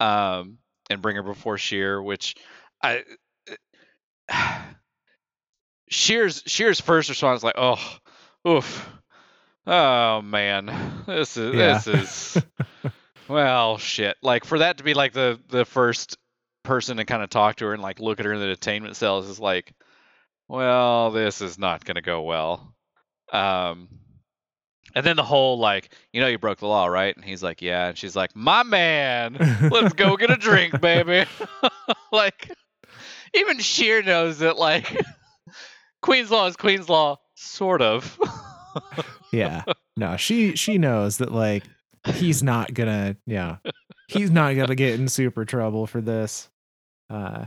[0.00, 0.58] Um,
[0.88, 2.34] and bring her before Sjur, which
[2.82, 3.04] I.
[5.90, 7.98] Sjur's Sjur's first response is like, oh,
[8.46, 8.88] oof,
[9.66, 10.66] oh man,
[11.06, 11.78] this is Yeah.
[11.78, 12.44] this is
[13.28, 14.16] well shit.
[14.22, 16.16] Like for that to be like the the first
[16.62, 18.94] person to kind of talk to her and like look at her in the detainment
[18.94, 19.72] cells is like,
[20.48, 22.74] well, this is not gonna go well.
[23.32, 23.88] Um,
[24.94, 27.14] and then the whole like, you know, you broke the law, right?
[27.14, 29.36] And he's like, yeah, and she's like, my man,
[29.70, 31.28] let's go get a drink, baby.
[32.12, 32.50] like,
[33.34, 35.00] even Sjur knows that like
[36.02, 38.18] Queen's Law is Queen's Law, sort of.
[39.32, 39.62] yeah.
[39.96, 41.64] No, she she knows that like
[42.06, 43.56] he's not gonna yeah.
[44.08, 46.48] He's not gonna get in super trouble for this.
[47.08, 47.46] Uh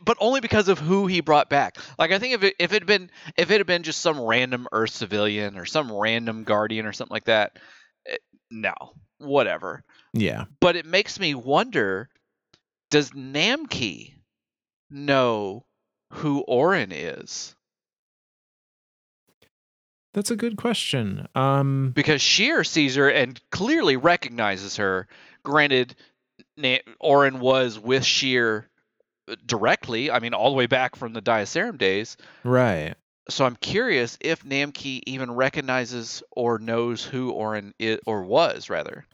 [0.00, 1.76] but only because of who he brought back.
[1.98, 4.20] Like I think if it if it had been if it had been just some
[4.20, 7.58] random Earth civilian or some random guardian or something like that,
[8.06, 8.16] eh,
[8.50, 8.74] no,
[9.18, 9.82] whatever.
[10.12, 10.44] yeah.
[10.60, 12.08] But it makes me wonder:
[12.90, 14.14] Does Namki
[14.90, 15.64] know
[16.12, 17.54] who Orin is?
[20.14, 21.28] That's a good question.
[21.34, 25.06] Um Because Sjur sees her and clearly recognizes her.
[25.44, 25.94] Granted,
[26.56, 28.64] Na- Orin was with Sjur
[29.46, 30.10] directly.
[30.10, 32.16] I mean, all the way back from the Diacerum days.
[32.44, 32.94] right.
[33.30, 39.04] So I'm curious if Namki even recognizes or knows who Orin is or was rather.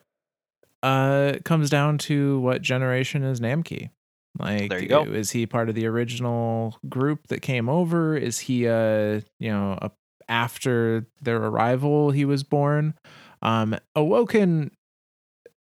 [0.84, 3.90] Uh it comes down to what generation is Namki.
[4.38, 5.02] Like There you go.
[5.04, 8.16] is he part of the original group that came over?
[8.16, 9.90] Is he uh you know a,
[10.28, 12.94] after their arrival he was born?
[13.42, 14.70] Um Awoken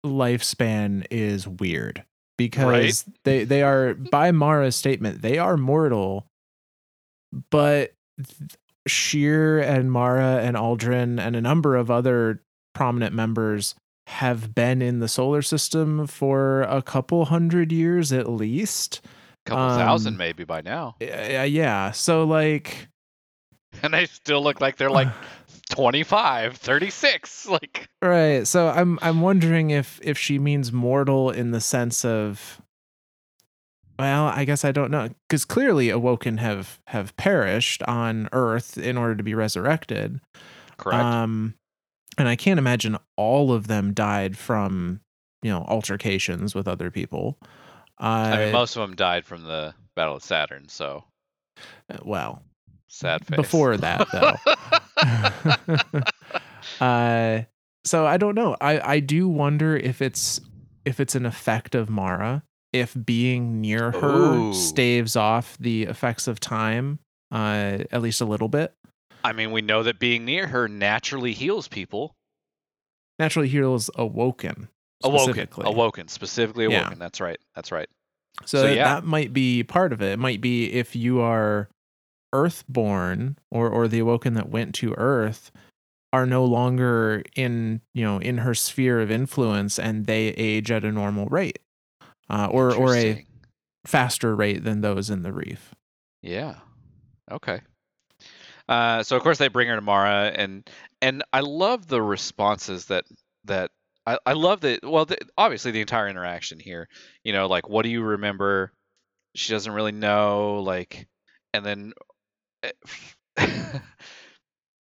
[0.06, 2.04] lifespan is weird
[2.50, 6.26] because they they are by Mara's statement they are mortal
[7.50, 7.94] but
[8.90, 12.42] Sjur and Mara and Uldren and a number of other
[12.74, 13.76] prominent members
[14.08, 19.02] have been in the solar system for a couple hundred years at least.
[19.46, 20.96] A couple Um, thousand maybe by now.
[21.00, 21.92] Yeah, yeah.
[21.92, 22.88] So like
[23.84, 25.08] And they still look like they're like
[25.72, 27.48] 25, 36.
[27.48, 28.48] Like right.
[28.48, 32.62] So I'm I'm wondering if if she means mortal in the sense of
[34.00, 38.98] well, I guess I don't know cuz clearly awoken have have perished on earth in
[38.98, 40.20] order to be resurrected.
[40.78, 41.04] correct.
[41.04, 41.56] Um,
[42.18, 45.02] and I can't imagine all of them died from,
[45.42, 47.38] you know, altercations with other people.
[48.00, 51.04] Uh, I mean most of them died from the Battle of Saturn, so
[52.04, 52.42] well,
[52.92, 53.36] sad face.
[53.38, 54.36] before that though.
[56.86, 57.42] uh,
[57.84, 58.56] so I don't know.
[58.62, 60.40] I I do wonder if it's
[60.86, 62.44] if it's an effect of Mara,
[62.74, 64.54] if being near her Ooh.
[64.54, 67.00] staves off the effects of time,
[67.32, 68.74] uh, at least a little bit.
[69.24, 72.16] I mean, we know that being near her naturally heals people.
[73.20, 74.68] Naturally heals awoken.
[75.04, 75.64] Awoken, specifically.
[75.68, 76.82] awoken, specifically Yeah.
[76.82, 77.00] awoken.
[77.00, 77.38] That's right.
[77.56, 77.88] That's right.
[78.46, 78.96] So, So, that- yeah.
[78.96, 80.14] that might be part of it.
[80.14, 81.70] It might be if you are
[82.34, 85.52] earthborn or or the awoken that went to earth
[86.14, 90.84] are no longer in, you know, in her sphere of influence and they age at
[90.84, 91.60] a normal rate.
[92.30, 93.26] Uh, or or a
[93.86, 95.76] faster rate than those in the reef.
[96.22, 96.56] Yeah.
[97.30, 97.62] Okay.
[98.70, 100.70] Uh, so of course they bring her to Mara, and
[101.02, 103.04] and I love the responses that
[103.46, 103.72] that
[104.06, 104.84] I, I love that.
[104.84, 106.88] Well, the, obviously the entire interaction here.
[107.24, 108.72] You know, like what do you remember?
[109.36, 110.62] She doesn't really know.
[110.62, 111.08] Like,
[111.54, 111.94] and then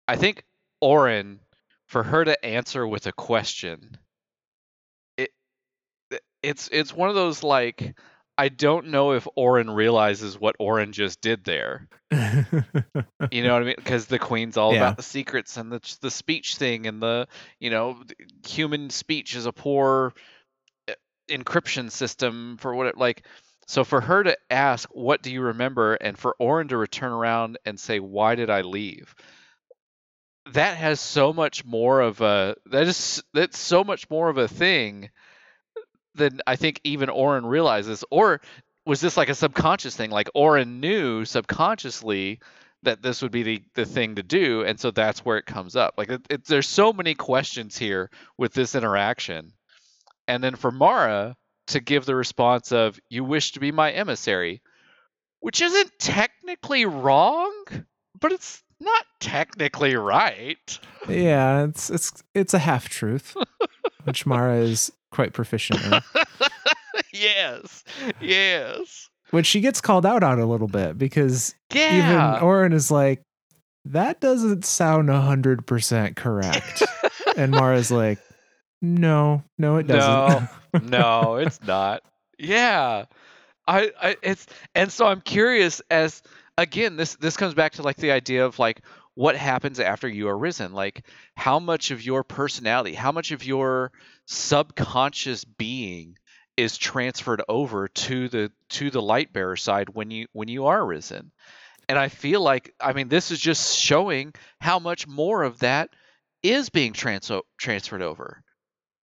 [0.07, 0.43] I think
[0.81, 1.39] Orin,
[1.87, 3.97] for her to answer with a question,
[5.17, 5.31] it
[6.43, 7.95] it's it's one of those like
[8.37, 11.87] I don't know if Orin realizes what Orin just did there.
[13.31, 13.75] You know what I mean?
[13.77, 14.77] Because the queen's all Yeah.
[14.77, 17.27] about the secrets and the the speech thing and the
[17.59, 18.01] you know
[18.45, 20.13] human speech is a poor
[20.89, 20.93] uh,
[21.29, 23.25] encryption system for what it like.
[23.71, 27.57] So for her to ask, "What do you remember?" and for Orin to return around
[27.63, 29.15] and say, "Why did I leave?"
[30.47, 34.49] That has so much more of a that is that's so much more of a
[34.49, 35.09] thing
[36.15, 38.03] than I think even Orin realizes.
[38.11, 38.41] Or
[38.85, 40.11] was this like a subconscious thing?
[40.11, 42.41] Like Orin knew subconsciously
[42.83, 45.77] that this would be the, the thing to do, and so that's where it comes
[45.77, 45.93] up.
[45.97, 49.53] Like it, it, there's so many questions here with this interaction,
[50.27, 51.37] and then for Mara
[51.71, 54.61] to give the response of "You wish to be my emissary,"
[55.39, 57.51] which isn't technically wrong,
[58.19, 60.79] but it's not technically right.
[61.07, 63.35] Yeah, it's it's it's a half truth,
[64.05, 66.01] which Mara is quite proficient in.
[67.13, 67.83] yes,
[68.19, 69.09] yes.
[69.31, 72.33] Which she gets called out on a little bit because Yeah.
[72.33, 73.21] even Orin is like,
[73.85, 76.83] that doesn't sound hundred percent correct,
[77.37, 78.19] and Mara's like,
[78.81, 80.49] no, no, it doesn't.
[80.73, 82.03] no, no, it's not.
[82.37, 83.05] Yeah.
[83.67, 86.23] I, I it's and so I'm curious as
[86.57, 88.81] again this this comes back to like the idea of like
[89.13, 91.05] what happens after you are risen like
[91.35, 93.91] how much of your personality how much of your
[94.25, 96.17] subconscious being
[96.57, 100.85] is transferred over to the to the light bearer side when you when you are
[100.85, 101.31] risen
[101.87, 105.89] and i feel like i mean this is just showing how much more of that
[106.43, 108.41] is being trans- transferred over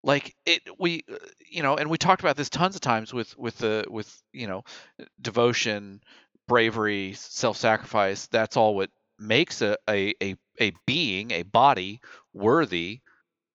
[0.02, 1.16] like it we uh,
[1.50, 4.46] you know and we talked about this tons of times with with the with you
[4.46, 4.64] know
[5.20, 6.00] devotion
[6.46, 12.00] bravery self-sacrifice that's all what makes a a a, a being a body
[12.32, 13.00] worthy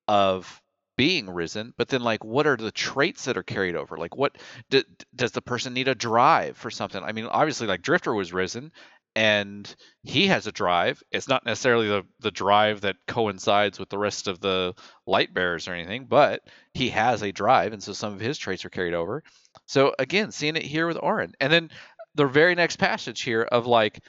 [0.08, 0.62] of
[0.96, 3.98] being risen but then like what are the traits that are carried over?
[3.98, 4.38] Like what
[4.70, 4.84] d-
[5.16, 7.02] does the person need a drive for something?
[7.02, 8.72] I mean obviously like drifter was risen
[9.16, 11.04] and he has a drive.
[11.12, 14.74] It's not necessarily the the drive that coincides with the rest of the
[15.06, 16.42] light bearers or anything but
[16.74, 19.24] he has a drive and so some of his traits are carried over.
[19.66, 21.70] So again seeing it here with orin and then
[22.16, 24.00] the very next passage here of like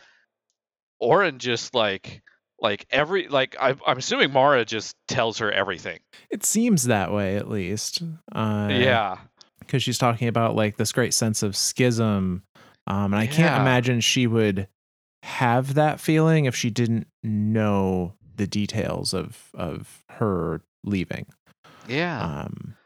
[1.01, 2.23] orin just like
[2.61, 6.01] like every like I, i'm assuming mara just tells her everything.
[6.31, 8.03] It seems that way, at least.
[8.33, 9.19] Uh, yeah.
[9.61, 12.43] because she's talking about like this great sense of schism,
[12.87, 14.69] um, and I can't imagine she would
[15.25, 21.25] have that feeling if she didn't know the details of of her leaving.
[21.89, 22.77] yeah Um,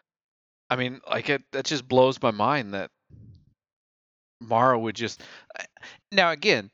[0.70, 2.90] I mean, like it that just blows my mind that
[4.40, 5.20] Mara would just
[6.12, 6.70] now again,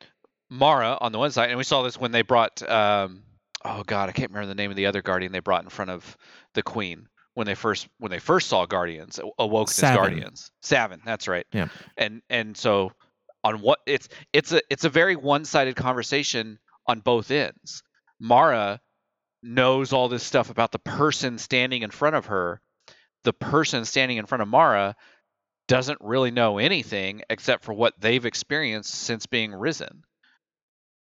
[0.51, 3.23] Mara on the one side, and we saw this when they brought um
[3.65, 5.91] oh god, I can't remember the name of the other guardian they brought in front
[5.91, 6.17] of
[6.53, 10.51] the queen when they first when they first saw guardians awoke as guardians.
[10.61, 11.47] Savin, that's right.
[11.53, 11.69] Yeah.
[11.97, 12.93] And and so
[13.45, 16.59] on what it's it's a it's a very one-sided conversation
[16.89, 17.83] on both ends.
[18.19, 18.81] Mara
[19.43, 22.61] knows all this stuff about the person standing in front of her.
[23.25, 24.97] The person standing in front of Mara
[25.69, 30.05] doesn't really know anything except for what they've experienced since being risen.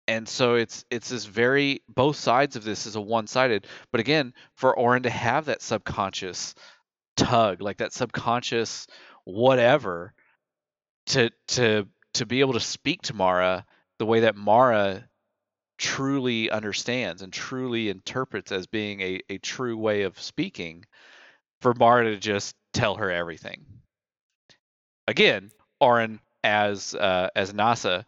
[0.08, 3.68] And so it's it's this very both sides of this is a one-sided.
[3.91, 6.56] But again, for Orin to have that subconscious
[7.18, 8.88] tug, like that subconscious
[9.26, 10.14] whatever,
[11.08, 13.65] to to to be able to speak to Mara
[13.99, 15.07] the way that Mara
[15.77, 20.85] truly understands and truly interprets as being a, a true way of speaking,
[21.61, 23.65] for Mara to just tell her everything.
[25.07, 28.05] Again, Orin as uh, as Nasa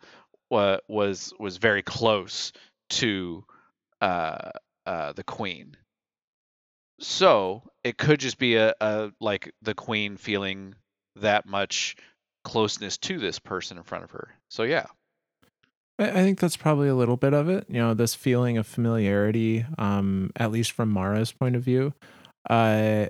[0.49, 2.51] wa- was was very close
[2.89, 3.43] to
[4.01, 4.51] uh,
[4.85, 5.75] uh, the queen.
[6.99, 10.75] So it could just be a, a like the queen feeling
[11.17, 11.95] that much
[12.43, 14.35] closeness to this person in front of her.
[14.49, 14.85] So yeah,
[15.99, 17.65] I think that's probably a little bit of it.
[17.69, 21.93] You know, this feeling of familiarity, um, at least from Mara's point of view.
[22.49, 23.07] Uh,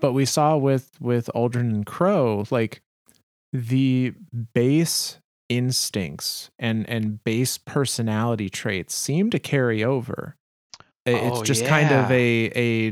[0.00, 2.82] but we saw with with Uldren and Crow, like
[3.52, 4.14] the
[4.54, 5.18] base
[5.48, 10.34] instincts and and base personality traits seem to carry over.
[11.04, 12.84] It's Oh, just kind of a a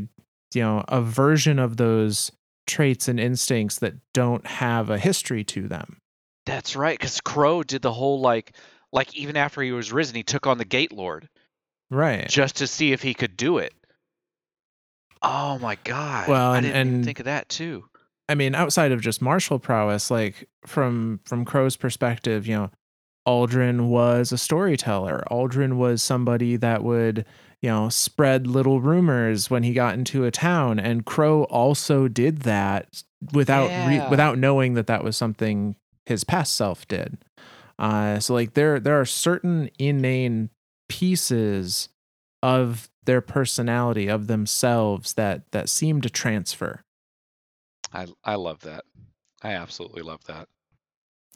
[0.55, 2.31] you know a version of those
[2.71, 5.99] traits and instincts that don't have a history to them.
[6.47, 6.99] that's right.
[6.99, 8.57] Because Crow did the whole like
[8.93, 11.29] like even after he was risen, he took on the Gate Lord
[11.91, 12.29] Right.
[12.29, 13.73] just to see if he could do it.
[15.23, 16.29] Oh my god!
[16.29, 17.85] Well, I didn't and- think of that too.
[18.29, 22.71] I mean, outside of just martial prowess, like from from Crow's perspective, you know,
[23.27, 25.23] Uldren was a storyteller.
[25.31, 27.27] Uldren was somebody that would,
[27.63, 32.41] you know, spread little rumors when he got into a town, and Crow also did
[32.41, 35.77] that without re- without knowing that that was something
[36.07, 37.19] his past self did.
[37.79, 40.51] Uh, so like there there are certain inane
[40.89, 41.89] pieces
[42.43, 46.83] of their personality of themselves that that seem to transfer.
[47.93, 48.85] I I love that.
[49.43, 50.49] I absolutely love that.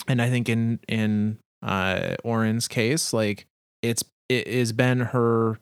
[0.08, 3.46] and I think in in uh Orin's case, like
[3.82, 5.58] it's it has been her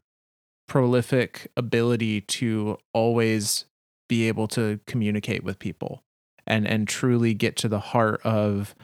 [0.72, 3.66] prolific ability to always
[4.08, 6.02] be able to communicate with people
[6.46, 8.74] and and truly get to the heart of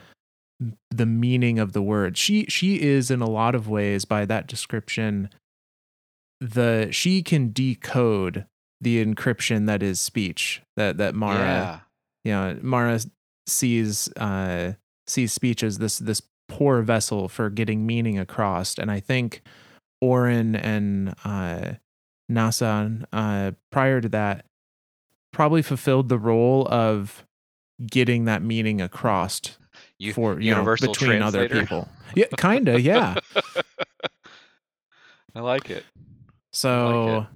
[0.91, 2.15] the meaning of the word.
[2.15, 5.29] She she is in a lot of ways by that description
[6.39, 8.45] the she can decode
[8.79, 11.79] the encryption that is speech that that Mara Yeah.
[12.23, 12.99] you know Mara
[13.47, 14.73] sees uh
[15.07, 19.41] sees speech as this this poor vessel for getting meaning across and I think
[20.01, 21.73] Orin and uh
[22.31, 24.45] Nasan uh prior to that
[25.31, 27.25] probably fulfilled the role of
[27.85, 29.41] getting that meaning across
[29.97, 31.87] U- for you know between other people.
[32.15, 33.15] Yeah, kind of, yeah.
[35.35, 35.85] I like it.
[36.51, 37.27] So,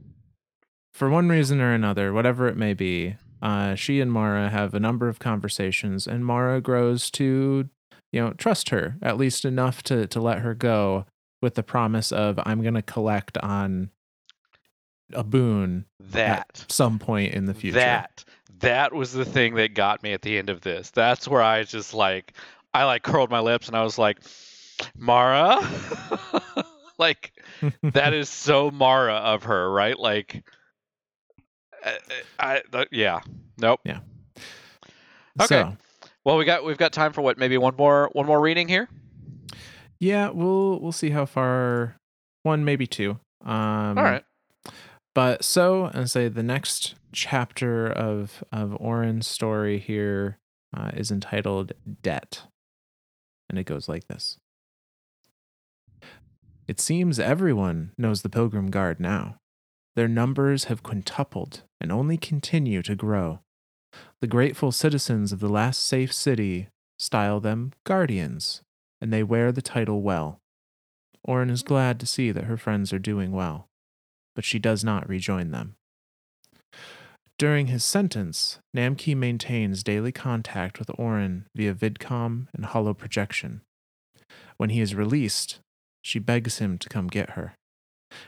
[0.94, 4.80] for one reason or another, whatever it may be, uh, she and Mara have a
[4.80, 7.70] number of conversations, and Mara grows to,
[8.12, 11.06] you know, trust her at least enough to to let her go
[11.44, 13.92] with the promise of I'm going to collect on
[15.14, 16.40] a boon That.
[16.62, 17.76] at some point in the future.
[17.76, 18.24] That
[18.62, 20.90] that was the thing that got me at the end of this.
[20.90, 22.34] That's where I just like
[22.74, 24.20] I like curled my lips and I was like,
[24.98, 25.60] Mara,
[26.98, 27.34] like
[27.84, 30.00] that is so Mara of her, right?
[30.00, 30.44] Like,
[31.86, 33.20] uh, uh, I, I th- yeah,
[33.58, 33.82] nope.
[33.84, 34.00] Yeah.
[35.42, 35.62] Okay.
[35.62, 35.78] So,
[36.24, 37.38] Well, we got we've got time for what?
[37.38, 38.88] Maybe one more one more reading here.
[40.04, 41.96] Yeah, we'll we'll see how far
[42.44, 43.12] one maybe two.
[43.46, 44.26] Um All right.
[45.16, 50.40] But so, and say the next chapter of of Orin's story here
[50.76, 51.72] uh, is entitled
[52.02, 52.44] "Debt,"
[53.50, 54.38] and it goes like this:
[56.68, 59.38] It seems everyone knows the Pilgrim Guard now.
[59.96, 63.40] Their numbers have quintupled and only continue to grow.
[64.20, 66.68] The grateful citizens of the last safe city
[66.98, 68.64] style them guardians,
[69.04, 70.40] and they wear the title well.
[71.24, 73.68] Orin is glad to see that her friends are doing well
[74.36, 75.76] but she does not rejoin them.
[77.38, 83.62] During his sentence, Namki maintains daily contact with Orin via VidCom and hollow projection.
[84.58, 85.60] When he is released,
[86.02, 87.56] she begs him to come get her.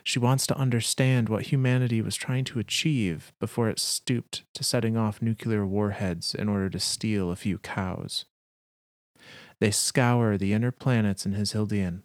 [0.04, 4.98] She wants to understand what humanity was trying to achieve before it stooped to setting
[4.98, 8.26] off nuclear warheads in order to steal a few cows.
[9.60, 12.04] They scour the inner planets in his Hildian.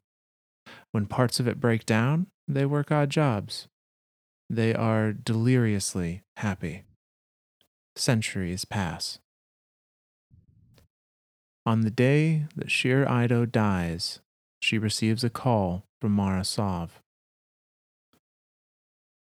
[0.93, 3.68] When parts of it break down, they work odd jobs.
[4.48, 6.82] They are deliriously happy.
[7.97, 9.18] Centuries pass.
[11.66, 14.20] On the day that Sjur Eido dies,
[14.60, 17.01] she receives a call from Mara Sov.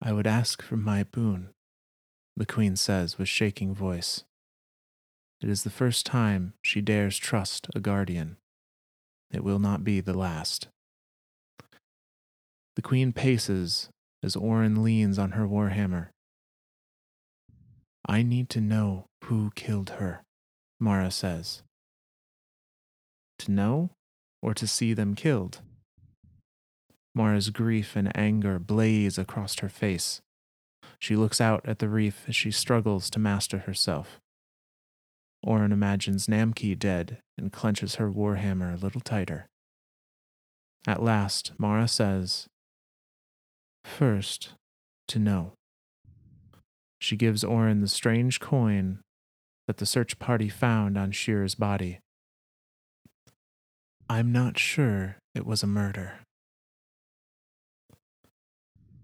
[0.00, 1.50] I would ask for my boon,
[2.36, 4.24] the queen says with shaking voice.
[5.42, 8.36] It is the first time she dares trust a guardian.
[9.32, 10.68] It will not be the last.
[12.76, 13.88] The queen paces
[14.22, 16.08] as Orin leans on her warhammer.
[18.06, 20.22] I need to know who killed her,
[20.78, 21.62] Mara says.
[23.38, 23.90] To know
[24.42, 25.60] or to see them killed?
[27.14, 30.20] Mara's grief and anger blaze across her face.
[30.98, 34.20] She looks out at the reef as she struggles to master herself.
[35.42, 39.46] Orin imagines Namki dead and clenches her warhammer a little tighter.
[40.86, 42.46] At last, Mara says,
[43.84, 44.50] First,
[45.08, 45.52] to know.
[47.00, 49.00] She gives Orin the strange coin
[49.66, 52.00] that the search party found on Sjur's body.
[54.08, 56.20] I'm not sure it was a murder.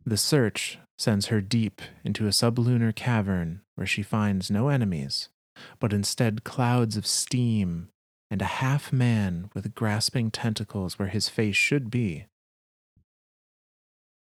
[0.05, 5.29] The search sends her deep into a sublunar cavern where she finds no enemies,
[5.79, 7.89] but instead clouds of steam
[8.31, 12.27] and a half man with grasping tentacles where his face should be.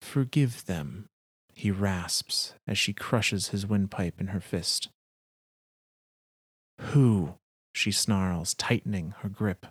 [0.00, 1.08] Forgive them,
[1.54, 4.88] he rasps as she crushes his windpipe in her fist.
[6.80, 7.34] Who?
[7.72, 9.66] she snarls, tightening her grip.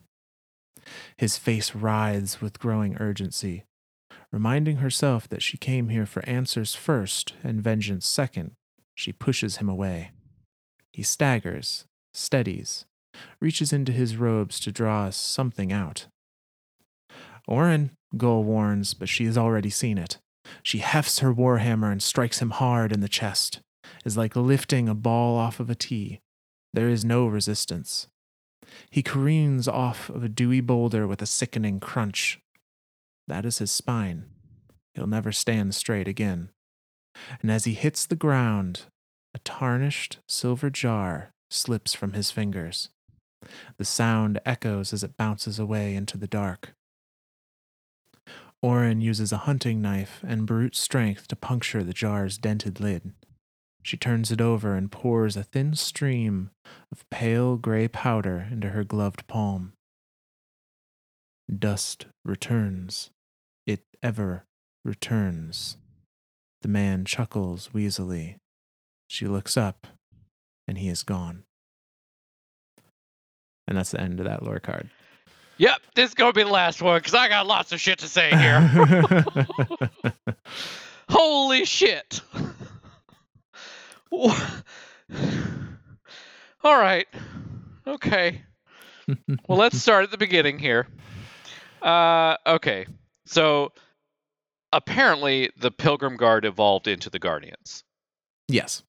[1.17, 3.63] His face writhes with growing urgency,
[4.31, 8.51] reminding herself that she came here for answers first and vengeance second.
[8.93, 10.11] She pushes him away.
[10.95, 12.85] He staggers, steadies,
[13.41, 16.07] reaches into his robes to draw something out.
[17.49, 20.19] Orin, Gull warns, but she has already seen it.
[20.63, 23.59] She hefts her warhammer and strikes him hard in the chest.
[24.05, 26.21] Is like lifting a ball off of a tee.
[26.73, 28.07] There is no resistance.
[28.89, 32.39] He careens off of a dewy boulder with a sickening crunch.
[33.27, 34.27] That is his spine.
[34.93, 36.51] He'll never stand straight again.
[37.41, 38.83] And as he hits the ground,
[39.35, 42.87] a tarnished silver jar slips from his fingers.
[43.77, 46.73] The sound echoes as it bounces away into the dark.
[48.61, 53.11] Orin uses a hunting knife and brute strength to puncture the jar's dented lid.
[53.83, 56.51] She turns it over and pours a thin stream
[56.89, 59.73] of pale gray powder into her gloved palm.
[61.53, 63.11] Dust returns.
[63.67, 64.45] It ever
[64.85, 65.75] returns.
[66.61, 68.37] The man chuckles wheezily.
[69.07, 69.87] She looks up,
[70.67, 71.43] and he is gone.
[73.67, 74.89] And that's the end of that lore card.
[75.57, 78.07] Yep, this is gonna be the last one because I got lots of shit to
[78.07, 79.25] say here.
[81.09, 82.19] Holy shit!
[84.11, 84.31] All
[86.63, 87.07] right.
[87.87, 88.41] Okay.
[89.47, 90.87] Well, let's start at the beginning here.
[91.81, 92.87] Uh, okay.
[93.25, 93.71] So
[94.73, 97.83] apparently the Pilgrim Guard evolved into the Guardians.
[98.47, 98.83] yes.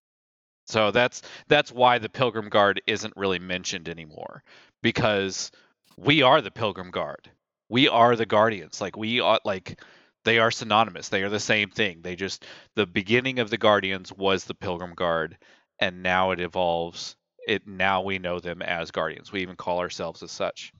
[0.66, 4.42] So that's that's why the Pilgrim Guard isn't really mentioned anymore
[4.82, 5.52] because
[5.96, 7.30] we are the Pilgrim Guard.
[7.68, 8.80] We are the Guardians.
[8.80, 9.80] Like we are like
[10.24, 11.08] they are synonymous.
[11.08, 12.02] They are the same thing.
[12.02, 12.44] They just
[12.74, 15.38] the beginning of the Guardians was the Pilgrim Guard
[15.78, 17.16] and now it evolves.
[17.46, 19.30] It now we know them as Guardians.
[19.30, 20.72] We even call ourselves as such.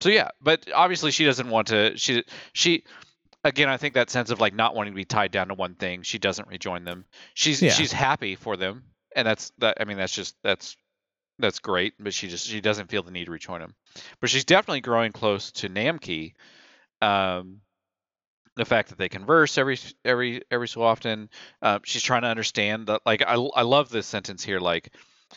[0.00, 2.82] So yeah, but obviously she doesn't want to she she
[3.44, 5.76] again I think that sense of like not wanting to be tied down to one
[5.76, 7.04] thing, she doesn't rejoin them.
[7.34, 7.70] She's Yeah.
[7.70, 8.82] she's happy for them
[9.14, 10.76] and that's that I mean that's just that's
[11.38, 13.74] that's great, but she just she doesn't feel the need to rejoin him.
[14.20, 16.34] But she's definitely growing close to Namki.
[17.00, 17.60] Um,
[18.56, 21.30] the fact that they converse every every every so often.
[21.62, 23.02] Uh, she's trying to understand that.
[23.06, 24.60] Like I I love this sentence here.
[24.60, 24.92] Like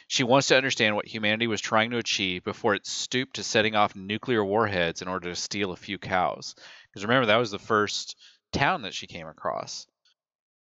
[0.07, 3.75] she wants to understand what humanity was trying to achieve before it stooped to setting
[3.75, 6.55] off nuclear warheads in order to steal a few cows.
[6.89, 8.17] Because remember that was the first
[8.51, 9.87] town that she came across.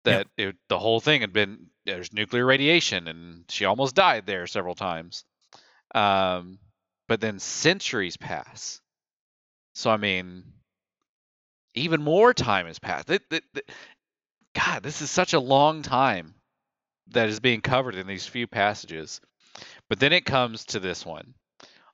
[0.04, 4.46] That it, the whole thing had been there's nuclear radiation and she almost died there
[4.46, 5.24] several times.
[5.94, 6.58] Um,
[7.08, 8.80] but then centuries pass.
[9.74, 10.44] So I mean,
[11.74, 13.10] even more time has passed.
[13.10, 13.70] It- it-
[14.54, 16.34] God, this is such a long time
[17.08, 19.20] that is being covered in these few passages.
[19.88, 21.34] But then it comes to this one.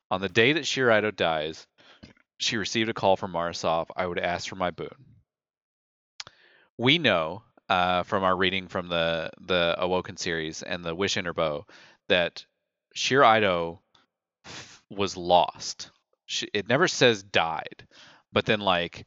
[0.09, 1.67] On the day that Sjur Eido dies,
[2.39, 3.91] she received a call from Mara Sov.
[3.95, 5.15] I would ask for my boon.
[6.77, 11.65] We know uh, from our reading from the the Awoken series and the Wish-Ender bow
[12.09, 12.45] that
[12.95, 13.79] Sjur Eido
[14.45, 15.91] f- was lost.
[16.25, 17.87] She, it never says died,
[18.31, 19.05] but then like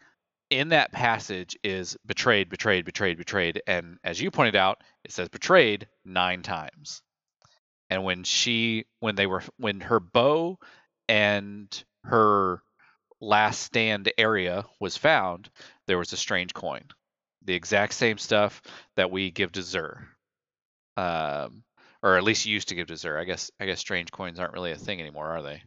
[0.51, 5.29] in that passage is betrayed, betrayed, betrayed, betrayed, and as you pointed out, it says
[5.29, 7.03] betrayed nine times.
[7.89, 10.59] And when she, when they were, when her bow
[11.09, 12.63] and her
[13.21, 15.51] last stand area was found,
[15.87, 16.83] there was a strange coin,
[17.45, 18.63] the exact same stuff
[18.97, 20.05] that we give to Xur,
[20.97, 21.63] um,
[22.03, 23.19] or at least used to give to Xur.
[23.19, 25.63] I guess, I guess strange coins aren't really a thing anymore, are they?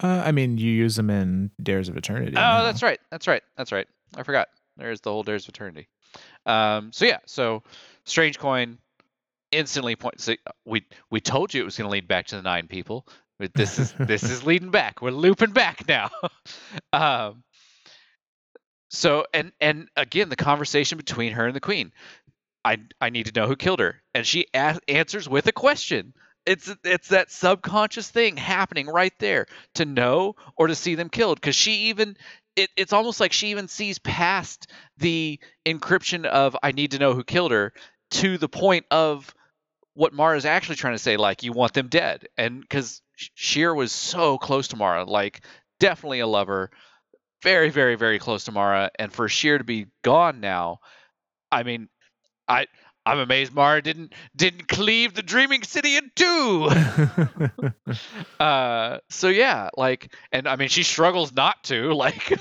[0.00, 2.34] Uh, I mean, you use them in Dares of Eternity.
[2.36, 3.00] Oh, that's right.
[3.10, 3.42] That's right.
[3.56, 3.86] That's right.
[4.16, 4.48] I forgot.
[4.76, 5.88] There's the whole Dares of Eternity.
[6.46, 7.62] Um, so yeah, so
[8.04, 8.78] Strange Coin
[9.50, 10.24] instantly points.
[10.24, 10.34] So
[10.64, 13.06] we we told you it was going to lead back to the nine people.
[13.38, 15.02] But this is this is leading back.
[15.02, 16.10] We're looping back now.
[16.92, 17.42] um,
[18.88, 21.92] so and and again, the conversation between her and the Queen.
[22.64, 26.14] I I need to know who killed her, and she a- answers with a question.
[26.46, 31.40] It's it's that subconscious thing happening right there to know or to see them killed
[31.40, 32.16] because she even
[32.56, 34.66] it, it's almost like she even sees past
[34.96, 37.72] the encryption of I need to know who killed her
[38.12, 39.34] to the point of
[39.94, 43.02] what Mara's actually trying to say, like you want them dead, and because
[43.36, 45.42] Sjur was so close to Mara, like
[45.80, 46.70] definitely a lover,
[47.42, 50.80] very very very close to Mara, and for Sjur to be gone now,
[51.50, 51.88] I mean,
[52.46, 52.66] I
[53.06, 56.68] I'm amazed Mara didn't didn't cleave the Dreaming City in two.
[58.40, 62.32] uh so yeah like and i mean she struggles not to like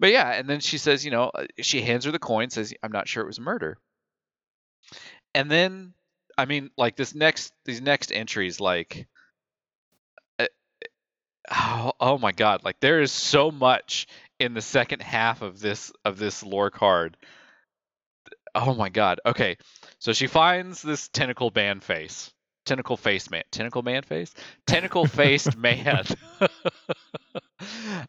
[0.00, 2.72] but yeah and then she says you know uh, she hands her the coin says
[2.82, 3.78] i'm not sure it was murder
[5.34, 5.92] and then
[6.38, 9.06] i mean like this next these next entries like
[11.52, 12.64] oh, oh my god.
[12.64, 14.06] Like there is so much
[14.40, 17.16] in the second half of this of this lore card.
[18.54, 19.20] Oh my god.
[19.24, 19.56] Okay.
[19.98, 22.32] So she finds this tentacle man face.
[22.64, 24.32] Tentacle face man tentacle man face?
[24.66, 26.04] Tentacle faced man.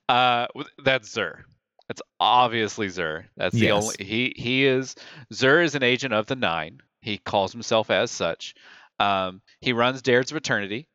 [0.10, 0.48] Uh
[0.84, 1.44] that's Xur
[1.88, 3.84] that's obviously Xur that's the Yes.
[3.84, 4.96] only he he is
[5.32, 6.80] Xur is an agent of the nine.
[7.02, 8.56] He calls himself as such.
[9.00, 10.88] Um he runs Dares of Eternity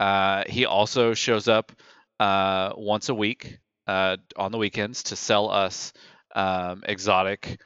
[0.00, 1.72] uh he also shows up
[2.20, 5.92] uh once a week uh on the weekends to sell us
[6.34, 7.58] um exotic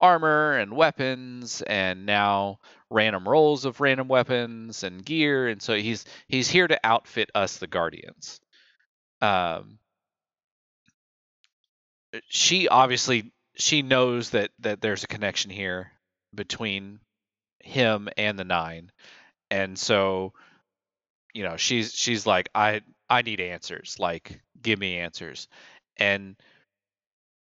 [0.00, 2.58] armor and weapons and now
[2.90, 7.58] random rolls of random weapons and gear and so he's he's here to outfit us
[7.58, 8.40] the guardians.
[9.20, 9.78] Um
[12.28, 15.90] she obviously she knows that that there's a connection here
[16.34, 17.00] between
[17.60, 18.90] him and the nine
[19.50, 20.32] and so
[21.38, 25.48] you know she's she's like i i need answers like give me answers
[25.98, 26.36] and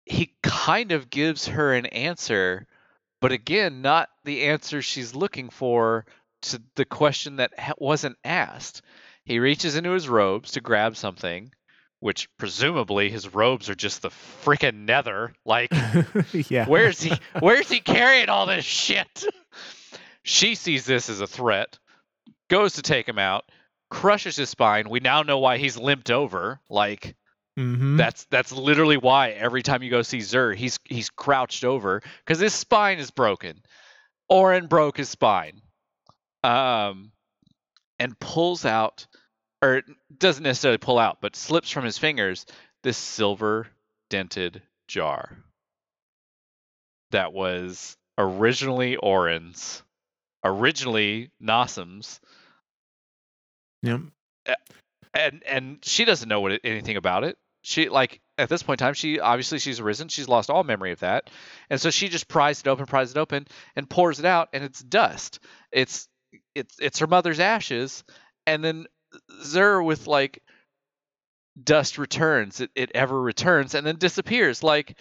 [0.05, 2.67] he kind of gives her an answer,
[3.21, 6.07] but again, not the answer she's looking for
[6.43, 8.83] to the question that wasn't asked.
[9.25, 11.53] He reaches into his robes to grab something,
[12.01, 15.35] which presumably his robes are just the freaking nether.
[15.45, 15.73] Like,
[16.33, 16.67] yeah.
[16.67, 17.13] where's he?
[17.39, 19.25] Where's he carrying all this shit?
[20.25, 21.79] She sees this as a threat,
[22.51, 23.45] goes to take him out,
[23.93, 24.89] crushes his spine.
[24.89, 26.61] We now know why he's limped over.
[26.71, 27.15] Like,
[27.57, 32.03] hmm that's that's literally why every time you go see Xur, he's he's crouched over
[32.25, 33.61] because his spine is broken.
[34.31, 35.61] Orin broke his spine,
[36.43, 37.13] um,
[37.99, 39.07] and pulls out,
[39.61, 39.83] or
[40.17, 42.47] doesn't necessarily pull out, but slips from his fingers
[42.83, 43.67] this silver
[44.09, 45.37] dented jar
[47.11, 49.83] that was originally Orin's,
[50.43, 52.21] originally Nassim's,
[53.83, 54.01] Yep.
[55.15, 57.37] and and she doesn't know what anything about it.
[57.63, 60.09] She like at this point in time, she obviously she's arisen.
[60.09, 61.31] She's lost all memory of that,
[61.71, 63.47] and so she just pries it open, pries it open,
[63.77, 65.41] and pours it out, and it's dust.
[65.71, 66.09] It's
[66.55, 68.05] it's it's her mother's ashes,
[68.47, 68.87] and then
[69.43, 70.43] Xur with like
[71.63, 72.61] dust returns.
[72.61, 74.63] It it ever returns and then disappears.
[74.63, 74.99] Like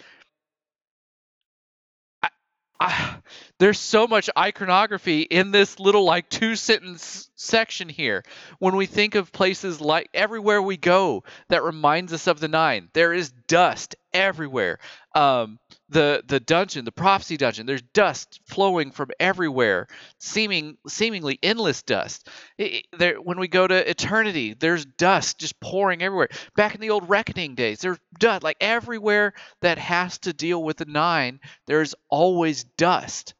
[2.82, 3.16] I,
[3.60, 8.24] there's so much iconography in this little like two sentence section here.
[8.58, 12.88] When we think of places like everywhere we go that reminds us of the nine,
[12.92, 14.80] there is dust everywhere.
[15.14, 15.60] Um,
[15.92, 19.88] the the dungeon, the prophecy dungeon, there's dust flowing from everywhere,
[20.18, 22.28] seeming seemingly endless dust.
[22.60, 26.28] I- I- there, when we go to eternity, there's dust just pouring everywhere.
[26.56, 30.78] Back in the old reckoning days, there's dust like everywhere that has to deal with
[30.78, 31.40] the nine.
[31.66, 33.34] There's always dust,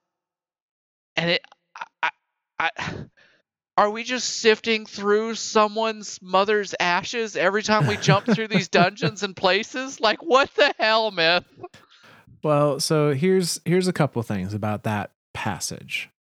[1.17, 1.43] and it.
[1.77, 2.11] I,
[2.59, 2.95] I, I,
[3.79, 9.23] are we just sifting through someone's mother's ashes every time we jump through these dungeons
[9.23, 10.01] and places?
[10.01, 11.45] Like, what the hell, myth?
[12.43, 16.11] Well, so here's here's a couple things about that passage.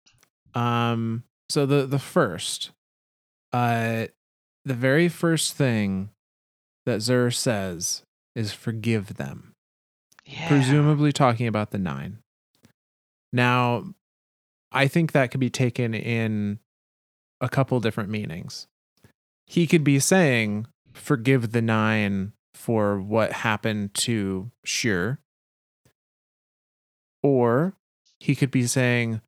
[0.55, 2.70] Um, so the the first,
[3.53, 4.07] uh,
[4.65, 6.11] the very first thing
[6.86, 8.03] that Xur says
[8.35, 9.53] is forgive them,
[10.24, 10.49] Yeah.
[10.49, 12.19] presumably talking about the nine.
[13.32, 13.94] Now,
[14.70, 16.59] I think that could be taken in
[17.40, 18.66] a couple different meanings.
[19.47, 25.19] He could be saying, forgive the nine for what happened to Sjur.
[27.23, 27.74] Or
[28.20, 29.20] he could be saying,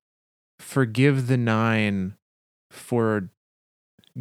[0.59, 2.15] forgive the nine
[2.71, 3.31] for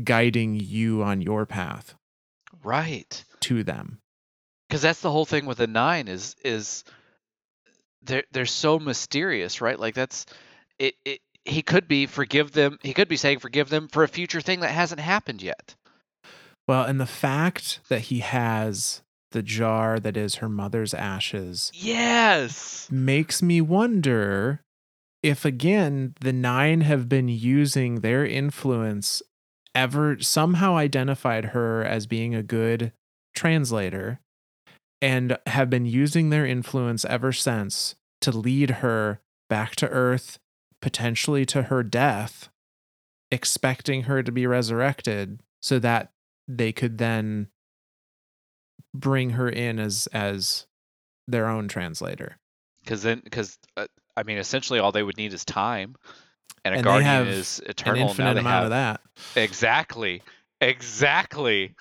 [0.04, 1.96] guiding you on your path
[2.64, 3.24] Right.
[3.42, 4.00] to them.
[4.68, 6.84] Because that's the whole thing with the nine is is
[8.02, 9.80] they're they're so mysterious, right?
[9.80, 10.26] Like that's
[10.80, 10.96] it.
[11.06, 12.80] it he could be forgive them.
[12.82, 15.76] He could be saying forgive them for a future thing that hasn't happened yet.
[16.68, 19.03] Well, and the fact that he has
[19.34, 22.88] the jar that is her mother's ashes Yes.
[22.90, 24.62] makes me wonder
[25.22, 29.22] if again the nine have been using their influence
[29.76, 32.92] ever somehow identified her as being a good
[33.36, 34.20] translator
[35.02, 39.20] and have been using their influence ever since to lead her
[39.50, 40.40] back to earth
[40.82, 42.50] potentially to her death
[43.32, 46.12] expecting her to be resurrected so that
[46.48, 47.48] they could then
[48.94, 50.66] bring her in as as
[51.28, 52.38] their own translator
[52.84, 53.88] Because then, because uh,
[54.18, 55.96] I mean, essentially all they would need is time,
[56.66, 58.02] and a And guardian is an eternal.
[58.04, 59.02] now infinite they amount have of that
[59.36, 60.22] exactly,
[60.62, 61.76] exactly.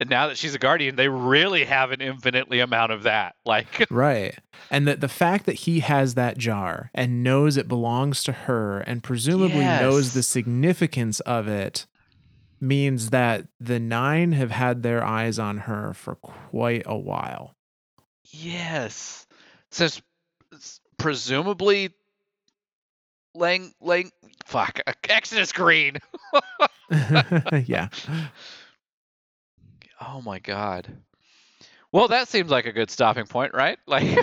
[0.00, 3.36] And now that she's a guardian, they really have an infinitely amount of that.
[3.44, 4.36] Like, Right.
[4.70, 8.80] And that the fact that he has that jar and knows it belongs to her
[8.80, 11.86] and presumably knows the significance of it
[12.62, 17.54] means that the nine have had their eyes on her for quite a while.
[18.30, 19.26] Yes.
[19.70, 20.00] Since
[20.54, 21.90] s- presumably
[23.34, 24.10] Lang Lang
[24.46, 25.96] fuck Exodus Green.
[27.66, 27.88] yeah.
[30.04, 30.88] Oh my god.
[31.92, 33.78] Well, that seems like a good stopping point, right?
[33.86, 34.18] Like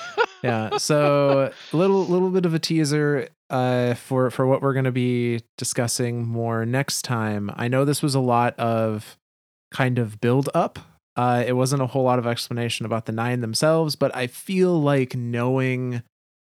[0.42, 0.78] Yeah.
[0.78, 5.40] So little little bit of a teaser uh for for what we're going to be
[5.58, 7.50] discussing more next time.
[7.56, 9.18] I know this was a lot of
[9.72, 10.78] kind of build up.
[11.16, 14.80] Uh it wasn't a whole lot of explanation about the nine themselves, but I feel
[14.80, 16.02] like knowing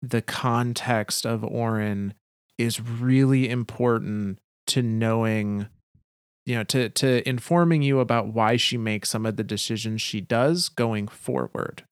[0.01, 2.15] the context of Orin
[2.59, 5.67] is really important to knowing
[6.47, 10.21] you know to to informing you about why she makes some of the decisions she
[10.21, 11.85] does going forward.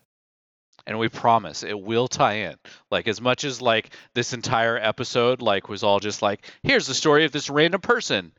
[0.87, 2.57] And we promise it will tie in.
[2.91, 6.95] Like as much as like this entire episode like was all just like here's the
[6.95, 8.33] story of this random person.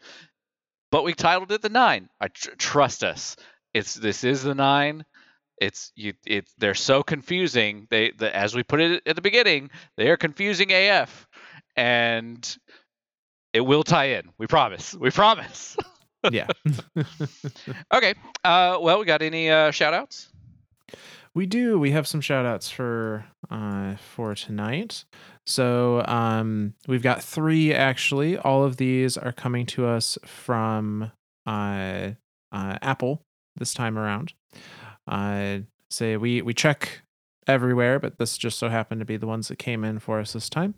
[0.92, 2.10] But we titled it the 9.
[2.22, 3.36] I tr- trust us.
[3.74, 5.04] It's this is the 9
[5.64, 9.70] it's you it they're so confusing they the, as we put it at the beginning
[9.98, 11.28] they are confusing af
[11.76, 12.58] and
[13.54, 15.78] it will tie in we promise we promise
[16.32, 16.48] yeah.
[17.94, 18.14] okay
[18.44, 20.33] uh well we got any uh shout outs
[21.36, 21.80] we do.
[21.80, 25.06] We have some shout outs for uh for tonight.
[25.46, 28.38] So um we've got three actually.
[28.38, 31.12] All of these are coming to us from
[31.46, 32.12] uh,
[32.52, 33.24] uh Apple
[33.56, 34.34] this time around.
[35.08, 37.02] Uh say we we check
[37.48, 40.34] everywhere, but this just so happened to be the ones that came in for us
[40.34, 40.76] this time.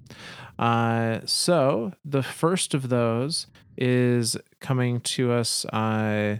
[0.57, 6.37] Uh so the first of those is coming to us uh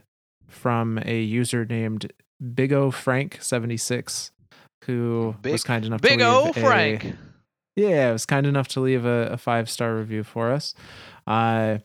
[0.48, 2.14] from a user named
[2.54, 4.32] Big O Frank seventy six,
[4.86, 7.16] who Big- was kind enough big to o leave a- frank
[7.76, 10.74] yeah, was kind enough to leave a, a five star review for us.
[11.28, 11.80] Uh,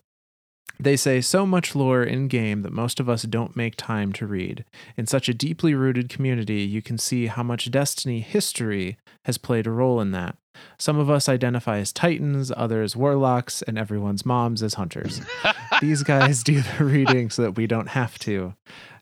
[0.79, 4.27] they say so much lore in game that most of us don't make time to
[4.27, 4.65] read.
[4.97, 9.67] In such a deeply rooted community, you can see how much Destiny history has played
[9.67, 10.37] a role in that.
[10.79, 15.21] Some of us identify as Titans, others warlocks, and everyone's moms as hunters.
[15.81, 18.55] These guys do the reading so that we don't have to.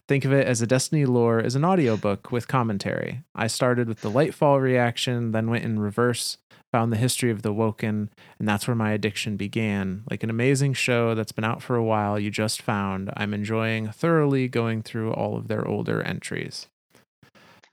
[0.09, 3.23] Think of it as a Destiny lore as an audiobook with commentary.
[3.35, 6.39] I started with the Lightfall reaction, then went in reverse,
[6.73, 8.09] found the history of the Woken,
[8.39, 10.05] and that's where my addiction began.
[10.11, 13.11] Like an amazing show that's been out for a while, you just found.
[13.19, 16.69] I'm enjoying thoroughly going through all of their older entries.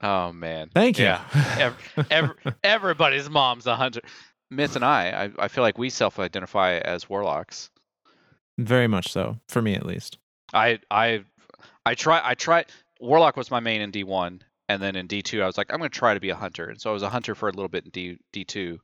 [0.01, 1.05] oh man Thank you.
[1.05, 1.23] Yeah.
[1.57, 4.01] Ev- ev- everybody's mom's a hunter
[4.51, 7.69] myth and I, I i feel like we self-identify as warlocks
[8.59, 10.17] Very much so, for me at least.
[10.53, 11.23] I I
[11.85, 12.65] I try I try
[12.99, 15.89] Warlock was my main in D1 and then in D2 I was like I'm to
[15.89, 16.69] try to be a hunter.
[16.69, 18.77] And so I was a hunter for a little bit in D D2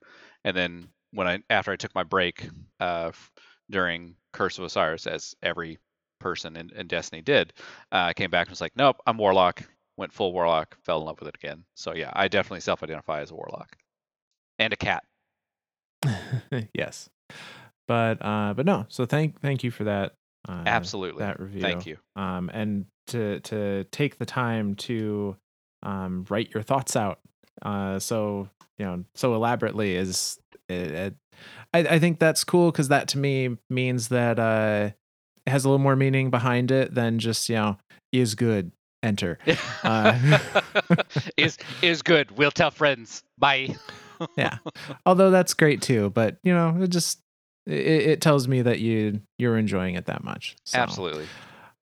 [0.44, 2.48] and then when I after I took my break
[2.80, 3.12] uh
[3.70, 5.78] during Curse of Osiris as every
[6.20, 7.54] person in, in Destiny did,
[7.92, 9.64] uh, came back and was like nope, I'm Warlock.
[9.98, 11.64] Went full Warlock, fell in love with it again.
[11.76, 13.76] So yeah, I definitely self-identify as a Warlock.
[14.58, 15.04] And a cat.
[16.74, 17.10] yes.
[17.88, 20.16] But uh but no, so thank thank you for that.
[20.48, 21.20] Uh, Absolutely.
[21.24, 21.62] That review.
[21.62, 21.98] Thank you.
[22.16, 25.36] um, and to to take the time to
[25.84, 27.20] um, write your thoughts out
[27.64, 28.48] uh, so
[28.78, 30.40] you know so elaborately is
[30.70, 31.16] it, it,
[31.74, 34.92] I, I think that's cool because that to me means that uh,
[35.46, 37.78] it has a little more meaning behind it than just you know
[38.12, 38.72] is good
[39.04, 39.40] enter
[39.84, 40.38] Uh,
[41.38, 42.30] is is good.
[42.38, 43.24] We'll tell friends.
[43.38, 43.76] Bye.
[44.38, 44.58] yeah
[45.08, 47.20] although that's great too but you know it just
[47.66, 50.80] it, it tells me that you you're enjoying it that much so.
[50.80, 51.28] Absolutely.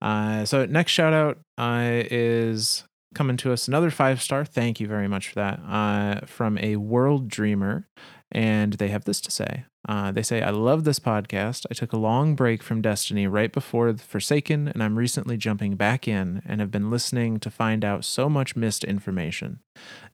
[0.02, 2.84] Uh, so next shout out uh, is
[3.14, 4.44] coming to us another five star.
[4.44, 5.60] Thank you very much for that.
[5.66, 7.88] Uh, from a world dreamer,
[8.32, 9.64] and they have this to say.
[9.88, 11.66] Uh, they say, "I love this podcast.
[11.70, 16.06] I took a long break from Destiny right before Forsaken, and I'm recently jumping back
[16.06, 19.60] in and have been listening to find out so much missed information.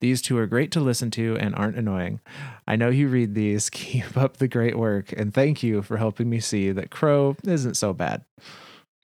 [0.01, 2.21] These two are great to listen to and aren't annoying.
[2.67, 3.69] I know you read these.
[3.77, 7.77] Keep up the great work, and thank you for helping me see that Crow isn't
[7.77, 8.25] so bad."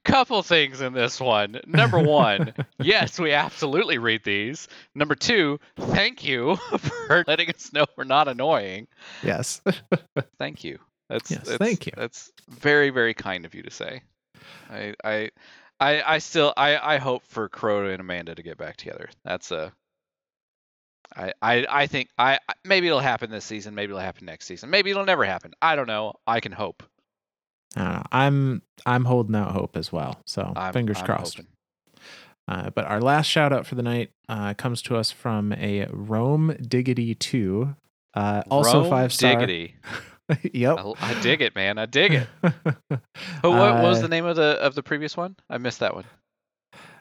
[0.05, 1.61] Couple things in this one.
[1.67, 4.67] Number one, yes, we absolutely read these.
[4.95, 6.57] Number two, thank you
[7.07, 8.89] for letting us know we're not annoying.
[9.23, 9.61] Yes.
[10.39, 10.79] Thank you.
[11.09, 11.93] That's, Yes, that's thank you.
[11.97, 14.03] That's very very kind of you to say.
[14.71, 15.31] I I
[15.79, 19.09] I, I still I, I hope for Crow and Amanda to get back together.
[19.25, 19.73] That's a
[21.15, 23.75] I, I, I think I- maybe it'll happen this season.
[23.75, 24.71] Maybe it'll happen next season.
[24.71, 25.53] Maybe it'll never happen.
[25.61, 26.15] I don't know.
[26.27, 26.83] I can hope.
[27.77, 28.03] I don't know.
[28.13, 30.21] I'm I'm holding out hope as well.
[30.27, 31.41] So I'm, fingers I'm crossed.
[32.49, 35.87] Uh, but our last shout out for the night uh, comes to us from a
[35.91, 37.75] Rome Diggity two,
[38.15, 39.35] uh, also Rome five star.
[39.37, 39.77] Diggity.
[40.53, 40.79] yep.
[40.79, 41.79] I, I dig it, man.
[41.79, 42.29] I dig it.
[43.43, 45.37] But what was Uh, the name of the of the previous one?
[45.51, 46.05] I missed that one.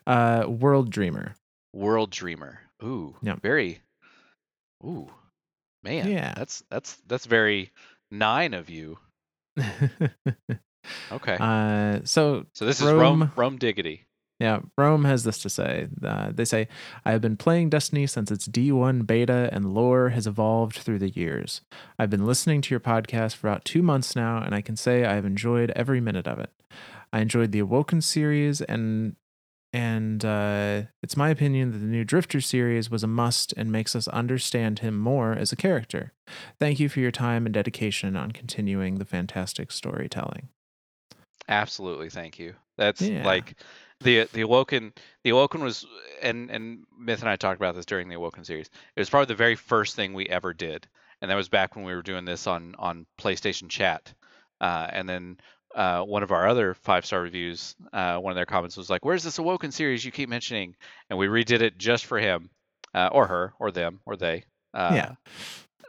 [0.08, 1.36] uh, World Dreamer?
[1.74, 2.60] World Dreamer.
[2.84, 3.42] Ooh, Yep.
[3.42, 3.82] very.
[4.84, 5.08] Ooh,
[5.84, 6.08] man.
[6.10, 6.34] Yeah.
[6.36, 7.72] That's that's that's very
[8.12, 8.98] nine of you.
[11.12, 11.38] Okay.
[11.40, 14.08] uh, so so this is Rome Rome- Rome Diggity.
[14.40, 15.88] Yeah, Rome has this to say.
[16.04, 16.68] Uh, they say,
[17.06, 21.10] I have been playing Destiny since its D1 beta, and lore has evolved through the
[21.12, 21.62] years.
[22.00, 25.06] I've been listening to your podcast for about two months now, and I can say
[25.06, 26.50] I have enjoyed every minute of it.
[27.14, 29.16] I enjoyed the Awoken series, and
[29.74, 33.96] and uh, it's my opinion that the new Drifter series was a must and makes
[33.96, 36.14] us understand him more as a character.
[36.60, 40.50] Thank you for your time and dedication on continuing the fantastic storytelling.
[41.48, 42.56] Absolutely, thank you.
[42.78, 43.26] That's Yeah.
[43.26, 43.56] like
[44.00, 44.94] the the Awoken.
[45.24, 45.86] The Awoken was,
[46.22, 48.70] and and Myth and I talked about this during the Awoken series.
[48.96, 50.88] It was probably the very first thing we ever did,
[51.22, 54.14] and that was back when we were doing this on on PlayStation Chat.
[54.60, 55.38] Uh, and then
[55.76, 59.06] uh, one of our other five star reviews, uh, one of their comments was like,
[59.06, 60.76] "Where's this Awoken series you keep mentioning?"
[61.10, 62.50] And we redid it just for him.
[62.94, 64.44] uh, or her, or them, or they.
[64.74, 65.14] Uh,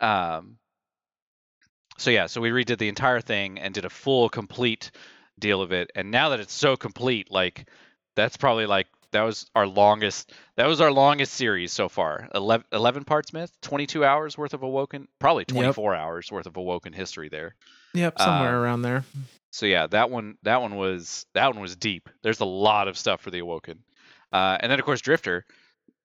[0.01, 0.37] Yeah.
[0.37, 0.57] Um.
[1.99, 4.91] So yeah, so we redid the entire thing and did a full, complete
[5.39, 5.91] deal of it.
[5.95, 7.69] And now that it's so complete, like
[8.17, 10.33] that's probably like that was our longest.
[10.57, 12.29] That was our longest series so far.
[12.35, 16.93] 11, 11 parts, myth, twenty-two hours worth of awoken, probably twenty-four hours worth of awoken
[16.93, 17.55] history there.
[17.95, 19.05] Yep, somewhere Uh, around there.
[19.53, 22.09] So yeah, that one that one was that one was deep.
[22.23, 23.85] There's a lot of stuff for the Awoken.
[24.33, 25.45] Uh, and then of course Drifter.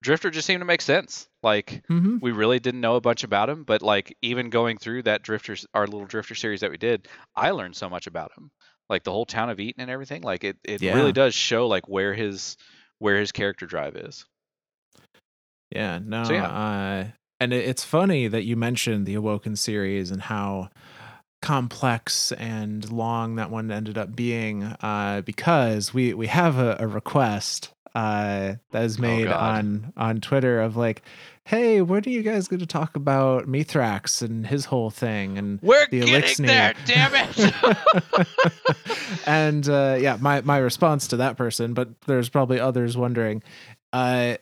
[0.04, 1.30] Drifter just seemed to make sense.
[1.44, 5.04] Like hmm we really didn't know a bunch about him, but like even going through
[5.04, 8.52] that Drifters our little Drifter series that we did, I learned so much about him.
[8.90, 10.24] Like the whole town of Eaton and everything.
[10.24, 10.94] Like it, it Yeah.
[10.94, 12.58] really does show like where his
[13.00, 14.26] where his character drive is.
[15.72, 16.24] Yeah, no.
[16.24, 17.08] So, Uh,
[17.40, 20.70] and it, it's funny that you mentioned the Awoken series and how
[21.42, 26.88] complex and long that one ended up being uh, because we, we have a, a
[26.88, 31.02] request uh, that is made Oh, on, on Twitter of like,
[31.46, 35.38] hey, when are you guys going to talk about Mithrax and his whole thing?
[35.38, 36.46] And We're the getting Elixir.
[36.46, 38.28] there, damn it.
[39.26, 43.42] and uh, yeah, my my response to that person, but there's probably others wondering.
[43.94, 44.36] Uh,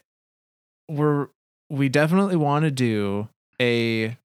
[0.90, 1.28] we're
[1.70, 3.30] we definitely want to do
[3.62, 4.18] a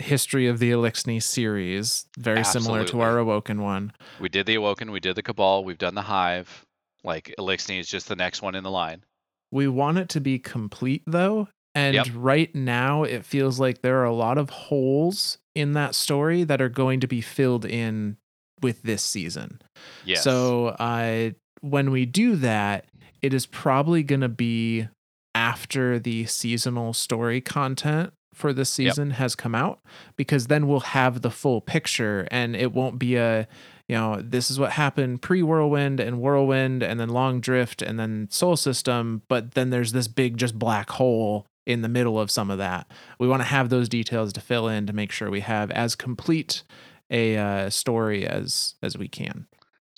[0.00, 3.92] history of the Eliksni series, very similar to our Awoken one.
[4.20, 6.64] we did the Awoken, we did the Cabal, we've done the Hive.
[7.04, 9.04] Like Eliksni is just the next one in the line.
[9.52, 12.06] We want it to be complete though, and Yep.
[12.14, 16.60] right now it feels like there are a lot of holes in that story that
[16.60, 18.16] are going to be filled in
[18.60, 19.60] with this season.
[20.04, 20.22] Yes.
[20.22, 21.30] So uh,
[21.62, 22.84] when we do that,
[23.22, 24.88] it is probably going to be
[25.34, 28.92] after the seasonal story content for this Yep.
[28.92, 29.80] season has come out,
[30.16, 33.46] because then we'll have the full picture and it won't be a,
[33.88, 37.98] you know, this is what happened pre Whirlwind and Whirlwind and then Long Drift and
[38.00, 42.30] then Sol System, but then there's this big just black hole in the middle of
[42.30, 42.90] some of that.
[43.18, 45.94] We want to have those details to fill in to make sure we have as
[45.94, 46.62] complete
[47.10, 49.46] a uh, story as as we can.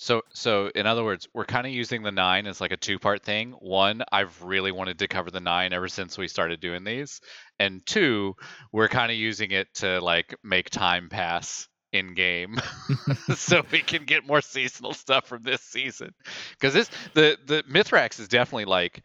[0.03, 3.23] So, so in other words, we're kind of using the nine as like a two-part
[3.23, 3.51] thing.
[3.51, 7.21] One, I've really wanted to cover the nine ever since we started doing these,
[7.57, 8.35] and two,
[8.73, 12.57] we're kind of using it to like make time pass in game,
[13.37, 16.13] so we can get more seasonal stuff from this season.
[16.51, 19.01] Because this, the the Mithrax is definitely like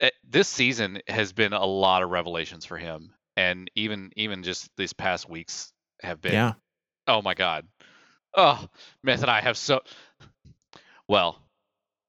[0.00, 4.70] eh, this season has been a lot of revelations for him, and even even just
[4.78, 6.52] these past weeks have been yeah.
[7.06, 7.66] Oh my god.
[8.34, 8.66] Oh,
[9.02, 9.82] Myth and I have so
[11.08, 11.38] well,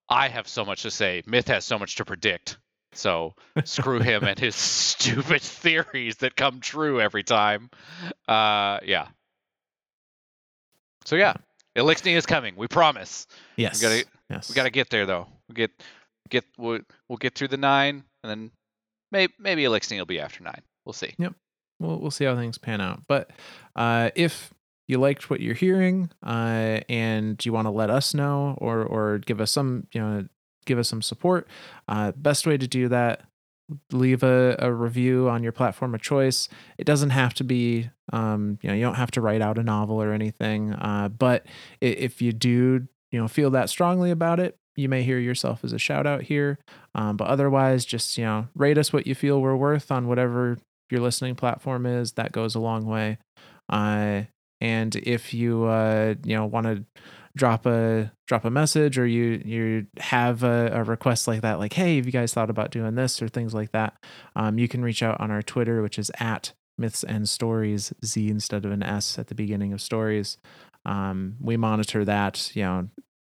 [0.10, 1.24] I have so much to say.
[1.26, 2.58] Myth has so much to predict.
[2.94, 3.34] So
[3.64, 7.70] screw him and his stupid theories that come true every time.
[8.28, 9.08] Uh yeah.
[11.06, 11.34] So yeah,
[11.76, 12.56] Eliksni is coming.
[12.56, 13.28] We promise.
[13.56, 13.82] Yes.
[13.82, 14.50] gotta- yes.
[14.50, 15.28] We got to get there though.
[15.50, 15.72] We get
[16.30, 16.80] get we'll,
[17.10, 18.52] we'll get through the 9 and then
[19.12, 20.54] maybe maybe Eliksni will be after 9.
[20.86, 21.14] We'll see.
[21.18, 21.34] Yep.
[21.80, 23.02] We'll we'll see how things pan out.
[23.08, 23.32] But
[23.76, 24.54] uh, if
[24.88, 29.20] you liked what you're hearing uh, and you want to let us know or or
[29.20, 30.28] give us some you know
[30.66, 31.48] give us some support,
[31.88, 33.22] uh, best way to do that
[33.92, 36.50] leave a, a review on your platform of choice.
[36.78, 39.64] It doesn't have to be um, you know you don't have to write out a
[39.64, 41.46] novel or anything uh, but
[41.82, 45.72] if you do you know feel that strongly about it you may hear yourself as
[45.72, 46.60] a shout out here
[46.96, 50.58] um, but otherwise just you know rate us what you feel we're worth on whatever
[50.94, 52.14] your listening platform is.
[52.14, 53.18] That goes a long way.
[53.70, 54.24] Uh,
[54.64, 56.84] and if you uh, you know want to
[57.36, 61.74] drop a drop a message or you you have a, a request like that like
[61.74, 63.96] hey have you guys thought about doing this or things like that
[64.36, 68.30] um, you can reach out on our twitter which is at myths and stories z
[68.30, 70.38] instead of an s at the beginning of stories
[70.86, 72.88] um, we monitor that you know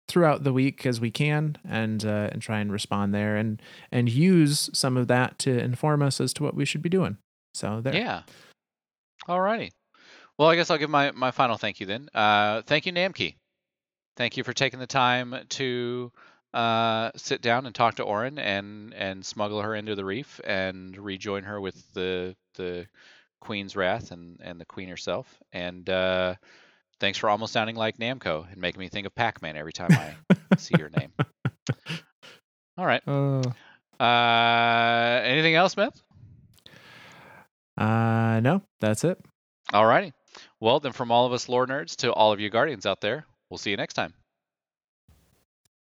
[0.08, 4.10] throughout the week as we can and uh, and try and respond there and and
[4.10, 7.16] use some of that to inform us as to what we should be doing
[7.54, 8.22] so there Yeah.
[9.26, 9.70] Alrighty.
[10.38, 12.08] Well, I guess I'll give my, my final thank you then.
[12.14, 13.36] Uh, thank you, Namkey.
[14.16, 16.12] Thank you for taking the time to
[16.52, 20.96] uh, sit down and talk to Orin and and smuggle her into the reef and
[20.96, 22.86] rejoin her with the the
[23.40, 25.26] Queen's Wrath and and the Queen herself.
[25.52, 26.34] And uh,
[27.00, 30.56] thanks for almost sounding like Namco and making me think of Pac-Man every time I
[30.56, 31.12] see your name.
[32.78, 33.02] All right.
[33.06, 33.42] oh
[34.00, 36.02] Uh, anything else, Smith?
[37.78, 39.18] uh no that's it
[39.72, 40.12] Alrighty.
[40.60, 43.26] Well, then, from all of us lore nerds to all of you guardians out there,
[43.50, 44.14] we'll see you next time.